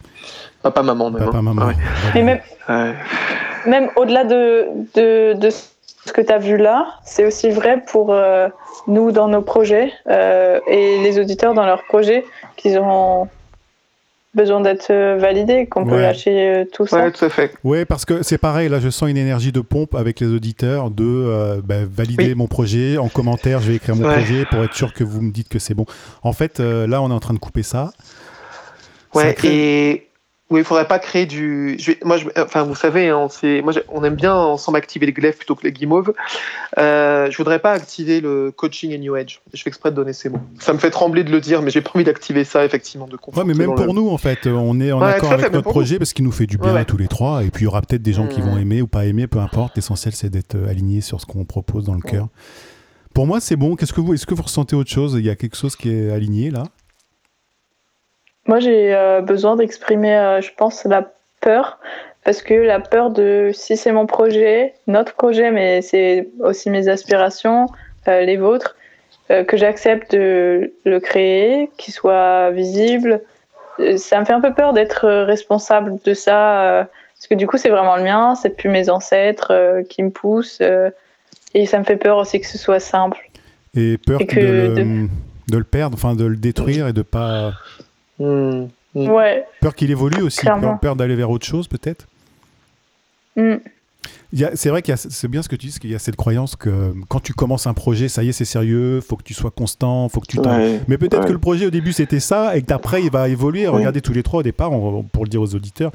Papa, 0.61 0.81
maman, 0.83 1.11
même. 1.11 1.25
Papa, 1.25 1.41
maman. 1.41 1.71
même, 2.15 2.39
même 3.67 3.89
au-delà 3.95 4.23
de, 4.23 4.65
de, 4.95 5.39
de, 5.39 5.49
ce 6.05 6.13
que 6.13 6.21
tu 6.21 6.31
as 6.31 6.37
vu 6.37 6.57
là, 6.57 6.99
c'est 7.03 7.25
aussi 7.25 7.49
vrai 7.49 7.83
pour 7.85 8.13
euh, 8.13 8.47
nous 8.87 9.11
dans 9.11 9.27
nos 9.27 9.41
projets 9.41 9.91
euh, 10.07 10.59
et 10.67 10.99
les 10.99 11.19
auditeurs 11.19 11.53
dans 11.53 11.65
leurs 11.65 11.83
projets 11.83 12.23
qu'ils 12.57 12.77
auront 12.77 13.27
besoin 14.35 14.61
d'être 14.61 14.91
euh, 14.91 15.17
validés, 15.17 15.65
qu'on 15.65 15.85
peut 15.85 15.99
lâcher 15.99 16.67
tout 16.73 16.85
ça. 16.85 17.05
Oui, 17.05 17.11
tout 17.11 17.25
à 17.25 17.29
fait. 17.29 17.53
Oui, 17.63 17.85
parce 17.85 18.05
que 18.05 18.21
c'est 18.21 18.37
pareil, 18.37 18.69
là 18.69 18.79
je 18.79 18.89
sens 18.89 19.09
une 19.09 19.17
énergie 19.17 19.51
de 19.51 19.61
pompe 19.61 19.95
avec 19.95 20.19
les 20.19 20.27
auditeurs 20.27 20.91
de 20.91 21.59
bah, 21.63 21.85
valider 21.89 22.35
mon 22.35 22.47
projet. 22.47 22.97
En 22.97 23.09
commentaire, 23.09 23.59
je 23.61 23.69
vais 23.69 23.75
écrire 23.77 23.95
mon 23.95 24.03
projet 24.03 24.45
pour 24.45 24.63
être 24.63 24.75
sûr 24.75 24.93
que 24.93 25.03
vous 25.03 25.21
me 25.21 25.31
dites 25.31 25.49
que 25.49 25.57
c'est 25.57 25.73
bon. 25.73 25.85
En 26.21 26.33
fait, 26.33 26.59
là 26.59 27.01
on 27.01 27.09
est 27.09 27.13
en 27.13 27.19
train 27.19 27.33
de 27.33 27.39
couper 27.39 27.63
ça. 27.63 27.91
Ouais, 29.15 29.33
et 29.45 30.04
oui, 30.51 30.59
il 30.59 30.63
faudrait 30.63 30.87
pas 30.87 30.99
créer 30.99 31.25
du. 31.25 31.75
Moi, 32.03 32.17
je... 32.17 32.27
enfin, 32.37 32.61
vous 32.63 32.75
savez, 32.75 33.11
on, 33.11 33.25
hein, 33.25 33.71
on 33.89 34.03
aime 34.03 34.13
bien 34.13 34.35
ensemble 34.35 34.77
activer 34.77 35.07
les 35.07 35.11
glaives 35.11 35.35
plutôt 35.37 35.55
que 35.55 35.63
les 35.63 35.71
guimauves. 35.71 36.13
Euh, 36.77 37.31
je 37.31 37.37
voudrais 37.37 37.57
pas 37.57 37.71
activer 37.71 38.21
le 38.21 38.51
coaching 38.51 38.91
et 38.91 38.99
New 38.99 39.15
Age. 39.15 39.41
Je 39.55 39.63
fais 39.63 39.69
exprès 39.69 39.89
de 39.89 39.95
donner 39.95 40.13
ces 40.13 40.29
mots. 40.29 40.41
Ça 40.59 40.73
me 40.73 40.77
fait 40.77 40.91
trembler 40.91 41.23
de 41.23 41.31
le 41.31 41.41
dire, 41.41 41.63
mais 41.63 41.71
j'ai 41.71 41.81
pas 41.81 41.89
envie 41.95 42.03
d'activer 42.03 42.43
ça, 42.43 42.63
effectivement, 42.63 43.07
de 43.07 43.17
Ouais, 43.35 43.43
mais 43.43 43.55
même 43.55 43.73
pour 43.73 43.95
nous, 43.95 44.09
en 44.09 44.19
fait, 44.19 44.45
on 44.45 44.79
est 44.79 44.91
en 44.91 45.01
accord 45.01 45.31
avec 45.31 45.51
notre 45.51 45.69
projet 45.69 45.97
parce 45.97 46.13
qu'il 46.13 46.23
nous 46.23 46.31
fait 46.31 46.45
du 46.45 46.59
bien 46.59 46.75
à 46.75 46.85
tous 46.85 46.97
les 46.97 47.07
trois. 47.07 47.43
Et 47.43 47.49
puis, 47.49 47.63
il 47.63 47.65
y 47.65 47.67
aura 47.67 47.81
peut-être 47.81 48.03
des 48.03 48.13
gens 48.13 48.27
qui 48.27 48.41
vont 48.41 48.55
mmh. 48.55 48.61
aimer 48.61 48.81
ou 48.83 48.87
pas 48.87 49.05
aimer, 49.05 49.25
peu 49.25 49.39
importe. 49.39 49.75
L'essentiel, 49.77 50.13
c'est 50.13 50.29
d'être 50.29 50.55
euh, 50.55 50.69
aligné 50.69 51.01
sur 51.01 51.19
ce 51.19 51.25
qu'on 51.25 51.43
propose 51.45 51.85
dans 51.85 51.95
le 51.95 52.01
cœur. 52.01 52.27
Pour 53.15 53.25
moi, 53.25 53.39
c'est 53.39 53.55
bon. 53.55 53.75
Qu'est-ce 53.75 53.93
que 53.93 54.01
vous, 54.01 54.13
est-ce 54.13 54.27
que 54.27 54.35
vous 54.35 54.43
ressentez 54.43 54.75
autre 54.75 54.91
chose? 54.91 55.15
Il 55.17 55.25
y 55.25 55.29
a 55.29 55.35
quelque 55.35 55.57
chose 55.57 55.75
qui 55.75 55.89
est 55.89 56.11
aligné 56.11 56.51
là? 56.51 56.65
Moi, 58.47 58.59
j'ai 58.59 58.93
euh, 58.93 59.21
besoin 59.21 59.55
d'exprimer, 59.55 60.15
euh, 60.15 60.41
je 60.41 60.51
pense, 60.55 60.85
la 60.85 61.11
peur. 61.41 61.79
Parce 62.23 62.41
que 62.41 62.53
la 62.53 62.79
peur 62.79 63.11
de 63.11 63.51
si 63.53 63.77
c'est 63.77 63.91
mon 63.91 64.07
projet, 64.07 64.73
notre 64.87 65.13
projet, 65.13 65.51
mais 65.51 65.83
c'est 65.83 66.27
aussi 66.39 66.71
mes 66.71 66.87
aspirations, 66.87 67.67
euh, 68.07 68.21
les 68.21 68.37
vôtres, 68.37 68.75
que 69.47 69.57
j'accepte 69.57 70.11
de 70.11 70.71
le 70.85 70.99
créer, 70.99 71.71
qu'il 71.77 71.91
soit 71.91 72.51
visible. 72.51 73.21
Ça 73.97 74.19
me 74.19 74.25
fait 74.25 74.33
un 74.33 74.41
peu 74.41 74.53
peur 74.53 74.71
d'être 74.73 75.07
responsable 75.23 75.97
de 76.05 76.13
ça. 76.13 76.87
parce 77.15 77.27
que 77.27 77.33
du 77.33 77.47
coup, 77.47 77.57
c'est 77.57 77.69
vraiment 77.69 77.95
le 77.95 78.03
mien, 78.03 78.35
c'est 78.35 78.51
plus 78.51 78.69
mes 78.69 78.87
ancêtres 78.87 79.81
qui 79.89 80.03
me 80.03 80.11
poussent. 80.11 80.61
et 81.55 81.65
ça 81.65 81.79
me 81.79 81.83
fait 81.83 81.97
peur 81.97 82.17
aussi 82.17 82.39
que 82.39 82.45
ce 82.45 82.59
soit 82.59 82.79
simple. 82.79 83.17
Et 83.73 83.97
peur 83.97 84.19
de, 84.19 84.25
le, 84.35 85.07
de... 85.49 85.57
le, 85.57 85.63
perdre, 85.63 85.95
enfin 85.95 86.13
de 86.13 86.25
le 86.25 86.35
détruire 86.35 86.87
et 86.87 86.93
de 86.93 87.01
pas 87.01 87.53
Mmh, 88.19 88.67
mmh. 88.95 89.09
Ouais. 89.09 89.45
Peur 89.61 89.75
qu'il 89.75 89.91
évolue 89.91 90.21
aussi, 90.21 90.45
peur, 90.81 90.95
d'aller 90.95 91.15
vers 91.15 91.29
autre 91.29 91.45
chose 91.45 91.67
peut-être? 91.67 92.07
Mmh. 93.35 93.55
C'est 94.53 94.69
vrai 94.69 94.81
que 94.81 94.95
c'est 94.95 95.27
bien 95.27 95.41
ce 95.41 95.49
que 95.49 95.55
tu 95.55 95.67
dis, 95.67 95.79
qu'il 95.79 95.91
y 95.91 95.95
a 95.95 95.99
cette 95.99 96.15
croyance 96.15 96.55
que 96.55 96.93
quand 97.07 97.21
tu 97.21 97.33
commences 97.33 97.67
un 97.67 97.73
projet, 97.73 98.09
ça 98.09 98.23
y 98.23 98.29
est, 98.29 98.31
c'est 98.33 98.43
sérieux, 98.43 98.99
faut 98.99 99.15
que 99.15 99.23
tu 99.23 99.33
sois 99.33 99.51
constant, 99.51 100.09
faut 100.09 100.19
que 100.19 100.27
tu 100.27 100.39
Mais 100.87 100.97
peut-être 100.97 101.25
que 101.25 101.31
le 101.31 101.39
projet 101.39 101.65
au 101.65 101.69
début 101.69 101.93
c'était 101.93 102.19
ça 102.19 102.55
et 102.55 102.61
que 102.61 102.67
d'après 102.67 103.03
il 103.03 103.11
va 103.11 103.29
évoluer. 103.29 103.67
Regardez 103.67 104.01
tous 104.01 104.13
les 104.13 104.23
trois 104.23 104.41
au 104.41 104.43
départ, 104.43 104.71
pour 105.11 105.23
le 105.23 105.29
dire 105.29 105.41
aux 105.41 105.55
auditeurs, 105.55 105.91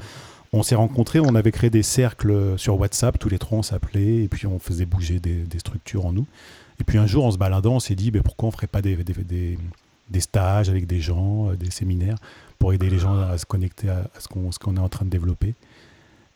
on 0.53 0.63
s'est 0.63 0.75
rencontrés, 0.75 1.19
on 1.19 1.35
avait 1.35 1.51
créé 1.51 1.69
des 1.69 1.83
cercles 1.83 2.57
sur 2.57 2.79
WhatsApp, 2.79 3.17
tous 3.17 3.29
les 3.29 3.39
trois 3.39 3.59
on 3.59 3.63
s'appelait 3.63 4.23
et 4.23 4.27
puis 4.27 4.47
on 4.47 4.59
faisait 4.59 4.85
bouger 4.85 5.19
des, 5.19 5.59
structures 5.59 6.05
en 6.05 6.11
nous. 6.11 6.25
Et 6.79 6.83
puis 6.83 6.97
un 6.97 7.05
jour 7.05 7.25
en 7.25 7.31
se 7.31 7.37
baladant, 7.37 7.75
on 7.75 7.79
s'est 7.79 7.95
dit, 7.95 8.09
ben, 8.09 8.23
pourquoi 8.23 8.49
on 8.49 8.51
ferait 8.51 8.67
pas 8.67 8.81
des, 8.81 8.95
des 8.95 9.13
des 9.23 9.57
stages 10.19 10.69
avec 10.69 10.87
des 10.87 10.99
gens, 10.99 11.49
euh, 11.49 11.55
des 11.55 11.71
séminaires, 11.71 12.17
pour 12.59 12.73
aider 12.73 12.89
les 12.89 12.99
gens 12.99 13.19
à 13.19 13.37
se 13.37 13.45
connecter 13.45 13.89
à, 13.89 14.03
ce 14.19 14.27
qu'on 14.27 14.75
est 14.75 14.79
en 14.79 14.89
train 14.89 15.05
de 15.05 15.09
développer. 15.09 15.55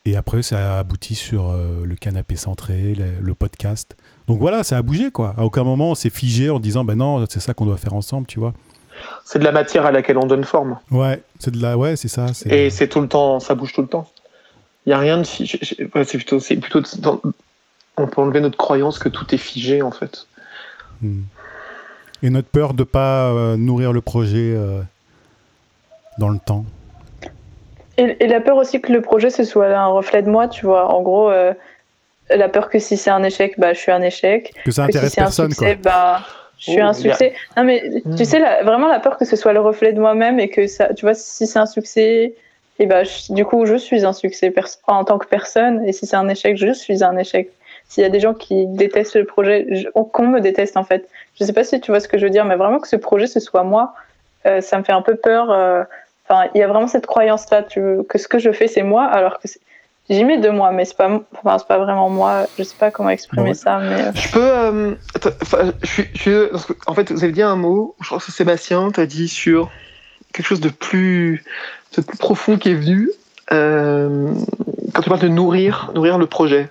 Et 0.06 0.16
après, 0.16 0.44
ça 0.44 0.76
a 0.76 0.80
abouti 0.80 1.16
sur 1.16 1.50
euh, 1.50 1.84
le 1.84 1.96
canapé 1.96 2.36
centré, 2.36 2.96
le, 2.96 3.34
podcast. 3.34 3.98
Donc 4.28 4.40
voilà, 4.40 4.64
ça 4.64 4.78
a 4.78 4.82
bougé, 4.82 5.10
quoi. 5.10 5.34
À 5.38 5.44
aucun 5.44 5.64
moment, 5.64 5.92
on 5.92 5.96
s'est 5.96 6.12
figé 6.12 6.50
en 6.50 6.60
disant, 6.60 6.86
ben 6.86 6.96
non, 6.96 7.26
c'est 7.28 7.40
ça 7.40 7.54
qu'on 7.54 7.66
doit 7.66 7.78
faire 7.78 7.94
ensemble, 7.94 8.28
tu 8.28 8.40
vois. 8.40 8.54
c'est 9.24 9.40
de 9.40 9.44
la 9.44 9.52
matière 9.52 9.86
à 9.86 9.92
laquelle 9.92 10.18
on 10.20 10.28
donne 10.28 10.44
forme. 10.44 10.78
Ouais, 10.92 11.24
c'est 11.40 11.52
de 11.52 11.62
la, 11.62 11.76
ouais, 11.76 11.96
c'est 11.96 12.08
ça. 12.08 12.28
Et 12.46 12.70
c'est 12.70 12.88
tout 12.88 13.02
le 13.02 13.08
temps, 13.08 13.40
ça 13.40 13.56
bouge 13.56 13.74
tout 13.74 13.82
le 13.82 13.88
temps. 13.88 14.08
Il 14.86 14.92
y 14.92 14.94
a 14.94 15.00
rien 15.00 15.18
de 15.18 15.24
figé. 15.24 15.60
c'est 15.60 16.18
plutôt, 16.18 16.40
c'est 16.40 16.58
plutôt. 16.58 16.82
on 17.98 18.08
peut 18.08 18.22
enlever 18.22 18.42
notre 18.42 18.58
croyance 18.58 19.00
que 19.00 19.10
tout 19.10 19.34
est 19.34 19.40
figé 19.40 19.82
en 19.82 19.92
fait. 19.92 20.28
Hmm. 21.02 21.24
Et 22.24 22.30
notre 22.30 22.48
peur 22.48 22.74
de 22.74 22.84
pas 22.84 23.30
euh, 23.30 23.58
nourrir 23.58 23.94
le 23.94 24.02
projet 24.02 24.54
euh, 24.56 24.82
dans 26.18 26.30
le 26.30 26.40
temps. 26.40 26.66
Et, 27.98 28.28
la 28.28 28.42
peur 28.42 28.58
aussi 28.58 28.82
que 28.82 28.92
le 28.92 29.02
projet 29.02 29.30
ce 29.30 29.44
soit 29.44 29.68
un 29.68 29.88
reflet 29.88 30.22
de 30.22 30.30
moi, 30.30 30.48
tu 30.48 30.66
vois. 30.66 30.94
En 30.94 31.02
gros, 31.02 31.30
euh, 31.30 31.54
la 32.30 32.50
peur 32.50 32.70
que 32.70 32.80
si 32.80 32.98
c'est 32.98 33.10
un 33.10 33.24
échec, 33.24 33.56
bah 33.58 33.74
je 33.74 33.80
suis 33.80 33.92
un 33.92 34.02
échec. 34.02 34.54
Que 34.66 34.72
ça 34.72 34.84
intéresse 34.84 35.12
si 35.12 35.16
personne, 35.18 35.46
un 35.46 35.50
succès, 35.50 35.76
Bah, 35.76 36.22
je 36.58 36.72
suis 36.72 36.82
oh, 36.82 36.86
un 36.86 36.94
succès. 36.94 37.34
Non 37.58 37.64
mais 37.64 37.84
tu 38.04 38.10
hmm. 38.10 38.26
sais 38.26 38.40
vraiment 38.64 38.88
la 38.88 39.00
peur 39.00 39.18
que 39.18 39.26
ce 39.26 39.36
soit 39.36 39.54
le 39.54 39.60
reflet 39.60 39.94
de 39.94 40.00
moi-même 40.00 40.40
et 40.40 40.50
que 40.50 40.68
ça, 40.68 40.94
tu 40.94 41.06
vois, 41.06 41.14
si 41.14 41.48
c'est 41.48 41.60
un 41.60 41.66
succès, 41.66 42.34
et 42.80 42.86
bah 42.86 43.04
du 43.30 43.46
coup 43.46 43.66
je 43.66 43.76
suis 43.76 44.06
un 44.06 44.14
succès 44.14 44.54
en 44.88 45.04
tant 45.06 45.18
que 45.18 45.28
personne 45.28 45.86
et 45.86 45.94
si 45.94 46.06
c'est 46.06 46.16
un 46.16 46.28
échec, 46.28 46.58
je 46.58 46.72
suis 46.74 47.04
un 47.04 47.18
échec. 47.18 47.52
S'il 47.88 48.02
y 48.02 48.06
a 48.06 48.10
des 48.10 48.20
gens 48.20 48.34
qui 48.34 48.66
détestent 48.66 49.16
le 49.16 49.26
projet, 49.26 49.68
qu'on 50.12 50.28
me 50.28 50.40
déteste 50.42 50.76
en 50.76 50.84
fait. 50.84 51.08
Je 51.40 51.46
sais 51.46 51.54
pas 51.54 51.64
si 51.64 51.80
tu 51.82 51.92
vois 51.92 52.00
ce 52.00 52.08
que 52.08 52.18
je 52.18 52.26
veux 52.26 52.30
dire, 52.30 52.46
mais 52.46 52.56
vraiment 52.56 52.80
que 52.80 52.88
ce 52.88 52.96
projet 52.96 53.28
ce 53.28 53.40
soit 53.40 53.64
moi, 53.64 53.94
euh, 54.46 54.62
ça 54.62 54.78
me 54.78 54.84
fait 54.84 54.94
un 54.94 55.02
peu 55.02 55.16
peur. 55.16 55.52
Euh, 55.52 55.84
enfin, 56.28 56.50
il 56.54 56.60
y 56.60 56.64
a 56.64 56.68
vraiment 56.68 56.88
cette 56.88 57.08
croyance 57.08 57.50
là, 57.52 57.64
tu 57.64 57.82
veux, 57.82 58.04
que 58.04 58.18
ce 58.18 58.28
que 58.28 58.40
je 58.40 58.52
fais 58.52 58.68
c'est 58.68 58.84
moi, 58.84 59.06
alors 59.06 59.40
que 59.40 59.48
j'y 60.10 60.24
mets 60.24 60.38
de 60.38 60.50
moi, 60.50 60.72
mais 60.72 60.86
c'est 60.86 60.98
pas, 60.98 61.10
enfin, 61.44 61.58
c'est 61.58 61.68
pas 61.68 61.78
vraiment 61.78 62.10
moi. 62.10 62.46
Je 62.58 62.64
sais 62.64 62.76
pas 62.80 62.92
comment 62.92 63.10
exprimer 63.10 63.54
ça, 63.54 63.80
mais. 63.80 64.06
Euh. 64.06 64.12
Je 64.16 64.32
peux, 64.32 64.98
je 65.84 66.02
je 66.14 66.50
en 66.88 66.94
fait, 66.94 67.12
vous 67.12 67.24
avez 67.24 67.34
dit 67.34 67.42
un 67.42 67.56
mot. 67.56 67.96
Je 68.02 68.08
crois 68.08 68.20
que 68.20 68.32
Sébastien 68.32 68.92
t'a 68.92 69.06
dit 69.06 69.28
sur 69.28 69.70
quelque 70.34 70.46
chose 70.46 70.62
de 70.62 70.70
plus, 70.70 71.44
de 71.98 72.02
plus 72.02 72.18
profond 72.18 72.58
qui 72.58 72.70
est 72.72 72.76
venu. 72.76 73.10
quand 73.50 75.02
tu 75.02 75.10
parles 75.10 75.22
de 75.22 75.28
nourrir, 75.28 75.92
nourrir 75.94 76.18
le 76.18 76.28
projet. 76.28 76.70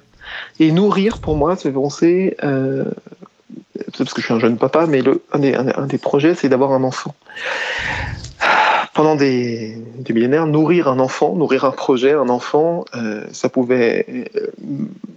Et 0.61 0.72
nourrir, 0.72 1.18
pour 1.18 1.37
moi, 1.37 1.57
c'est 1.57 1.72
penser, 1.72 2.37
euh, 2.44 2.85
parce 3.96 4.12
que 4.14 4.20
je 4.20 4.26
suis 4.26 4.34
un 4.34 4.38
jeune 4.38 4.56
papa, 4.56 4.87
mais 4.87 5.02
le, 5.02 5.22
un, 5.32 5.38
des, 5.38 5.54
un, 5.54 5.87
des 5.87 5.98
projets, 5.98 6.34
c'est 6.34 6.48
d'avoir 6.48 6.72
un 6.72 6.84
enfant. 6.84 7.14
Pendant 8.94 9.16
des, 9.16 9.76
des, 9.98 10.12
millénaires, 10.12 10.46
nourrir 10.46 10.87
un 10.87 11.00
enfant, 11.00 11.34
nourrir 11.34 11.64
un 11.64 11.72
projet, 11.72 12.12
un 12.12 12.28
enfant, 12.28 12.84
euh, 12.94 13.24
ça 13.32 13.48
pouvait 13.48 14.06
euh, 14.08 14.42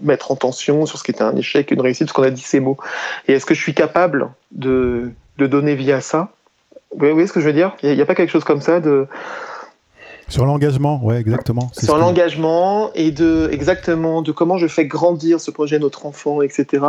mettre 0.02 0.32
en 0.32 0.36
tension 0.36 0.88
sur 0.88 0.98
ce 0.98 1.04
qui 1.04 1.12
était 1.12 1.22
un 1.22 1.36
échec, 1.36 1.70
une 1.70 1.82
réussite, 1.82 2.08
parce 2.08 2.14
qu'on 2.14 2.24
a 2.24 2.32
dit 2.32 2.42
ces 2.42 2.60
mots. 2.60 2.78
Et 3.28 3.34
est-ce 3.34 3.46
que 3.46 3.54
je 3.54 3.62
suis 3.62 3.76
capable 3.76 4.30
de, 4.52 5.12
de 5.38 5.46
donner 5.46 5.76
via 5.76 6.02
ça? 6.02 6.32
Vous 6.92 7.08
voyez 7.08 7.28
ce 7.28 7.34
que 7.34 7.40
je 7.40 7.46
veux 7.46 7.54
dire? 7.54 7.76
Il 7.84 7.94
n'y 7.94 8.00
a, 8.00 8.04
a, 8.04 8.06
pas 8.08 8.16
quelque 8.16 8.32
chose 8.32 8.44
comme 8.44 8.62
ça 8.62 8.80
de 8.80 9.08
sur 10.30 10.46
l'engagement, 10.46 11.02
ouais, 11.04 11.18
exactement. 11.18 11.72
Sur 11.72 11.98
l'engagement 11.98 12.92
et 12.96 13.12
de 13.12 13.48
exactement 13.52 14.22
de 14.22 14.34
comment 14.34 14.58
je 14.58 14.68
fais 14.68 14.86
grandir 14.86 15.40
ce 15.40 15.52
projet 15.52 15.80
notre 15.80 16.06
enfant, 16.06 16.42
etc. 16.42 16.84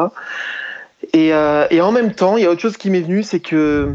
Et, 1.13 1.33
euh, 1.33 1.67
et 1.71 1.81
en 1.81 1.93
même 1.93 2.13
temps, 2.13 2.37
il 2.37 2.45
y 2.45 2.47
a 2.47 2.51
autre 2.51 2.61
chose 2.61 2.77
qui 2.77 2.91
m'est 2.91 3.01
venu, 3.01 3.23
c'est 3.23 3.41
que 3.41 3.95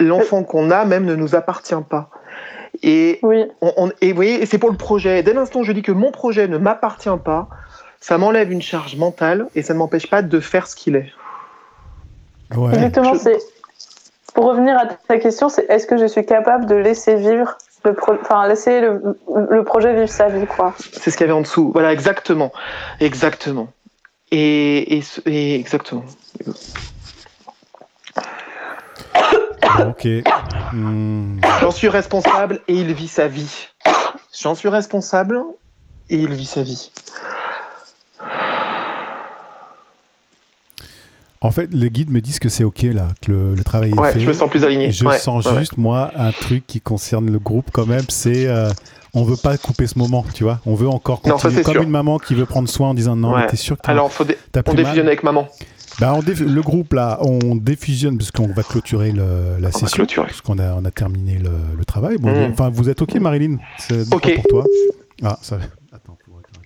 l'enfant 0.00 0.42
qu'on 0.42 0.70
a 0.70 0.84
même 0.84 1.04
ne 1.04 1.14
nous 1.14 1.34
appartient 1.34 1.74
pas. 1.88 2.10
Et, 2.82 3.18
oui. 3.22 3.44
on, 3.60 3.90
et 4.00 4.10
vous 4.10 4.16
voyez, 4.16 4.46
c'est 4.46 4.58
pour 4.58 4.70
le 4.70 4.76
projet. 4.76 5.22
Dès 5.22 5.32
l'instant 5.32 5.60
où 5.60 5.64
je 5.64 5.72
dis 5.72 5.82
que 5.82 5.92
mon 5.92 6.10
projet 6.10 6.46
ne 6.48 6.58
m'appartient 6.58 7.08
pas, 7.24 7.48
ça 8.00 8.18
m'enlève 8.18 8.52
une 8.52 8.62
charge 8.62 8.96
mentale 8.96 9.48
et 9.54 9.62
ça 9.62 9.74
ne 9.74 9.78
m'empêche 9.78 10.08
pas 10.08 10.22
de 10.22 10.40
faire 10.40 10.66
ce 10.66 10.76
qu'il 10.76 10.96
est. 10.96 11.10
Ouais. 12.56 12.74
Exactement, 12.74 13.14
c'est 13.14 13.38
pour 14.34 14.46
revenir 14.46 14.78
à 14.78 14.86
ta 14.86 15.18
question, 15.18 15.48
c'est 15.48 15.68
est-ce 15.68 15.86
que 15.86 15.96
je 15.96 16.06
suis 16.06 16.24
capable 16.24 16.66
de 16.66 16.76
laisser 16.76 17.16
vivre 17.16 17.58
le 17.84 17.94
enfin 18.08 18.46
laisser 18.48 18.80
le, 18.80 19.64
projet 19.64 19.94
vivre 19.94 20.08
sa 20.08 20.28
vie 20.28 20.46
quoi? 20.46 20.74
C'est 20.78 21.10
ce 21.10 21.16
qu'il 21.16 21.26
y 21.26 21.30
avait 21.30 21.38
en 21.38 21.42
dessous. 21.42 21.70
Voilà 21.72 21.92
exactement, 21.92 22.52
exactement. 23.00 23.68
Et, 24.30 25.02
et, 25.26 25.54
exactement. 25.54 26.04
ok. 29.80 30.08
Hmm. 30.72 31.40
J'en 31.60 31.70
suis 31.70 31.88
responsable 31.88 32.60
et 32.68 32.74
il 32.74 32.92
vit 32.92 33.08
sa 33.08 33.28
vie. 33.28 33.68
J'en 34.38 34.54
suis 34.54 34.68
responsable 34.68 35.42
et 36.10 36.16
il 36.16 36.32
vit 36.32 36.46
sa 36.46 36.62
vie. 36.62 36.90
En 41.40 41.52
fait, 41.52 41.72
les 41.72 41.90
guides 41.90 42.10
me 42.10 42.20
disent 42.20 42.40
que 42.40 42.48
c'est 42.48 42.64
ok 42.64 42.82
là, 42.82 43.08
que 43.22 43.30
le, 43.30 43.64
travail 43.64 43.92
est 43.92 44.12
fait. 44.12 44.20
Je 44.20 44.26
me 44.26 44.32
sens 44.32 44.50
plus 44.50 44.64
aligné. 44.64 44.90
Je 44.90 45.04
sens 45.18 45.48
juste 45.58 45.76
moi 45.76 46.10
un 46.16 46.32
truc 46.32 46.66
qui 46.66 46.80
concerne 46.80 47.30
le 47.30 47.38
groupe 47.38 47.70
quand 47.72 47.86
même, 47.86 48.04
c'est 48.08 48.46
euh, 48.48 48.70
on 49.14 49.22
veut 49.22 49.36
pas 49.36 49.56
couper 49.56 49.86
ce 49.86 49.98
moment, 49.98 50.24
tu 50.34 50.44
vois. 50.44 50.60
On 50.66 50.74
veut 50.74 50.88
encore 50.88 51.20
continuer 51.20 51.62
comme 51.62 51.82
une 51.82 51.90
maman 51.90 52.18
qui 52.18 52.34
veut 52.34 52.46
prendre 52.46 52.68
soin 52.68 52.88
en 52.88 52.94
disant 52.94 53.16
non, 53.16 53.34
t'es 53.48 53.56
sûr 53.56 53.76
que 53.76 53.88
Alors 53.90 54.10
faut 54.12 54.24
on 54.66 54.74
défusionne 54.74 55.06
avec 55.06 55.22
maman. 55.22 55.48
Bah, 56.00 56.14
on 56.14 56.20
le 56.20 56.60
groupe 56.60 56.92
là, 56.92 57.18
on 57.22 57.56
défusionne 57.56 58.18
parce 58.18 58.30
qu'on 58.30 58.48
va 58.48 58.62
clôturer 58.62 59.12
la 59.12 59.72
session, 59.72 60.06
parce 60.16 60.40
qu'on 60.40 60.58
a, 60.58 60.74
on 60.74 60.84
a 60.84 60.90
terminé 60.90 61.38
le, 61.38 61.84
travail. 61.84 62.18
Bon, 62.18 62.30
mm. 62.30 62.52
enfin, 62.52 62.68
vous 62.68 62.88
êtes 62.88 63.00
ok, 63.00 63.14
Marilyn? 63.14 63.58
C'est 63.78 64.12
ok 64.12 64.34
pour 64.36 64.44
toi? 64.44 64.64
Ah, 65.24 65.38
ça. 65.40 65.58
Attends. 65.92 66.18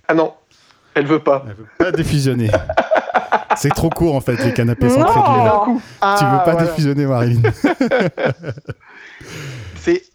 Ah 0.07 0.13
non, 0.13 0.33
elle 0.93 1.05
veut 1.05 1.19
pas. 1.19 1.45
Elle 1.47 1.55
veut 1.55 1.67
pas 1.77 1.91
défusionner. 1.91 2.49
C'est 3.55 3.69
trop 3.69 3.89
court 3.89 4.15
en 4.15 4.21
fait, 4.21 4.43
les 4.43 4.53
canapés 4.53 4.89
sont 4.89 5.03
très 5.03 5.19
là. 5.19 5.65
Ah, 6.01 6.15
tu 6.19 6.25
veux 6.25 6.43
pas 6.43 6.55
défusionner, 6.63 7.05
Marilyn 7.05 7.41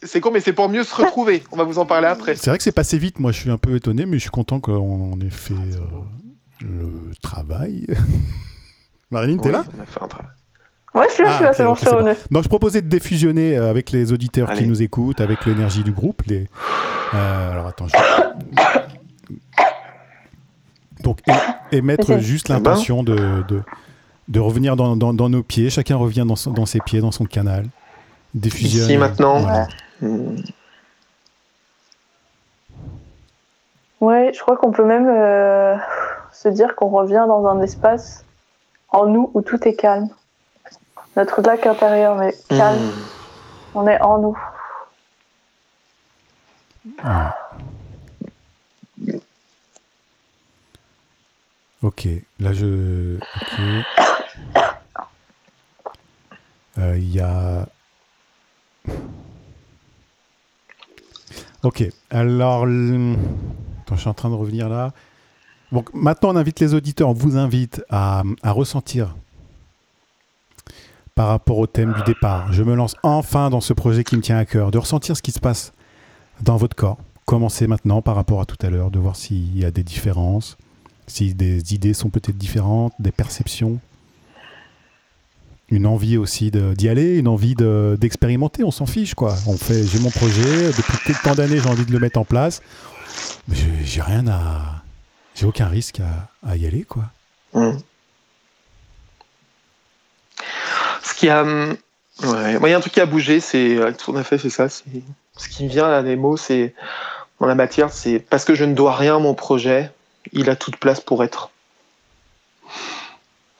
C'est 0.02 0.20
con, 0.20 0.30
mais 0.32 0.40
c'est 0.40 0.52
pour 0.52 0.68
mieux 0.68 0.84
se 0.84 0.94
retrouver. 0.94 1.42
On 1.52 1.56
va 1.56 1.64
vous 1.64 1.78
en 1.78 1.86
parler 1.86 2.06
après. 2.06 2.34
C'est 2.36 2.50
vrai 2.50 2.56
que 2.56 2.64
c'est 2.64 2.72
passé 2.72 2.96
vite. 2.98 3.18
Moi, 3.18 3.32
je 3.32 3.40
suis 3.40 3.50
un 3.50 3.58
peu 3.58 3.76
étonné, 3.76 4.06
mais 4.06 4.16
je 4.16 4.22
suis 4.22 4.30
content 4.30 4.60
qu'on 4.60 5.18
ait 5.20 5.30
fait 5.30 5.52
euh, 5.52 6.62
le 6.62 7.12
travail. 7.20 7.86
Marilyn, 9.10 9.38
t'es 9.38 9.50
là 9.50 9.64
on 9.76 9.82
a 9.82 9.86
fait 9.86 10.02
un 10.02 10.08
travail. 10.08 10.30
Ouais, 10.94 11.06
je 11.08 11.14
suis 11.14 11.22
là, 11.22 11.30
je 11.30 11.34
suis 11.34 11.44
là, 11.44 11.50
ah, 11.50 11.54
c'est 11.54 11.64
bon, 11.64 11.74
je 11.74 12.14
suis 12.14 12.28
Donc, 12.30 12.44
je 12.44 12.48
proposais 12.48 12.80
de 12.80 12.88
défusionner 12.88 13.58
euh, 13.58 13.68
avec 13.68 13.90
les 13.90 14.12
auditeurs 14.12 14.52
qui 14.52 14.66
nous 14.66 14.82
écoutent, 14.82 15.20
avec 15.20 15.44
l'énergie 15.44 15.84
du 15.84 15.92
groupe. 15.92 16.22
Les... 16.26 16.48
Euh, 17.14 17.52
alors, 17.52 17.66
attends, 17.66 17.88
je... 17.88 17.94
Donc, 21.02 21.18
et, 21.72 21.82
mettre 21.82 22.18
juste 22.18 22.48
l'impression 22.48 23.02
de, 23.02 23.44
de, 24.28 24.40
revenir 24.40 24.76
dans, 24.76 24.96
dans, 24.96 25.28
nos 25.28 25.42
pieds. 25.42 25.70
Chacun 25.70 25.96
revient 25.96 26.24
dans, 26.26 26.52
dans 26.52 26.66
ses 26.66 26.80
pieds, 26.80 27.00
dans 27.00 27.12
son 27.12 27.24
canal. 27.24 27.66
Diffusion. 28.34 28.84
Ici, 28.84 28.96
maintenant. 28.96 29.66
Ouais. 34.00 34.32
je 34.32 34.40
crois 34.40 34.56
qu'on 34.56 34.70
peut 34.70 34.84
même 34.84 35.08
euh, 35.08 35.76
se 36.32 36.48
dire 36.48 36.76
qu'on 36.76 36.88
revient 36.88 37.24
dans 37.26 37.46
un 37.46 37.60
espace 37.62 38.24
en 38.90 39.06
nous 39.06 39.30
où 39.34 39.42
tout 39.42 39.66
est 39.66 39.74
calme. 39.74 40.08
Notre 41.16 41.42
lac 41.42 41.66
intérieur 41.66 42.22
est 42.22 42.36
calme. 42.48 42.78
Hmm. 42.78 42.92
On 43.74 43.86
est 43.88 44.00
en 44.00 44.18
nous. 44.18 44.38
Ok, 51.82 52.08
là 52.40 52.52
je. 52.52 53.18
Ok. 53.18 53.60
Euh, 56.78 56.98
il 56.98 57.12
y 57.12 57.20
a. 57.20 57.68
Ok, 61.62 61.88
alors. 62.10 62.62
Attends, 62.62 63.94
je 63.94 64.00
suis 64.00 64.08
en 64.08 64.14
train 64.14 64.30
de 64.30 64.34
revenir 64.34 64.68
là. 64.68 64.92
Donc 65.70 65.92
maintenant, 65.94 66.30
on 66.30 66.36
invite 66.36 66.60
les 66.60 66.74
auditeurs, 66.74 67.10
on 67.10 67.12
vous 67.12 67.36
invite 67.36 67.84
à, 67.90 68.22
à 68.42 68.52
ressentir 68.52 69.14
par 71.14 71.28
rapport 71.28 71.58
au 71.58 71.66
thème 71.66 71.92
du 71.94 72.02
départ. 72.02 72.52
Je 72.52 72.62
me 72.62 72.74
lance 72.74 72.96
enfin 73.02 73.50
dans 73.50 73.60
ce 73.60 73.72
projet 73.72 74.02
qui 74.02 74.16
me 74.16 74.22
tient 74.22 74.38
à 74.38 74.44
cœur, 74.44 74.70
de 74.70 74.78
ressentir 74.78 75.16
ce 75.16 75.22
qui 75.22 75.32
se 75.32 75.40
passe 75.40 75.72
dans 76.40 76.56
votre 76.56 76.74
corps. 76.74 76.98
Commencez 77.24 77.66
maintenant 77.66 78.02
par 78.02 78.14
rapport 78.16 78.40
à 78.40 78.46
tout 78.46 78.56
à 78.64 78.70
l'heure, 78.70 78.90
de 78.90 78.98
voir 78.98 79.14
s'il 79.16 79.56
y 79.58 79.64
a 79.64 79.70
des 79.70 79.82
différences 79.82 80.56
si 81.08 81.34
des 81.34 81.74
idées 81.74 81.94
sont 81.94 82.10
peut-être 82.10 82.38
différentes, 82.38 82.92
des 82.98 83.12
perceptions, 83.12 83.80
une 85.70 85.86
envie 85.86 86.16
aussi 86.16 86.50
d'y 86.50 86.88
aller, 86.88 87.18
une 87.18 87.28
envie 87.28 87.54
d'expérimenter, 87.54 88.64
on 88.64 88.70
s'en 88.70 88.86
fiche 88.86 89.14
quoi. 89.14 89.34
On 89.46 89.56
fait, 89.56 89.84
j'ai 89.84 89.98
mon 89.98 90.10
projet, 90.10 90.68
depuis 90.68 91.14
tant 91.22 91.34
d'années 91.34 91.58
j'ai 91.60 91.68
envie 91.68 91.84
de 91.84 91.92
le 91.92 91.98
mettre 91.98 92.18
en 92.18 92.24
place, 92.24 92.62
mais 93.48 93.56
j'ai 93.84 94.00
rien 94.00 94.26
à, 94.28 94.82
j'ai 95.34 95.46
aucun 95.46 95.66
risque 95.66 96.00
à, 96.46 96.56
y 96.56 96.66
aller 96.66 96.84
quoi. 96.84 97.04
Mmh. 97.54 97.78
Ce 101.02 101.14
qui 101.14 101.28
a, 101.28 101.44
ouais, 101.44 102.58
il 102.62 102.68
y 102.68 102.72
a 102.72 102.76
un 102.76 102.80
truc 102.80 102.92
qui 102.92 103.00
a 103.00 103.06
bougé, 103.06 103.40
c'est 103.40 103.78
tout 103.98 104.16
à 104.16 104.24
fait 104.24 104.38
c'est 104.38 104.50
ça, 104.50 104.68
ce 104.68 104.82
qui 105.50 105.64
me 105.64 105.68
vient 105.68 105.88
là 105.88 106.00
les 106.00 106.16
mots, 106.16 106.36
c'est 106.36 106.74
dans 107.40 107.46
la 107.46 107.54
matière, 107.54 107.92
c'est 107.92 108.18
parce 108.18 108.44
que 108.44 108.54
je 108.54 108.64
ne 108.64 108.74
dois 108.74 108.96
rien 108.96 109.16
à 109.16 109.18
mon 109.18 109.34
projet, 109.34 109.90
il 110.32 110.50
a 110.50 110.56
toute 110.56 110.76
place 110.76 111.00
pour 111.00 111.22
être. 111.24 111.50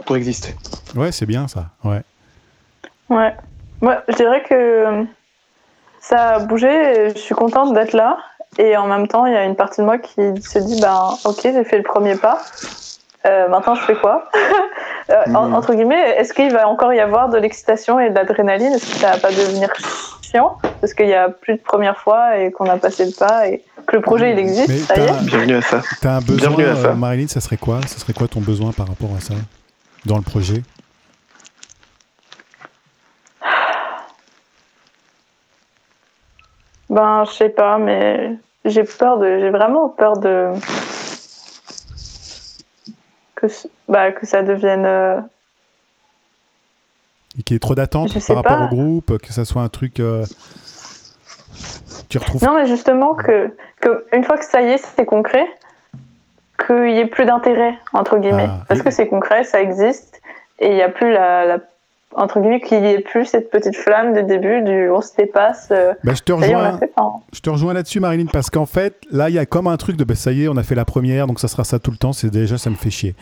Pour 0.05 0.17
exister. 0.17 0.55
Ouais, 0.95 1.13
c'est 1.13 1.27
bien 1.27 1.49
ça. 1.49 1.67
Ouais. 1.85 2.03
Ouais. 3.09 3.35
Moi, 3.81 4.03
je 4.09 4.15
dirais 4.15 4.43
que 4.43 5.05
ça 6.01 6.35
a 6.35 6.39
bougé. 6.41 7.11
Je 7.11 7.19
suis 7.19 7.35
contente 7.35 7.75
d'être 7.75 7.93
là. 7.93 8.19
Et 8.59 8.77
en 8.77 8.87
même 8.87 9.07
temps, 9.07 9.27
il 9.27 9.33
y 9.33 9.37
a 9.37 9.45
une 9.45 9.57
partie 9.57 9.81
de 9.81 9.87
moi 9.87 9.99
qui 9.99 10.41
se 10.43 10.59
dit 10.59 10.81
ben, 10.81 11.11
Ok, 11.25 11.41
j'ai 11.43 11.65
fait 11.65 11.77
le 11.77 11.83
premier 11.83 12.17
pas. 12.17 12.41
Euh, 13.27 13.49
maintenant, 13.49 13.75
je 13.75 13.83
fais 13.83 13.97
quoi? 13.97 14.31
euh, 15.11 15.15
Mhm. 15.27 15.55
Entre 15.55 15.75
guillemets, 15.75 16.17
est-ce 16.19 16.33
qu'il 16.35 16.53
va 16.53 16.69
encore 16.69 16.93
y 16.93 17.01
avoir 17.01 17.29
de 17.31 17.39
l'excitation 17.39 17.99
et 17.99 18.11
de 18.11 18.15
l'adrénaline? 18.15 18.73
Est-ce 18.75 18.87
que 18.93 18.99
ça 18.99 19.13
va 19.13 19.19
pas 19.19 19.31
devenir 19.31 19.73
chiant? 20.23 20.59
Parce 20.81 20.93
qu'il 20.95 21.09
y 21.09 21.15
a 21.15 21.29
plus 21.31 21.55
de 21.55 21.61
première 21.63 21.97
fois 21.97 22.37
et 22.39 22.53
qu'on 22.53 22.69
a 22.69 22.77
passé 22.77 23.05
le 23.07 23.13
pas 23.19 23.49
et 23.49 23.63
que 23.87 23.97
le 23.97 24.03
projet 24.03 24.33
il 24.33 24.39
existe, 24.39 24.69
Mais 24.69 24.79
ça 24.79 24.97
y 24.99 25.01
est. 25.05 25.07
t'as- 25.07 25.23
Bienvenue 25.23 25.55
à 25.57 25.63
ça. 25.63 25.81
T'as 26.03 26.11
un 26.17 26.21
besoin, 26.21 26.37
Bienvenue 26.37 26.69
à 26.69 26.77
ça. 26.77 26.89
euh, 26.89 26.95
Marilyn, 26.95 27.27
ça 27.29 27.41
serait 27.41 27.57
quoi? 27.57 27.81
Ça 27.87 27.99
serait 27.99 28.13
quoi 28.13 28.29
ton 28.29 28.41
besoin 28.41 28.73
par 28.73 28.87
rapport 28.89 29.11
à 29.17 29.21
ça? 29.21 29.35
Dans 30.05 30.17
le 30.17 30.23
projet? 30.23 30.63
Ben, 36.91 37.25
je 37.27 37.33
sais 37.33 37.49
pas, 37.51 37.79
mais 37.79 38.35
j'ai 38.65 38.85
peur 38.85 39.19
de, 39.19 39.39
j'ai 39.41 39.51
vraiment 39.51 39.89
peur 39.89 40.19
de 40.19 40.53
que, 43.41 43.47
bah, 43.89 44.13
que 44.13 44.27
ça 44.27 44.43
devienne. 44.43 44.85
euh, 44.87 45.21
Et 47.39 47.43
qu'il 47.43 47.55
y 47.55 47.57
ait 47.57 47.61
trop 47.61 47.75
d'attentes 47.75 48.13
par 48.27 48.37
rapport 48.37 48.59
pas. 48.59 48.65
au 48.65 48.69
groupe, 48.69 49.19
que 49.19 49.33
ça 49.33 49.45
soit 49.45 49.63
un 49.63 49.69
truc. 49.69 50.01
euh, 50.01 50.25
Tu 52.09 52.19
retrouves. 52.19 52.43
Non, 52.43 52.55
mais 52.55 52.67
justement 52.67 53.15
que, 53.15 53.55
que 53.81 54.07
une 54.13 54.25
fois 54.25 54.39
que 54.39 54.45
ça 54.45 54.63
y 54.63 54.71
est, 54.71 54.79
c'est 54.97 55.05
concret, 55.07 55.47
qu'il 56.67 56.91
y 56.91 56.99
ait 56.99 57.07
plus 57.07 57.25
d'intérêt 57.27 57.79
entre 57.93 58.19
guillemets, 58.19 58.47
Ah, 58.49 58.65
parce 58.69 58.81
et- 58.81 58.85
que 58.85 58.91
c'est 58.91 59.07
concret, 59.09 59.45
ça 59.45 59.61
existe, 59.61 60.21
et 60.59 60.71
il 60.71 60.77
y 60.77 60.83
a 60.83 60.89
plus 60.89 61.13
la, 61.13 61.45
la- 61.45 61.59
entre 62.19 62.41
guillemets 62.41 62.61
qu'il 62.61 62.83
y 62.83 62.87
ait 62.87 63.01
plus 63.01 63.25
cette 63.27 63.51
petite 63.51 63.77
flamme 63.77 64.13
du 64.15 64.23
début 64.25 64.63
du 64.63 64.91
on 64.91 65.01
se 65.01 65.15
dépasse. 65.17 65.69
euh, 65.71 65.95
Bah, 66.05 66.13
je 66.15 66.23
te 66.23 66.33
rejoins. 66.33 66.79
fait. 66.79 66.91
enfin, 66.97 67.21
Je 67.33 67.41
te 67.41 67.51
rejoins 67.51 67.73
là-dessus, 67.75 68.01
Marilyn, 68.01 68.27
parce 68.33 68.51
qu'en 68.51 68.67
fait, 68.67 68.97
là, 69.11 69.29
il 69.31 69.35
y 69.35 69.39
a 69.39 69.47
comme 69.47 69.67
un 69.67 69.77
truc 69.77 69.97
de 69.97 70.05
bah, 70.05 70.15
ça 70.15 70.33
y 70.33 70.45
est, 70.45 70.49
on 70.49 70.57
a 70.57 70.63
fait 70.63 70.75
la 70.75 70.85
première, 70.85 71.27
donc 71.27 71.41
ça 71.41 71.49
sera 71.49 71.65
ça 71.65 71.79
tout 71.79 71.91
le 71.91 71.97
temps. 71.97 72.13
C'est 72.13 72.31
déjà, 72.31 72.59
ça 72.59 72.71
me 72.71 72.75
fait 72.75 72.91
chier. 72.91 73.15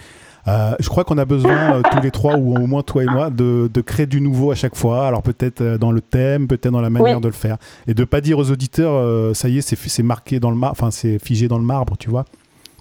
Euh, 0.49 0.77
je 0.79 0.89
crois 0.89 1.03
qu'on 1.03 1.19
a 1.19 1.25
besoin, 1.25 1.79
euh, 1.79 1.83
tous 1.91 2.01
les 2.01 2.13
trois, 2.13 2.37
ou 2.37 2.55
au 2.57 2.67
moins 2.69 2.83
toi 2.83 3.03
et 3.03 3.07
moi, 3.07 3.31
de, 3.31 3.69
de 3.73 3.81
créer 3.81 4.07
du 4.07 4.21
nouveau 4.21 4.53
à 4.53 4.55
chaque 4.55 4.77
fois. 4.77 5.07
Alors 5.09 5.23
peut-être 5.23 5.61
euh, 5.61 5.77
dans 5.77 5.91
le 5.91 6.01
thème, 6.01 6.47
peut-être 6.47 6.71
dans 6.71 6.81
la 6.81 6.89
manière 6.91 7.17
Oui. 7.17 7.21
de 7.23 7.27
le 7.27 7.33
faire. 7.35 7.57
Et 7.89 7.95
de 7.95 8.05
pas 8.05 8.21
dire 8.21 8.39
aux 8.39 8.51
auditeurs, 8.53 9.35
ça 9.35 9.49
y 9.49 9.59
est, 9.59 9.61
c'est 9.63 10.03
marqué 10.05 10.39
dans 10.39 10.51
le 10.51 10.57
marbre, 10.57 10.77
enfin, 10.81 10.93
c'est 10.93 11.19
figé 11.19 11.49
dans 11.49 11.59
le 11.59 11.65
marbre, 11.65 11.97
tu 11.99 12.11
vois. 12.11 12.25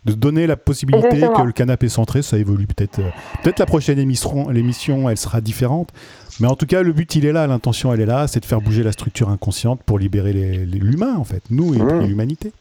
De 0.06 0.14
donner 0.14 0.46
la 0.46 0.56
possibilité 0.56 1.08
Exactement. 1.08 1.42
que 1.42 1.48
le 1.48 1.52
canapé 1.52 1.90
centré, 1.90 2.22
ça 2.22 2.38
évolue 2.38 2.68
peut-être. 2.68 3.00
euh, 3.00 3.10
peut-être 3.44 3.58
la 3.60 3.66
prochaine 3.66 3.98
émission, 3.98 4.50
l'émission, 4.50 5.10
elle 5.10 5.18
sera 5.18 5.42
différente. 5.42 5.90
Mais 6.40 6.48
en 6.48 6.56
tout 6.56 6.66
cas, 6.68 6.84
le 6.84 6.92
but, 6.92 7.16
il 7.16 7.26
est 7.26 7.32
là, 7.32 7.48
l'intention, 7.48 7.92
elle 7.94 8.02
est 8.02 8.06
là, 8.06 8.28
c'est 8.28 8.40
de 8.40 8.46
faire 8.46 8.62
bouger 8.62 8.84
la 8.84 8.92
structure 8.92 9.30
inconsciente 9.30 9.82
pour 9.84 9.98
libérer 9.98 10.34
l'humain, 10.34 11.16
en 11.18 11.24
fait, 11.24 11.42
nous 11.50 11.74
et, 11.74 11.80
Mmh. 11.80 12.02
et 12.02 12.08
l'humanité. 12.08 12.52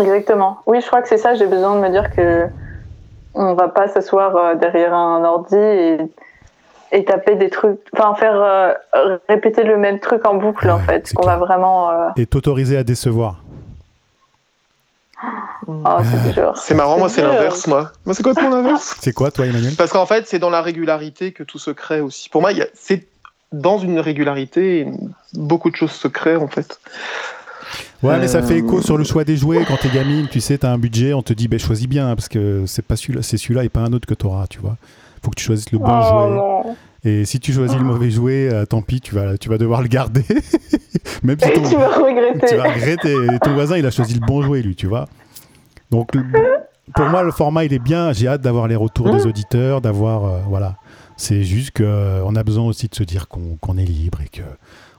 Exactement. 0.00 0.58
Oui, 0.66 0.80
je 0.80 0.86
crois 0.86 1.02
que 1.02 1.08
c'est 1.08 1.18
ça. 1.18 1.34
J'ai 1.34 1.46
besoin 1.46 1.76
de 1.76 1.80
me 1.80 1.90
dire 1.90 2.10
que 2.14 2.46
on 3.34 3.54
va 3.54 3.68
pas 3.68 3.88
s'asseoir 3.88 4.36
euh, 4.36 4.54
derrière 4.54 4.94
un 4.94 5.24
ordi 5.24 5.56
et, 5.56 5.98
et 6.92 7.04
taper 7.04 7.34
des 7.36 7.50
trucs, 7.50 7.80
enfin 7.92 8.14
faire 8.14 8.34
euh, 8.40 8.72
répéter 9.28 9.64
le 9.64 9.76
même 9.76 9.98
truc 9.98 10.26
en 10.26 10.36
boucle 10.36 10.70
en 10.70 10.78
fait. 10.78 11.12
Qu'on 11.14 11.26
va 11.26 11.36
vraiment. 11.36 11.90
euh, 11.90 12.08
Et 12.16 12.26
t'autoriser 12.26 12.76
à 12.76 12.84
décevoir. 12.84 13.42
Oh, 15.66 15.98
c'est 16.04 16.32
dur. 16.32 16.56
C'est 16.56 16.74
marrant, 16.74 16.98
moi 16.98 17.08
c'est 17.08 17.22
l'inverse, 17.22 17.66
moi. 17.66 17.92
Moi 18.04 18.14
c'est 18.14 18.22
complètement 18.22 18.50
l'inverse? 18.56 18.96
C'est 19.00 19.12
quoi, 19.12 19.30
toi, 19.30 19.46
Emmanuel? 19.46 19.74
Parce 19.76 19.90
qu'en 19.92 20.06
fait, 20.06 20.26
c'est 20.26 20.38
dans 20.38 20.50
la 20.50 20.62
régularité 20.62 21.32
que 21.32 21.42
tout 21.42 21.58
se 21.58 21.70
crée 21.70 22.00
aussi. 22.00 22.28
Pour 22.28 22.40
moi, 22.40 22.52
il 22.52 22.58
y 22.58 22.62
a- 22.62 22.68
c'est 22.74 23.06
dans 23.52 23.78
une 23.78 24.00
régularité, 24.00 24.86
beaucoup 25.34 25.70
de 25.70 25.76
choses 25.76 25.92
se 25.92 26.08
créent 26.08 26.36
en 26.36 26.48
fait. 26.48 26.80
Ouais, 28.02 28.18
mais 28.18 28.28
ça 28.28 28.42
fait 28.42 28.54
Euh, 28.54 28.58
écho 28.58 28.82
sur 28.82 28.98
le 28.98 29.04
choix 29.04 29.24
des 29.24 29.36
jouets. 29.36 29.64
Quand 29.64 29.76
t'es 29.76 29.88
gamine, 29.88 30.28
tu 30.28 30.40
sais, 30.40 30.58
t'as 30.58 30.70
un 30.70 30.78
budget, 30.78 31.14
on 31.14 31.22
te 31.22 31.32
dit, 31.32 31.48
ben 31.48 31.58
choisis 31.58 31.86
bien, 31.88 32.14
parce 32.14 32.28
que 32.28 32.64
c'est 32.66 32.84
pas 32.84 32.96
celui-là, 32.96 33.22
c'est 33.22 33.38
celui-là 33.38 33.64
et 33.64 33.68
pas 33.70 33.80
un 33.80 33.92
autre 33.94 34.06
que 34.06 34.14
t'auras, 34.14 34.46
tu 34.46 34.58
vois. 34.58 34.76
Faut 35.22 35.30
que 35.30 35.36
tu 35.36 35.44
choisisses 35.44 35.72
le 35.72 35.78
bon 35.78 35.86
Oh 36.00 36.02
jouet. 36.02 36.28
non. 36.36 36.76
Et 37.04 37.24
si 37.26 37.38
tu 37.40 37.52
choisis 37.52 37.76
le 37.76 37.84
mauvais 37.84 38.10
jouet, 38.10 38.48
euh, 38.52 38.64
tant 38.64 38.80
pis, 38.82 39.00
tu 39.00 39.14
vas, 39.14 39.36
tu 39.36 39.48
vas 39.50 39.58
devoir 39.58 39.82
le 39.82 39.88
garder. 39.88 40.24
Même 41.22 41.38
si 41.38 41.52
ton, 41.52 41.68
tu 41.68 41.76
vas 41.76 41.88
regretter. 41.98 42.46
tu 42.48 42.56
vas 42.56 42.72
regretter. 42.72 43.34
Et 43.34 43.38
ton 43.40 43.52
voisin, 43.54 43.76
il 43.76 43.84
a 43.84 43.90
choisi 43.90 44.14
le 44.14 44.20
bon 44.26 44.40
jouet, 44.42 44.62
lui, 44.62 44.74
tu 44.74 44.86
vois. 44.86 45.06
Donc, 45.90 46.14
le- 46.14 46.24
pour 46.94 47.06
moi, 47.06 47.22
le 47.22 47.30
format, 47.30 47.64
il 47.64 47.72
est 47.74 47.78
bien. 47.78 48.12
J'ai 48.12 48.26
hâte 48.28 48.40
d'avoir 48.40 48.68
les 48.68 48.76
retours 48.76 49.10
des 49.14 49.26
auditeurs, 49.26 49.80
d'avoir. 49.82 50.24
euh, 50.24 50.40
voilà. 50.48 50.76
C'est 51.16 51.44
juste 51.44 51.76
qu'on 51.76 52.34
a 52.36 52.42
besoin 52.42 52.64
aussi 52.64 52.88
de 52.88 52.94
se 52.94 53.04
dire 53.04 53.28
qu'on 53.28 53.56
qu'on 53.60 53.78
est 53.78 53.84
libre 53.84 54.20
et 54.22 54.28
que 54.28 54.42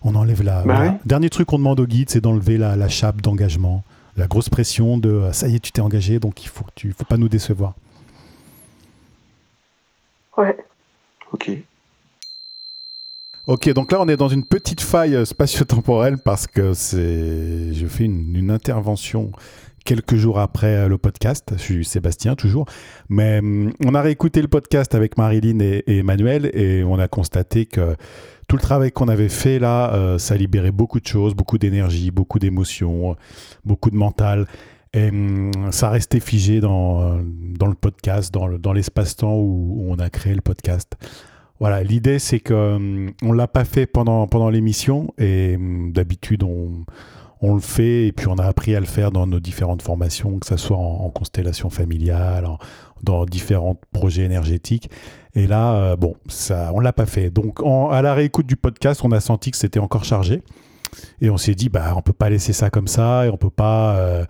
on 0.04 0.16
enlève 0.16 0.44
la. 0.44 0.62
Bah 0.64 0.76
voilà. 0.76 0.98
Dernier 1.06 1.30
truc 1.30 1.48
qu'on 1.48 1.58
demande 1.58 1.80
au 1.80 1.86
guide, 1.88 2.10
c'est 2.10 2.22
d'enlever 2.22 2.58
la, 2.58 2.76
la 2.76 2.88
chape 2.88 3.22
d'engagement, 3.22 3.84
la 4.16 4.28
grosse 4.28 4.48
pression 4.50 4.98
de 4.98 5.10
euh, 5.10 5.32
ça 5.34 5.48
y 5.48 5.56
est, 5.56 5.60
tu 5.60 5.72
t'es 5.74 5.82
engagé, 5.82 6.20
donc 6.20 6.44
il 6.44 6.48
faut, 6.50 6.64
que 6.64 6.70
tu, 6.76 6.94
faut 6.98 7.04
pas 7.04 7.18
nous 7.18 7.28
décevoir. 7.30 7.74
Ouais. 10.38 10.56
Ok. 11.34 11.52
Ok, 13.48 13.72
donc 13.74 13.92
là 13.92 14.02
on 14.02 14.08
est 14.08 14.18
dans 14.18 14.28
une 14.28 14.44
petite 14.44 14.82
faille 14.82 15.16
euh, 15.16 15.24
spatio-temporelle 15.26 16.18
parce 16.18 16.48
que 16.48 16.74
c'est, 16.74 17.74
je 17.74 17.86
fais 17.86 18.06
une, 18.06 18.50
intervention 18.50 19.32
quelques 19.84 20.16
jours 20.16 20.40
après 20.40 20.76
euh, 20.76 20.88
le 20.88 20.98
podcast. 20.98 21.54
Je 21.56 21.62
suis 21.62 21.86
Sébastien 21.86 22.36
toujours, 22.36 22.66
mais 23.08 23.38
hum, 23.40 23.72
on 23.86 23.94
a 23.94 24.02
réécouté 24.02 24.42
le 24.42 24.48
podcast 24.48 24.96
avec 24.96 25.18
Marilyn 25.20 25.60
et, 25.60 25.84
et 25.86 26.00
Emmanuel 26.00 26.50
et 26.56 26.84
on 26.84 26.98
a 26.98 27.08
constaté 27.08 27.68
que 27.68 27.96
tout 28.48 28.56
le 28.56 28.62
travail 28.62 28.92
qu'on 28.92 29.10
avait 29.10 29.30
fait 29.30 29.60
là, 29.60 29.94
euh, 29.94 30.18
ça 30.18 30.36
libérait 30.36 30.72
beaucoup 30.72 31.00
de 31.00 31.06
choses, 31.08 31.36
beaucoup 31.36 31.60
d'énergie, 31.60 32.10
beaucoup 32.10 32.40
d'émotions, 32.40 33.16
beaucoup 33.64 33.92
de 33.92 33.96
mental. 33.96 34.48
Et 34.94 35.10
hum, 35.10 35.52
ça 35.70 35.92
restait 35.92 36.20
figé 36.20 36.62
dans, 36.62 37.02
euh, 37.02 37.22
dans 37.60 37.68
le 37.68 37.76
podcast, 37.76 38.34
dans, 38.34 38.48
le- 38.48 38.58
dans 38.58 38.74
l'espace-temps 38.74 39.36
où 39.36 39.86
on 39.88 40.00
a 40.00 40.10
créé 40.10 40.34
le 40.34 40.42
podcast. 40.42 40.94
Voilà, 41.60 41.84
l'idée 41.84 42.20
c'est 42.20 42.40
que 42.40 42.54
hum, 42.54 43.12
on 43.24 43.32
l'a 43.32 43.48
pas 43.48 43.66
fait 43.66 43.86
pendant, 43.86 44.28
pendant 44.28 44.50
l'émission 44.50 45.14
et 45.18 45.56
hum, 45.56 45.92
d'habitude 45.92 46.44
on, 46.44 46.86
on 47.42 47.54
le 47.54 47.62
fait 47.62 48.08
et 48.08 48.12
puis 48.12 48.28
on 48.28 48.36
a 48.36 48.46
appris 48.46 48.76
à 48.76 48.80
le 48.80 48.86
faire 48.86 49.12
dans 49.12 49.28
nos 49.28 49.40
différentes 49.40 49.82
formations, 49.82 50.40
que 50.40 50.48
ce 50.48 50.58
soit 50.58 50.78
en, 50.78 51.10
constellation 51.10 51.70
familiale, 51.70 52.48
dans 53.04 53.26
différents 53.26 53.80
projets 53.94 54.24
énergétiques. 54.24 54.90
Et 55.36 55.48
là, 55.48 55.76
euh, 55.76 55.96
bon, 55.96 56.16
ça, 56.28 56.72
on 56.74 56.80
l'a 56.80 56.94
pas 56.94 57.06
fait. 57.06 57.30
Donc 57.30 57.60
à 57.92 58.02
la 58.02 58.14
réécoute 58.14 58.48
du 58.48 58.56
podcast, 58.56 59.02
on 59.04 59.12
a 59.12 59.20
senti 59.20 59.52
que 59.52 59.58
c'était 59.58 59.80
encore 59.80 60.06
chargé 60.06 60.42
et 61.22 61.30
on 61.30 61.38
s'est 61.38 61.56
dit 61.56 61.70
bah 61.70 61.94
on 61.96 62.02
peut 62.02 62.14
pas 62.14 62.30
laisser 62.30 62.54
ça 62.54 62.70
comme 62.70 62.88
ça 62.88 63.26
et 63.26 63.30
on 63.30 63.38
peut 63.38 63.50
pas 63.50 63.98
euh, 63.98 64.26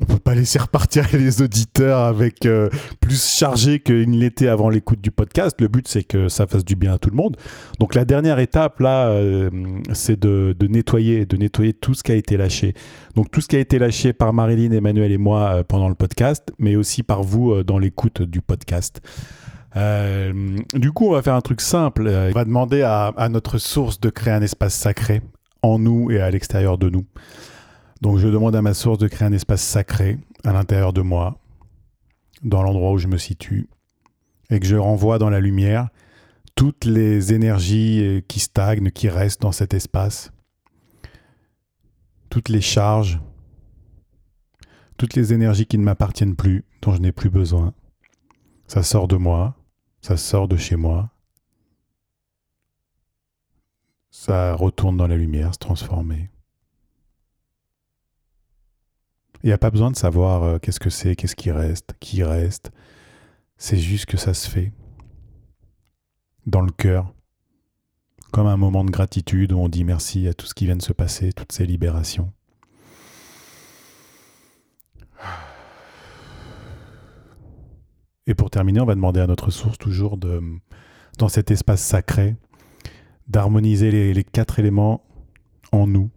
on 0.00 0.04
peut 0.04 0.18
pas 0.18 0.34
laisser 0.34 0.58
repartir 0.58 1.06
les 1.12 1.42
auditeurs 1.42 2.00
avec 2.00 2.46
euh, 2.46 2.68
plus 3.00 3.22
chargé 3.22 3.80
qu'ils 3.80 4.10
ne 4.10 4.18
l'étaient 4.18 4.48
avant 4.48 4.68
l'écoute 4.68 5.00
du 5.00 5.10
podcast. 5.10 5.60
Le 5.60 5.68
but, 5.68 5.86
c'est 5.88 6.04
que 6.04 6.28
ça 6.28 6.46
fasse 6.46 6.64
du 6.64 6.76
bien 6.76 6.94
à 6.94 6.98
tout 6.98 7.10
le 7.10 7.16
monde. 7.16 7.36
Donc 7.78 7.94
la 7.94 8.04
dernière 8.04 8.38
étape, 8.38 8.80
là, 8.80 9.08
euh, 9.08 9.50
c'est 9.92 10.18
de, 10.18 10.54
nettoyer, 10.66 11.26
de 11.26 11.36
nettoyer 11.36 11.72
tout 11.72 11.94
ce 11.94 12.02
qui 12.02 12.12
a 12.12 12.14
été 12.14 12.36
lâché. 12.36 12.74
Donc 13.14 13.30
tout 13.30 13.40
ce 13.40 13.48
qui 13.48 13.56
a 13.56 13.60
été 13.60 13.78
lâché 13.78 14.12
par 14.12 14.32
Marilyn, 14.32 14.72
Emmanuel 14.72 15.12
et 15.12 15.18
moi 15.18 15.56
euh, 15.56 15.62
pendant 15.62 15.88
le 15.88 15.94
podcast, 15.94 16.52
mais 16.58 16.76
aussi 16.76 17.02
par 17.02 17.22
vous 17.22 17.62
dans 17.62 17.78
l'écoute 17.78 18.22
du 18.22 18.40
podcast. 18.40 19.00
Du 19.74 20.92
coup, 20.92 21.06
on 21.06 21.12
va 21.12 21.22
faire 21.22 21.34
un 21.34 21.40
truc 21.40 21.60
simple. 21.60 22.08
On 22.08 22.32
va 22.32 22.44
demander 22.44 22.82
à 22.82 23.28
notre 23.30 23.58
source 23.58 24.00
de 24.00 24.10
créer 24.10 24.34
un 24.34 24.42
espace 24.42 24.74
sacré 24.74 25.22
en 25.62 25.78
nous 25.78 26.10
et 26.10 26.20
à 26.20 26.30
l'extérieur 26.30 26.78
de 26.78 26.90
nous. 26.90 27.04
Donc 28.00 28.18
je 28.18 28.28
demande 28.28 28.56
à 28.56 28.62
ma 28.62 28.74
source 28.74 28.98
de 28.98 29.08
créer 29.08 29.28
un 29.28 29.32
espace 29.32 29.62
sacré 29.62 30.18
à 30.44 30.52
l'intérieur 30.52 30.92
de 30.92 31.02
moi, 31.02 31.38
dans 32.42 32.62
l'endroit 32.62 32.92
où 32.92 32.98
je 32.98 33.08
me 33.08 33.18
situe, 33.18 33.68
et 34.48 34.58
que 34.58 34.66
je 34.66 34.76
renvoie 34.76 35.18
dans 35.18 35.30
la 35.30 35.40
lumière 35.40 35.88
toutes 36.54 36.84
les 36.84 37.32
énergies 37.32 38.00
euh, 38.02 38.20
qui 38.20 38.40
stagnent, 38.40 38.90
qui 38.90 39.08
restent 39.08 39.42
dans 39.42 39.52
cet 39.52 39.74
espace, 39.74 40.32
toutes 42.30 42.48
les 42.48 42.60
charges, 42.60 43.20
toutes 44.96 45.14
les 45.14 45.32
énergies 45.32 45.66
qui 45.66 45.78
ne 45.78 45.84
m'appartiennent 45.84 46.36
plus, 46.36 46.64
dont 46.82 46.92
je 46.92 47.00
n'ai 47.00 47.12
plus 47.12 47.30
besoin. 47.30 47.74
Ça 48.66 48.82
sort 48.82 49.08
de 49.08 49.16
moi, 49.16 49.56
ça 50.00 50.16
sort 50.16 50.48
de 50.48 50.56
chez 50.56 50.76
moi, 50.76 51.10
ça 54.10 54.54
retourne 54.54 54.96
dans 54.96 55.06
la 55.06 55.16
lumière, 55.16 55.54
se 55.54 55.58
transformer. 55.58 56.30
Il 59.42 59.46
n'y 59.46 59.52
a 59.52 59.58
pas 59.58 59.70
besoin 59.70 59.90
de 59.90 59.96
savoir 59.96 60.42
euh, 60.42 60.58
qu'est-ce 60.58 60.80
que 60.80 60.90
c'est, 60.90 61.16
qu'est-ce 61.16 61.36
qui 61.36 61.50
reste, 61.50 61.94
qui 61.98 62.22
reste. 62.22 62.70
C'est 63.56 63.78
juste 63.78 64.06
que 64.06 64.18
ça 64.18 64.34
se 64.34 64.48
fait. 64.48 64.72
Dans 66.46 66.60
le 66.60 66.70
cœur. 66.70 67.14
Comme 68.32 68.46
un 68.46 68.56
moment 68.56 68.84
de 68.84 68.90
gratitude 68.90 69.52
où 69.52 69.58
on 69.58 69.68
dit 69.68 69.84
merci 69.84 70.28
à 70.28 70.34
tout 70.34 70.46
ce 70.46 70.54
qui 70.54 70.66
vient 70.66 70.76
de 70.76 70.82
se 70.82 70.92
passer, 70.92 71.32
toutes 71.32 71.52
ces 71.52 71.66
libérations. 71.66 72.32
Et 78.26 78.34
pour 78.34 78.50
terminer, 78.50 78.80
on 78.80 78.86
va 78.86 78.94
demander 78.94 79.20
à 79.20 79.26
notre 79.26 79.50
source 79.50 79.78
toujours 79.78 80.16
de, 80.16 80.40
dans 81.18 81.28
cet 81.28 81.50
espace 81.50 81.82
sacré, 81.82 82.36
d'harmoniser 83.26 83.90
les, 83.90 84.14
les 84.14 84.24
quatre 84.24 84.60
éléments 84.60 85.02
en 85.72 85.86
nous, 85.86 86.10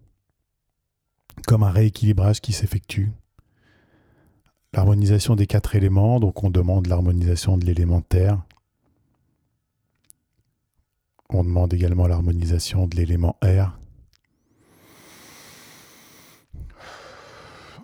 comme 1.46 1.62
un 1.62 1.70
rééquilibrage 1.70 2.40
qui 2.40 2.52
s'effectue. 2.52 3.12
L'harmonisation 4.72 5.36
des 5.36 5.46
quatre 5.46 5.76
éléments, 5.76 6.18
donc 6.18 6.42
on 6.42 6.50
demande 6.50 6.86
l'harmonisation 6.86 7.56
de 7.58 7.64
l'élément 7.64 8.00
terre. 8.00 8.42
On 11.30 11.44
demande 11.44 11.72
également 11.72 12.06
l'harmonisation 12.06 12.86
de 12.86 12.96
l'élément 12.96 13.36
air. 13.42 13.78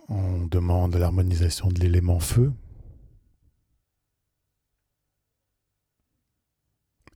On 0.09 0.47
demande 0.47 0.97
l'harmonisation 0.97 1.69
de 1.69 1.79
l'élément 1.79 2.19
feu. 2.19 2.53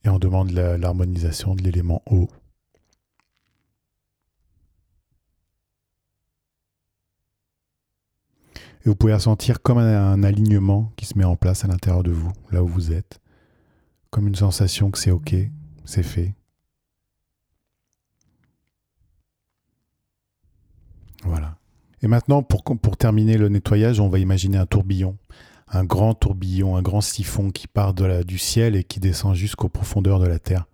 Et 0.05 0.09
on 0.09 0.19
demande 0.19 0.51
l'harmonisation 0.53 1.55
de 1.55 1.63
l'élément 1.63 2.03
eau. 2.07 2.29
Et 8.85 8.89
vous 8.89 8.97
pouvez 8.97 9.15
ressentir 9.15 9.63
comme 9.63 9.79
un, 9.79 10.23
alignement 10.23 10.93
qui 10.97 11.07
se 11.07 11.17
met 11.17 11.25
en 11.25 11.37
place 11.37 11.65
à 11.65 11.69
l'intérieur 11.69 12.03
de 12.03 12.11
vous, 12.11 12.33
là 12.51 12.63
où 12.63 12.67
vous 12.67 12.93
êtes. 12.93 13.19
Comme 14.11 14.29
une 14.29 14.35
sensation 14.35 14.91
que 14.91 14.99
c'est 14.99 15.11
OK, 15.11 15.35
c'est 15.87 16.03
fait. 16.03 16.35
Voilà. 21.23 21.57
Et 22.03 22.09
maintenant, 22.09 22.43
pour, 22.43 22.63
terminer 22.99 23.39
le 23.39 23.49
nettoyage, 23.49 24.01
on 24.01 24.11
va 24.11 24.19
imaginer 24.19 24.59
un 24.59 24.67
tourbillon. 24.67 25.17
Un 25.69 25.85
grand 25.85 26.13
tourbillon, 26.13 26.77
un 26.77 26.83
grand 26.83 27.01
siphon 27.01 27.51
qui 27.51 27.67
part 27.67 27.95
de 27.95 28.23
du 28.23 28.37
ciel 28.37 28.77
et 28.77 28.85
qui 28.85 29.01
descend 29.01 29.35
jusqu'aux 29.35 29.71
profondeurs 29.71 30.21
de 30.21 30.27
la 30.27 30.39
terre. 30.39 30.67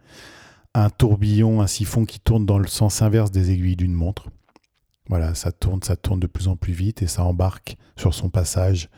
Un 0.74 0.90
tourbillon, 0.90 1.60
un 1.60 1.68
siphon 1.68 2.04
qui 2.04 2.18
tourne 2.18 2.44
dans 2.44 2.58
le 2.58 2.66
sens 2.66 3.00
inverse 3.02 3.30
des 3.30 3.52
aiguilles 3.52 3.76
d'une 3.76 3.94
montre. 3.94 4.30
Voilà, 5.10 5.34
ça 5.34 5.52
tourne, 5.52 5.82
ça 5.82 5.96
tourne 5.96 6.20
de 6.20 6.28
plus 6.28 6.48
en 6.48 6.56
plus 6.56 6.72
vite 6.72 7.02
et 7.02 7.08
ça 7.08 7.24
embarque 7.24 7.76
sur 7.96 8.14
son 8.14 8.30
passage 8.30 8.88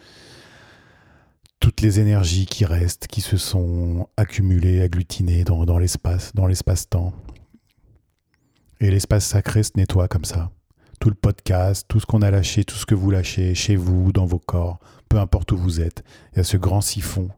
toutes 1.58 1.80
les 1.80 2.00
énergies 2.00 2.44
qui 2.44 2.64
restent, 2.64 3.06
qui 3.06 3.20
se 3.20 3.36
sont 3.36 4.08
accumulées, 4.16 4.82
agglutinées 4.82 5.44
dans, 5.44 5.78
l'espace, 5.78 6.34
dans 6.34 6.46
l'espace-temps. 6.46 7.14
Et 8.80 8.90
l'espace 8.90 9.24
sacré 9.24 9.62
se 9.62 9.70
nettoie 9.76 10.08
comme 10.08 10.24
ça. 10.24 10.50
Tout 11.00 11.08
le 11.08 11.14
podcast, 11.14 11.86
tout 11.88 12.00
ce 12.00 12.04
qu'on 12.04 12.20
a 12.20 12.30
lâché, 12.30 12.64
tout 12.64 12.74
ce 12.74 12.84
que 12.84 12.96
vous 12.96 13.10
lâchez 13.10 13.54
chez 13.54 13.76
vous, 13.76 14.12
dans 14.12 14.26
vos 14.26 14.40
corps, 14.40 14.80
peu 15.08 15.18
importe 15.18 15.52
où 15.52 15.56
vous 15.56 15.80
êtes, 15.80 16.02
il 16.32 16.38
y 16.38 16.40
a 16.40 16.44
ce 16.44 16.56
grand 16.56 16.80
siphon 16.80 17.28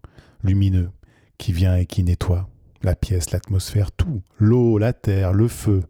lumineux 0.42 0.90
qui 1.38 1.52
vient 1.52 1.76
et 1.76 1.86
qui 1.86 2.02
nettoie 2.02 2.48
la 2.82 2.96
pièce, 2.96 3.30
l'atmosphère, 3.30 3.92
tout. 3.92 4.22
L'eau, 4.38 4.78
la 4.78 4.92
terre, 4.92 5.32
le 5.32 5.48
feu, 5.48 5.84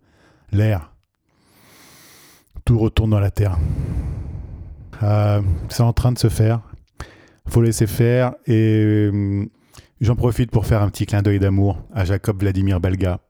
l'air. 0.50 0.93
Tout 2.64 2.78
retourne 2.78 3.10
dans 3.10 3.20
la 3.20 3.30
terre. 3.30 3.58
Euh, 5.02 5.42
c'est 5.68 5.82
en 5.82 5.92
train 5.92 6.12
de 6.12 6.18
se 6.18 6.28
faire. 6.28 6.60
faut 7.48 7.60
laisser 7.60 7.86
faire. 7.86 8.34
Et 8.46 8.82
euh, 9.12 9.44
j'en 10.00 10.16
profite 10.16 10.50
pour 10.50 10.66
faire 10.66 10.82
un 10.82 10.88
petit 10.88 11.04
clin 11.06 11.20
d'œil 11.22 11.38
d'amour 11.38 11.78
à 11.92 12.04
Jacob 12.04 12.40
Vladimir 12.40 12.80
Balga 12.80 13.20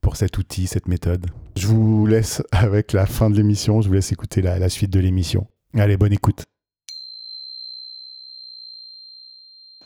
pour 0.00 0.16
cet 0.16 0.38
outil, 0.38 0.66
cette 0.66 0.88
méthode. 0.88 1.26
Je 1.56 1.66
vous 1.68 2.06
laisse 2.06 2.42
avec 2.52 2.92
la 2.92 3.06
fin 3.06 3.30
de 3.30 3.36
l'émission. 3.36 3.80
Je 3.80 3.88
vous 3.88 3.94
laisse 3.94 4.10
écouter 4.12 4.42
la, 4.42 4.58
la 4.58 4.68
suite 4.68 4.90
de 4.90 4.98
l'émission. 5.00 5.46
Allez, 5.76 5.96
bonne 5.96 6.12
écoute. 6.12 6.46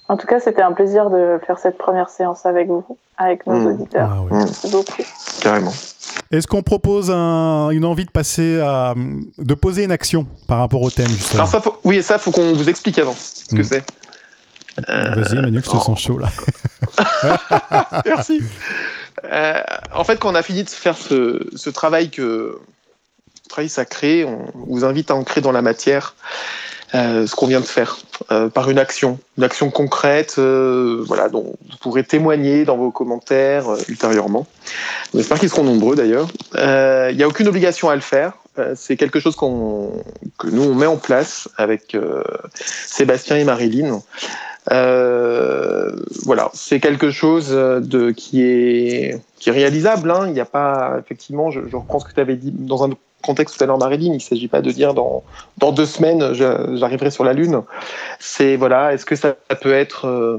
En 0.09 0.17
tout 0.19 0.27
cas, 0.27 0.39
c'était 0.39 0.63
un 0.63 0.73
plaisir 0.73 1.09
de 1.11 1.39
faire 1.47 1.59
cette 1.59 1.79
première 1.79 2.11
séance 2.11 2.45
avec 2.47 2.69
vous, 2.69 2.85
avec 3.17 3.47
nos 3.47 3.55
Mmh. 3.55 3.67
auditeurs. 3.67 4.11
Ah. 4.13 4.23
Mmh, 4.23 4.29
Merci 4.39 4.71
beaucoup. 4.71 5.03
carrément. 5.43 5.73
Est-ce 6.31 6.47
qu'on 6.47 6.63
propose 6.63 7.11
un- 7.11 7.71
une 7.71 7.85
envie 7.85 8.05
de 8.05 8.11
passer 8.11 8.61
à. 8.61 8.95
de 9.39 9.55
poser 9.55 9.85
une 9.85 9.93
action 9.93 10.27
par 10.49 10.59
rapport 10.59 10.83
au 10.83 10.91
thème, 10.91 11.09
justement 11.09 11.41
Alors 11.43 11.49
ça, 11.53 11.61
faut, 11.61 11.79
oui, 11.85 12.03
ça, 12.03 12.19
faut 12.19 12.31
qu'on 12.31 12.53
vous 12.55 12.69
explique 12.69 12.99
avant 12.99 13.15
ce 13.19 13.55
que 13.55 13.61
Mm. 13.61 13.65
c'est. 13.65 13.85
Euh, 14.89 15.15
Vas-y, 15.15 15.37
Manu, 15.37 15.61
je 15.65 15.71
te 15.71 15.77
sens 15.77 16.01
chaud 16.01 16.19
là. 16.19 16.29
Merci. 18.07 18.41
Euh, 19.25 19.61
en 19.95 20.05
fait, 20.05 20.19
quand 20.19 20.31
on 20.33 20.35
a 20.35 20.43
fini 20.43 20.65
de 20.65 20.69
faire 20.69 20.97
ce, 20.97 21.47
ce 21.55 21.71
travail 21.71 22.11
que 22.11 22.59
travail 23.49 23.69
sacré, 23.69 24.25
on 24.25 24.47
vous 24.67 24.85
invite 24.85 25.11
à 25.11 25.15
ancrer 25.15 25.41
dans 25.41 25.53
la 25.53 25.63
matière 25.63 26.17
euh, 26.95 27.27
ce 27.27 27.35
qu'on 27.35 27.47
vient 27.47 27.61
de 27.61 27.67
faire 27.67 27.99
euh, 28.31 28.49
par 28.49 28.71
une 28.71 28.79
action, 28.79 29.19
une 29.37 29.45
action 29.45 29.71
concrète, 29.71 30.37
euh, 30.39 31.03
voilà, 31.07 31.29
dont 31.29 31.57
vous 31.69 31.77
pourrez 31.81 32.05
témoigner 32.05 32.65
dans 32.65 32.77
vos 32.77 32.91
commentaires 32.91 33.69
euh, 33.69 33.79
ultérieurement. 33.89 34.47
On 35.13 35.19
espère 35.19 35.41
qu'ils 35.41 35.49
seront 35.49 35.65
nombreux 35.65 35.97
d'ailleurs. 35.97 36.29
Il 36.55 37.17
n'y 37.17 37.23
a 37.23 37.29
aucune 37.29 37.49
obligation 37.49 37.89
à 37.89 37.95
le 37.95 38.01
faire. 38.01 38.35
C'est 38.77 38.97
quelque 38.97 39.19
chose 39.19 39.35
qu'on 39.35 39.91
que 40.39 40.47
nous 40.47 40.63
on 40.63 40.75
met 40.75 40.87
en 40.87 40.97
place 40.97 41.49
avec 41.57 41.97
Sébastien 42.55 43.37
et 43.37 43.43
Marilyn. 43.43 44.01
Euh, 44.71 45.91
voilà, 46.25 46.51
c'est 46.55 46.79
quelque 46.79 47.11
chose 47.11 47.51
de 47.51 48.13
qui 48.13 48.43
est 48.43 49.21
qui 49.41 49.49
est 49.49 49.53
réalisable. 49.53 50.09
Hein. 50.13 50.27
Il 50.29 50.33
n'y 50.33 50.41
a 50.41 50.45
pas 50.45 50.99
effectivement, 51.01 51.51
je, 51.51 51.63
je 51.69 51.75
reprends 51.75 51.99
ce 51.99 52.05
que 52.05 52.15
tu 52.15 52.21
avais 52.21 52.37
dit 52.37 52.53
dans 52.53 52.85
un 52.85 52.91
contexte 53.25 53.57
tout 53.59 53.65
à 53.65 53.67
l'heure, 53.67 53.79
Marilyn. 53.79 54.13
Il 54.13 54.17
ne 54.17 54.19
s'agit 54.21 54.49
pas 54.49 54.61
de 54.63 54.71
dire 54.71 54.95
dans 54.95 55.25
dans 55.59 55.73
deux 55.73 55.87
semaines 55.87 56.33
j'arriverai 56.35 57.11
sur 57.11 57.25
la 57.25 57.33
lune. 57.33 57.63
C'est 58.19 58.57
voilà, 58.57 58.93
est-ce 58.93 59.05
que 59.07 59.17
ça, 59.17 59.35
peut 59.61 59.73
être 59.73 60.07
euh, 60.07 60.39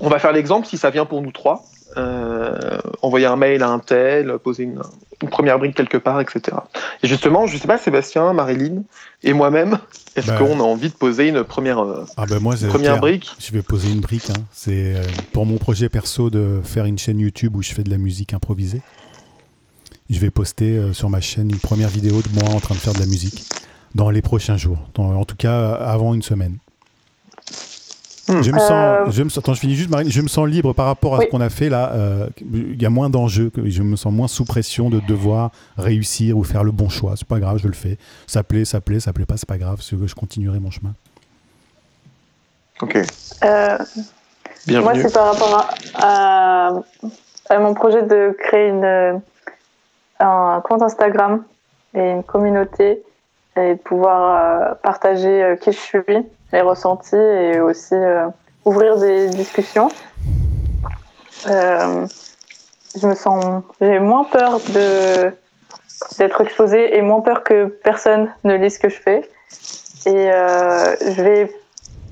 On 0.00 0.08
va 0.08 0.18
faire 0.18 0.32
l'exemple 0.32 0.66
si 0.66 0.76
ça 0.78 0.90
vient 0.90 1.04
pour 1.06 1.22
nous 1.22 1.32
trois. 1.32 1.64
Euh, 1.98 2.78
envoyer 3.02 3.26
un 3.26 3.36
mail 3.36 3.62
à 3.62 3.68
un 3.68 3.78
tel, 3.78 4.38
poser 4.38 4.62
une, 4.62 4.80
une 5.20 5.28
première 5.28 5.58
brique 5.58 5.74
quelque 5.76 5.98
part, 5.98 6.22
etc. 6.22 6.56
Et 7.02 7.06
justement, 7.06 7.46
je 7.46 7.58
sais 7.58 7.68
pas, 7.68 7.76
Sébastien, 7.76 8.32
Marilyn 8.32 8.84
et 9.22 9.34
moi-même, 9.34 9.78
est-ce 10.16 10.28
Bah. 10.28 10.38
qu'on 10.38 10.58
a 10.58 10.62
envie 10.62 10.88
de 10.88 10.94
poser 10.94 11.28
une 11.28 11.44
première 11.44 11.80
euh, 11.80 12.06
Ah 12.16 12.24
ben 12.24 12.38
moi, 12.38 12.54
première 12.70 12.98
brique? 12.98 13.30
Je 13.38 13.52
vais 13.52 13.60
poser 13.60 13.90
une 13.90 14.00
brique. 14.00 14.30
hein. 14.30 14.40
C'est 14.52 14.94
euh, 14.96 15.02
pour 15.34 15.44
mon 15.44 15.58
projet 15.58 15.90
perso 15.90 16.30
de 16.30 16.62
faire 16.64 16.86
une 16.86 16.96
chaîne 16.98 17.20
YouTube 17.20 17.56
où 17.56 17.62
je 17.62 17.74
fais 17.74 17.82
de 17.82 17.90
la 17.90 17.98
musique 17.98 18.32
improvisée. 18.32 18.80
Je 20.12 20.20
vais 20.20 20.30
poster 20.30 20.76
euh, 20.76 20.92
sur 20.92 21.08
ma 21.10 21.20
chaîne 21.20 21.50
une 21.50 21.58
première 21.58 21.88
vidéo 21.88 22.20
de 22.22 22.28
moi 22.40 22.54
en 22.54 22.60
train 22.60 22.74
de 22.74 22.80
faire 22.80 22.92
de 22.92 22.98
la 23.00 23.06
musique 23.06 23.44
dans 23.94 24.10
les 24.10 24.20
prochains 24.22 24.56
jours. 24.58 24.78
Dans- 24.94 25.14
en 25.18 25.24
tout 25.24 25.36
cas, 25.36 25.72
avant 25.72 26.12
une 26.14 26.22
semaine. 26.22 26.58
Hmm. 28.28 28.40
Je 28.42 28.50
me 28.52 28.58
Euh, 28.60 29.04
sens, 29.06 29.14
je 29.14 29.22
me 29.22 29.28
sens, 29.30 29.38
attends, 29.38 29.54
je 29.54 29.60
finis 29.60 29.74
juste, 29.74 29.90
Marine. 29.90 30.10
Je 30.10 30.20
me 30.20 30.28
sens 30.28 30.46
libre 30.46 30.74
par 30.74 30.86
rapport 30.86 31.14
à 31.16 31.18
Oui. 31.18 31.24
ce 31.26 31.30
qu'on 31.30 31.40
a 31.40 31.48
fait 31.50 31.68
là. 31.70 31.92
euh, 31.92 32.28
Il 32.52 32.80
y 32.80 32.86
a 32.86 32.90
moins 32.90 33.08
d'enjeux. 33.10 33.50
Je 33.64 33.82
me 33.82 33.96
sens 33.96 34.12
moins 34.12 34.28
sous 34.28 34.44
pression 34.44 34.90
de 34.90 35.00
devoir 35.00 35.50
réussir 35.78 36.36
ou 36.36 36.44
faire 36.44 36.62
le 36.62 36.72
bon 36.72 36.88
choix. 36.90 37.14
C'est 37.16 37.26
pas 37.26 37.40
grave, 37.40 37.58
je 37.58 37.66
le 37.66 37.72
fais. 37.74 37.96
Ça 38.26 38.42
plaît, 38.44 38.64
ça 38.66 38.80
plaît, 38.80 39.00
ça 39.00 39.12
plaît 39.12 39.26
pas, 39.26 39.36
c'est 39.38 39.48
pas 39.48 39.58
grave. 39.58 39.80
Je 39.82 40.14
continuerai 40.14 40.60
mon 40.60 40.70
chemin. 40.70 40.92
Ok, 42.80 42.96
Euh, 42.96 43.78
moi, 43.78 43.86
bienvenue. 44.66 45.02
c'est 45.02 45.12
par 45.14 45.32
rapport 45.32 45.54
à, 45.94 46.68
à, 46.68 46.82
à 47.50 47.58
mon 47.58 47.74
projet 47.74 48.02
de 48.02 48.36
créer 48.38 48.68
une, 48.68 49.20
un 50.22 50.60
compte 50.60 50.82
Instagram 50.82 51.44
et 51.94 52.10
une 52.10 52.24
communauté 52.24 53.02
et 53.56 53.76
pouvoir 53.76 54.70
euh, 54.70 54.74
partager 54.82 55.42
euh, 55.42 55.56
qui 55.56 55.72
je 55.72 55.78
suis, 55.78 55.98
les 56.52 56.60
ressentis 56.60 57.16
et 57.16 57.60
aussi 57.60 57.94
euh, 57.94 58.26
ouvrir 58.64 58.98
des 58.98 59.28
discussions. 59.28 59.88
Je 61.46 63.06
me 63.06 63.14
sens, 63.14 63.64
j'ai 63.80 63.98
moins 63.98 64.24
peur 64.24 64.60
de 64.74 65.32
d'être 66.18 66.40
exposée 66.40 66.96
et 66.96 67.00
moins 67.00 67.20
peur 67.20 67.42
que 67.42 67.66
personne 67.66 68.28
ne 68.44 68.54
lise 68.56 68.74
ce 68.74 68.78
que 68.80 68.88
je 68.88 69.00
fais. 69.00 69.30
Et 70.04 70.30
je 70.30 71.22
vais 71.22 71.50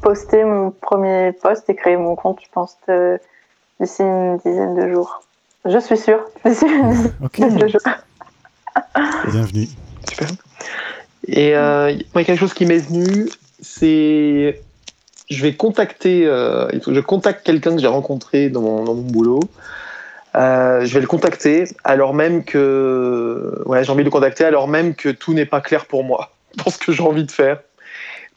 poster 0.01 0.45
mon 0.45 0.71
premier 0.71 1.33
post 1.33 1.69
et 1.69 1.75
créer 1.75 1.97
mon 1.97 2.15
compte, 2.15 2.39
je 2.41 2.49
pense, 2.51 2.79
d'ici 3.79 4.03
une 4.03 4.39
dizaine 4.39 4.75
de 4.75 4.89
jours. 4.89 5.23
Je 5.65 5.79
suis 5.79 5.97
sûre, 5.99 6.21
d'ici 6.45 6.65
une 6.67 7.13
Ok, 7.23 7.33
dizaine 7.35 7.57
de 7.57 7.69
jours. 7.69 7.81
bienvenue. 9.31 9.67
Super. 10.09 10.29
Et 11.29 11.55
euh, 11.55 11.95
moi, 12.15 12.25
quelque 12.25 12.39
chose 12.41 12.55
qui 12.55 12.65
m'est 12.67 12.79
venu, 12.79 13.29
c'est 13.61 14.61
je 15.29 15.43
vais 15.43 15.55
contacter, 15.55 16.27
euh, 16.27 16.69
il 16.73 16.83
je 16.95 17.01
contacte 17.01 17.45
quelqu'un 17.45 17.77
que 17.77 17.81
j'ai 17.81 17.87
rencontré 17.87 18.49
dans 18.49 18.63
mon, 18.63 18.85
dans 18.85 18.95
mon 18.95 19.03
boulot. 19.03 19.41
Euh, 20.35 20.85
je 20.85 20.95
vais 20.95 21.01
le 21.01 21.07
contacter 21.07 21.65
alors 21.85 22.15
même 22.15 22.45
que 22.45 23.63
ouais, 23.67 23.83
j'ai 23.85 23.91
envie 23.91 24.03
de 24.03 24.05
le 24.05 24.13
contacter 24.13 24.45
alors 24.45 24.69
même 24.69 24.95
que 24.95 25.09
tout 25.09 25.35
n'est 25.35 25.45
pas 25.45 25.61
clair 25.61 25.87
pour 25.87 26.05
moi 26.05 26.31
dans 26.65 26.71
ce 26.71 26.79
que 26.79 26.93
j'ai 26.93 27.03
envie 27.03 27.25
de 27.25 27.31
faire. 27.31 27.61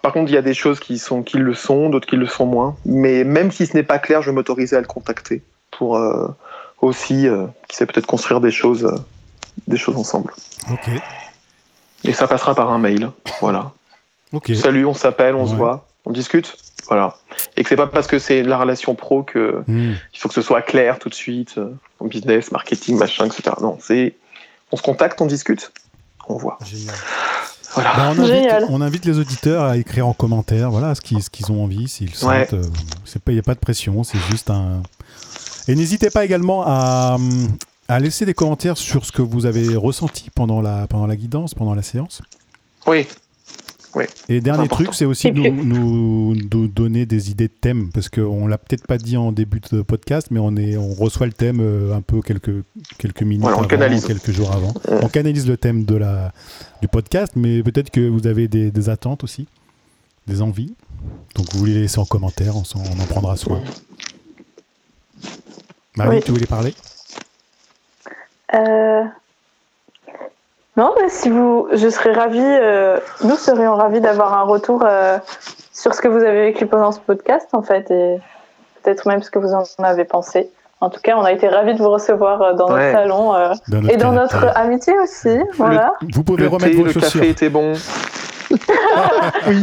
Par 0.02 0.12
contre, 0.12 0.30
il 0.30 0.34
y 0.34 0.38
a 0.38 0.42
des 0.42 0.54
choses 0.54 0.80
qui 0.80 1.00
sont 1.00 1.24
qui 1.24 1.38
le 1.38 1.54
sont, 1.54 1.90
d'autres 1.90 2.08
qui 2.08 2.18
le 2.18 2.26
sont 2.26 2.46
moins. 2.46 2.76
Mais 2.86 3.24
même 3.24 3.52
si 3.52 3.66
ce 3.66 3.76
n'est 3.78 3.84
pas 3.84 4.00
clair, 4.00 4.22
je 4.22 4.30
vais 4.30 4.36
m'autoriser 4.36 4.76
à 4.76 4.82
le 4.82 4.88
contacter 4.88 5.42
pour 5.72 5.98
euh, 5.98 6.28
aussi, 6.84 7.28
euh, 7.28 7.48
qui 7.68 7.76
sait 7.78 7.86
peut-être 7.86 8.06
construire 8.08 8.40
des 8.42 8.52
choses, 8.52 8.86
euh, 8.86 8.96
des 9.68 9.78
choses 9.78 9.96
ensemble. 9.98 10.34
Ok, 10.72 10.90
Et 12.04 12.14
ça 12.14 12.28
passera 12.28 12.54
par 12.56 12.72
un 12.72 12.78
mail. 12.80 13.10
Voilà. 13.42 13.72
ok. 14.32 14.52
Salut, 14.56 14.86
on 14.86 14.94
s'appelle, 14.94 15.36
on 15.36 15.48
se 15.48 15.56
voit, 15.56 15.88
on 16.06 16.12
discute. 16.12 16.56
Voilà. 16.88 17.16
Et 17.56 17.64
que 17.64 17.70
c'est 17.70 17.78
pas 17.78 17.88
parce 17.88 18.08
que 18.08 18.20
c'est 18.20 18.44
la 18.44 18.58
relation 18.58 18.94
pro 18.96 19.24
que 19.24 19.64
Hmm. 19.68 19.94
il 20.14 20.20
faut 20.20 20.28
que 20.28 20.36
ce 20.36 20.42
soit 20.42 20.62
clair 20.62 21.00
tout 21.00 21.08
de 21.10 21.14
suite, 21.14 21.58
euh, 21.58 21.74
en 22.00 22.06
business, 22.08 22.52
marketing, 22.52 22.98
machin, 22.98 23.26
etc. 23.26 23.56
Non, 23.62 23.78
c'est 23.82 24.16
on 24.72 24.76
se 24.78 24.82
contacte, 24.82 25.22
on 25.22 25.26
discute, 25.28 25.72
on 26.28 26.36
voit. 26.36 26.58
Génial. 26.66 26.96
Voilà. 27.74 27.94
Bah, 27.96 28.04
on, 28.10 28.12
invite, 28.20 28.26
Génial. 28.26 28.66
on 28.70 28.82
invite 28.82 29.06
les 29.06 29.18
auditeurs 29.18 29.64
à 29.64 29.78
écrire 29.78 30.06
en 30.08 30.14
commentaire 30.14 30.70
voilà, 30.72 30.94
ce 30.94 31.02
qu'ils 31.02 31.24
ce 31.24 31.30
qu'ils 31.30 31.52
ont 31.52 31.64
envie, 31.64 31.88
s'ils 31.88 32.14
sentent. 32.14 32.30
Ouais. 32.32 32.48
euh, 32.54 32.62
c'est 33.06 33.22
pas- 33.24 33.32
Il 33.32 33.36
n'y 33.36 33.40
a 33.40 33.44
pas 33.44 33.56
de 33.56 33.60
pression, 33.60 34.04
c'est 34.04 34.20
juste 34.30 34.50
un. 34.50 34.84
Et 35.68 35.76
n'hésitez 35.76 36.10
pas 36.10 36.26
également 36.26 36.64
à, 36.66 37.18
à 37.88 38.00
laisser 38.00 38.26
des 38.26 38.34
commentaires 38.34 38.78
sur 38.78 39.06
ce 39.06 39.12
que 39.12 39.22
vous 39.22 39.46
avez 39.46 39.76
ressenti 39.76 40.30
pendant 40.34 40.62
la, 40.62 40.88
pendant 40.88 41.08
la 41.08 41.16
guidance, 41.16 41.54
pendant 41.54 41.74
la 41.76 41.82
séance. 41.82 42.22
Oui. 42.88 43.08
Et 44.28 44.42
dernier 44.42 44.64
important. 44.64 44.86
truc, 44.86 44.96
c'est 44.96 45.06
aussi 45.06 45.28
Et 45.28 45.32
nous, 45.32 45.44
puis- 45.44 45.52
nous, 45.52 46.36
nous 46.36 46.68
donner 46.68 47.06
des 47.06 47.30
idées 47.30 47.48
de 47.48 47.54
thèmes, 47.54 47.92
parce 47.94 48.10
qu'on 48.10 48.48
l'a 48.48 48.58
peut-être 48.58 48.88
pas 48.88 48.98
dit 48.98 49.16
en 49.18 49.32
début 49.32 49.62
de 49.72 49.84
podcast, 49.84 50.30
mais 50.32 50.40
on, 50.40 50.56
est, 50.56 50.76
on 50.78 50.94
reçoit 50.96 51.28
le 51.28 51.32
thème 51.32 51.60
euh, 51.62 51.96
un 51.96 52.02
peu 52.02 52.22
quelques, 52.22 52.64
quelques 52.98 53.22
minutes 53.22 53.42
Voilà, 53.42 53.58
on 53.58 53.60
avant, 53.60 53.68
canalise. 53.70 54.04
quelques 54.04 54.32
jours 54.32 54.52
avant. 54.52 54.74
Ouais. 54.90 55.00
On 55.04 55.10
canalise 55.10 55.48
le 55.48 55.58
thème 55.58 55.86
de 55.86 55.94
la, 55.96 56.34
du 56.82 56.88
podcast, 56.88 57.34
mais 57.36 57.62
peut-être 57.62 57.92
que 57.92 58.00
vous 58.10 58.26
avez 58.26 58.48
des, 58.48 58.72
des 58.72 58.90
attentes 58.90 59.24
aussi, 59.24 59.46
des 60.26 60.42
envies. 60.42 60.74
Donc 61.36 61.54
vous 61.54 61.66
les 61.66 61.82
laissez 61.82 62.00
en 62.00 62.06
commentaire, 62.06 62.58
on, 62.58 62.64
s'en- 62.64 62.80
on 62.82 63.00
en 63.00 63.06
prendra 63.06 63.38
soin. 63.38 63.62
Marie, 65.98 66.18
Oui. 66.18 66.24
tu 66.24 66.32
voulais 66.32 66.46
parler 66.46 66.74
Euh, 68.56 69.04
Non, 70.76 70.94
mais 71.00 71.10
si 71.10 71.30
vous, 71.30 71.68
je 71.72 71.88
serais 71.88 72.14
ravie, 72.14 72.40
euh, 72.42 73.00
nous 73.24 73.36
serions 73.36 73.76
ravis 73.76 74.02
d'avoir 74.02 74.34
un 74.34 74.42
retour 74.44 74.84
euh, 74.84 75.20
sur 75.72 75.94
ce 75.94 76.02
que 76.02 76.08
vous 76.08 76.18
avez 76.18 76.46
vécu 76.52 76.66
pendant 76.66 76.92
ce 76.92 77.00
podcast, 77.00 77.48
en 77.54 77.62
fait, 77.62 77.92
et 77.92 78.20
peut-être 78.82 79.08
même 79.08 79.22
ce 79.22 79.30
que 79.30 79.38
vous 79.38 79.54
en 79.54 79.64
avez 79.84 80.04
pensé. 80.04 80.50
En 80.82 80.90
tout 80.90 81.00
cas, 81.00 81.16
on 81.16 81.24
a 81.24 81.32
été 81.32 81.48
ravis 81.48 81.74
de 81.76 81.78
vous 81.78 81.90
recevoir 81.92 82.56
dans 82.56 82.74
Ouais. 82.74 82.92
notre 82.92 83.00
salon 83.00 83.34
euh, 83.36 83.54
dans 83.68 83.88
et 83.88 83.98
dans 83.98 84.12
notre 84.14 84.46
amitié 84.58 84.98
aussi. 85.00 85.40
Voilà. 85.54 85.94
Vous 86.14 86.24
pouvez 86.24 86.44
Le 86.44 86.50
remettre 86.50 86.72
thé, 86.72 86.78
vos 86.78 86.84
le 86.86 86.92
chaussures. 86.92 87.20
café 87.22 87.30
était 87.30 87.50
bon. 87.50 87.74
oui. 89.48 89.56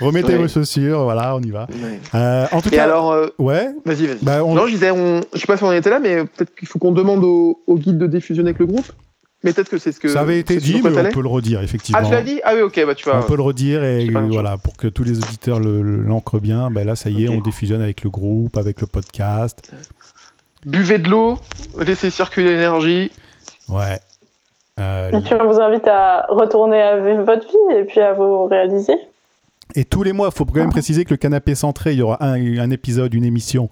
Remettez 0.00 0.36
vos 0.36 0.48
chaussures, 0.48 1.02
voilà, 1.04 1.34
on 1.36 1.40
y 1.40 1.50
va. 1.50 1.66
Euh, 2.14 2.46
en 2.52 2.60
tout 2.60 2.68
Et 2.68 2.76
cas, 2.76 2.84
alors, 2.84 3.12
euh, 3.12 3.26
ouais, 3.38 3.68
vas-y, 3.84 4.06
vas-y. 4.06 4.18
bah, 4.22 4.44
on- 4.44 4.54
Non, 4.54 4.66
je 4.66 4.72
disais, 4.72 4.90
on... 4.90 5.20
je 5.34 5.38
sais 5.38 5.46
pas 5.46 5.56
si 5.56 5.64
on 5.64 5.72
était 5.72 5.90
là, 5.90 5.98
mais 6.00 6.24
peut-être 6.24 6.54
qu'il 6.54 6.68
faut 6.68 6.78
qu'on 6.78 6.92
demande 6.92 7.24
au, 7.24 7.60
au 7.66 7.76
guide 7.76 7.98
de 7.98 8.06
diffusion 8.06 8.44
avec 8.44 8.58
le 8.58 8.66
groupe. 8.66 8.86
Mais 9.44 9.52
peut-être 9.52 9.68
que 9.68 9.78
c'est 9.78 9.92
ce 9.92 10.00
que. 10.00 10.08
ça 10.08 10.22
avait 10.22 10.40
été 10.40 10.56
dit, 10.56 10.80
mais 10.82 10.90
on 10.98 11.10
peut 11.10 11.22
le 11.22 11.28
redire, 11.28 11.62
effectivement. 11.62 12.00
Ah, 12.02 12.04
tu 12.06 12.10
l'as 12.12 12.22
dit? 12.22 12.40
Ah 12.42 12.54
oui, 12.56 12.62
ok, 12.62 12.84
bah 12.84 12.94
tu 12.96 13.04
vois. 13.04 13.20
On 13.20 13.22
peut 13.22 13.36
le 13.36 13.42
redire 13.42 13.84
et 13.84 14.08
voilà, 14.10 14.56
pour 14.58 14.76
que 14.76 14.88
tous 14.88 15.04
les 15.04 15.16
auditeurs 15.18 15.60
le- 15.60 15.80
le- 15.80 16.02
l'ancrent 16.02 16.40
bien, 16.40 16.70
ben 16.72 16.84
là 16.84 16.96
ça 16.96 17.08
y 17.08 17.24
est, 17.24 17.28
on 17.28 17.40
diffusionne 17.40 17.80
avec 17.80 18.02
le 18.02 18.10
groupe, 18.10 18.56
avec 18.56 18.80
le 18.80 18.88
podcast. 18.88 19.72
Buvez 20.66 20.98
de 20.98 21.08
l'eau, 21.08 21.38
laissez 21.78 22.10
circuler 22.10 22.50
l'énergie. 22.50 23.12
Ouais. 23.68 24.00
Euh, 25.12 25.18
Et 25.18 25.22
puis, 25.22 25.34
on 25.40 25.46
vous 25.50 25.60
invite 25.60 25.86
à 25.88 26.26
retourner 26.28 26.80
à 26.80 26.96
vivre 26.98 27.22
votre 27.24 27.46
vie 27.46 27.76
et 27.78 27.84
puis 27.84 28.00
à 28.00 28.12
vous 28.14 28.44
réaliser. 28.46 28.94
et 29.74 29.84
tous 29.84 30.02
les 30.02 30.12
mois, 30.12 30.28
il 30.32 30.36
faut 30.36 30.44
quand 30.44 30.54
même 30.60 30.70
préciser 30.70 31.04
que 31.04 31.10
le 31.10 31.16
canapé 31.18 31.54
centré, 31.54 31.92
il 31.92 31.98
y 31.98 32.02
aura 32.02 32.22
un, 32.24 32.58
un 32.58 32.70
épisode, 32.70 33.12
une 33.14 33.24
émission 33.24 33.68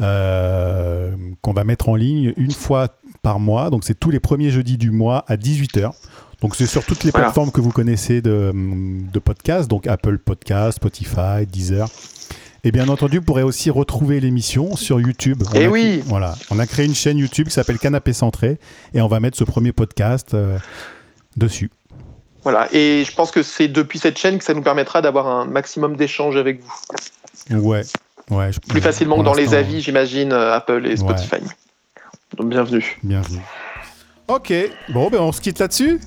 euh, 0.00 1.10
qu'on 1.42 1.52
va 1.52 1.64
mettre 1.64 1.88
en 1.88 1.94
ligne 1.96 2.32
une 2.36 2.52
fois 2.52 2.88
par 3.22 3.38
mois. 3.40 3.70
Donc 3.70 3.84
c'est 3.84 3.98
tous 3.98 4.10
les 4.10 4.20
premiers 4.20 4.50
jeudis 4.50 4.76
du 4.76 4.90
mois 4.90 5.24
à 5.28 5.36
18h. 5.36 5.90
Donc 6.40 6.56
c'est 6.56 6.66
sur 6.66 6.84
toutes 6.84 7.04
les 7.04 7.10
Voilà. 7.10 7.26
plateformes 7.26 7.50
que 7.50 7.60
vous 7.60 7.70
connaissez 7.72 8.20
de, 8.20 8.52
de 8.54 9.18
podcast, 9.18 9.68
donc 9.70 9.86
Apple 9.86 10.18
Podcast, 10.18 10.76
Spotify, 10.76 11.46
Deezer. 11.50 11.88
Et 12.66 12.72
bien 12.72 12.88
entendu, 12.88 13.18
vous 13.18 13.24
pourrez 13.24 13.42
aussi 13.42 13.68
retrouver 13.70 14.20
l'émission 14.20 14.74
sur 14.76 14.98
YouTube. 15.00 15.42
On 15.54 15.58
Eh 15.58 15.66
a- 15.66 15.68
oui. 15.68 16.02
Voilà, 16.06 16.34
on 16.50 16.58
a 16.58 16.66
créé 16.66 16.86
une 16.86 16.94
chaîne 16.94 17.18
YouTube 17.18 17.48
qui 17.48 17.52
s'appelle 17.54 17.78
Canapé 17.78 18.12
Centré 18.14 18.58
et 18.94 19.02
on 19.02 19.06
va 19.06 19.20
mettre 19.20 19.36
ce 19.36 19.44
premier 19.44 19.72
podcast 19.72 20.32
euh, 20.34 20.56
dessus. 21.36 21.70
Voilà. 22.42 22.68
Et 22.72 23.04
je 23.06 23.14
pense 23.14 23.30
que 23.30 23.42
c'est 23.42 23.68
depuis 23.68 23.98
cette 23.98 24.18
chaîne 24.18 24.38
que 24.38 24.44
ça 24.44 24.54
nous 24.54 24.62
permettra 24.62 25.02
d'avoir 25.02 25.26
un 25.26 25.44
maximum 25.44 25.96
d'échanges 25.96 26.36
avec 26.36 26.62
vous. 26.62 27.58
Ouais, 27.58 27.82
ouais. 28.30 28.52
je- 28.52 28.60
Plus 28.60 28.80
facilement 28.80 29.18
que 29.18 29.24
dans 29.24 29.34
les 29.34 29.54
avis, 29.54 29.82
j'imagine, 29.82 30.32
euh, 30.32 30.54
Apple 30.54 30.86
et 30.86 30.96
Spotify. 30.96 31.36
Donc 32.38 32.48
bienvenue. 32.48 32.98
Bienvenue. 33.02 33.40
Ok, 34.26 34.52
bon, 34.88 35.10
ben 35.10 35.20
on 35.20 35.32
se 35.32 35.40
quitte 35.42 35.58
là-dessus. 35.58 36.00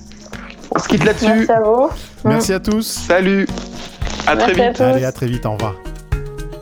On 0.74 0.78
se 0.80 0.88
quitte 0.88 1.04
là-dessus. 1.04 1.26
Merci 1.26 1.52
à 1.52 1.60
vous. 1.60 1.88
Merci 2.24 2.52
à 2.52 2.58
tous. 2.60 2.82
Salut. 3.06 3.46
À 4.26 4.36
très 4.36 4.54
Merci 4.54 4.70
vite. 4.72 4.80
Allez, 4.80 5.04
à 5.04 5.12
très 5.12 5.26
vite, 5.28 5.46
au 5.46 5.52
revoir. 5.52 5.74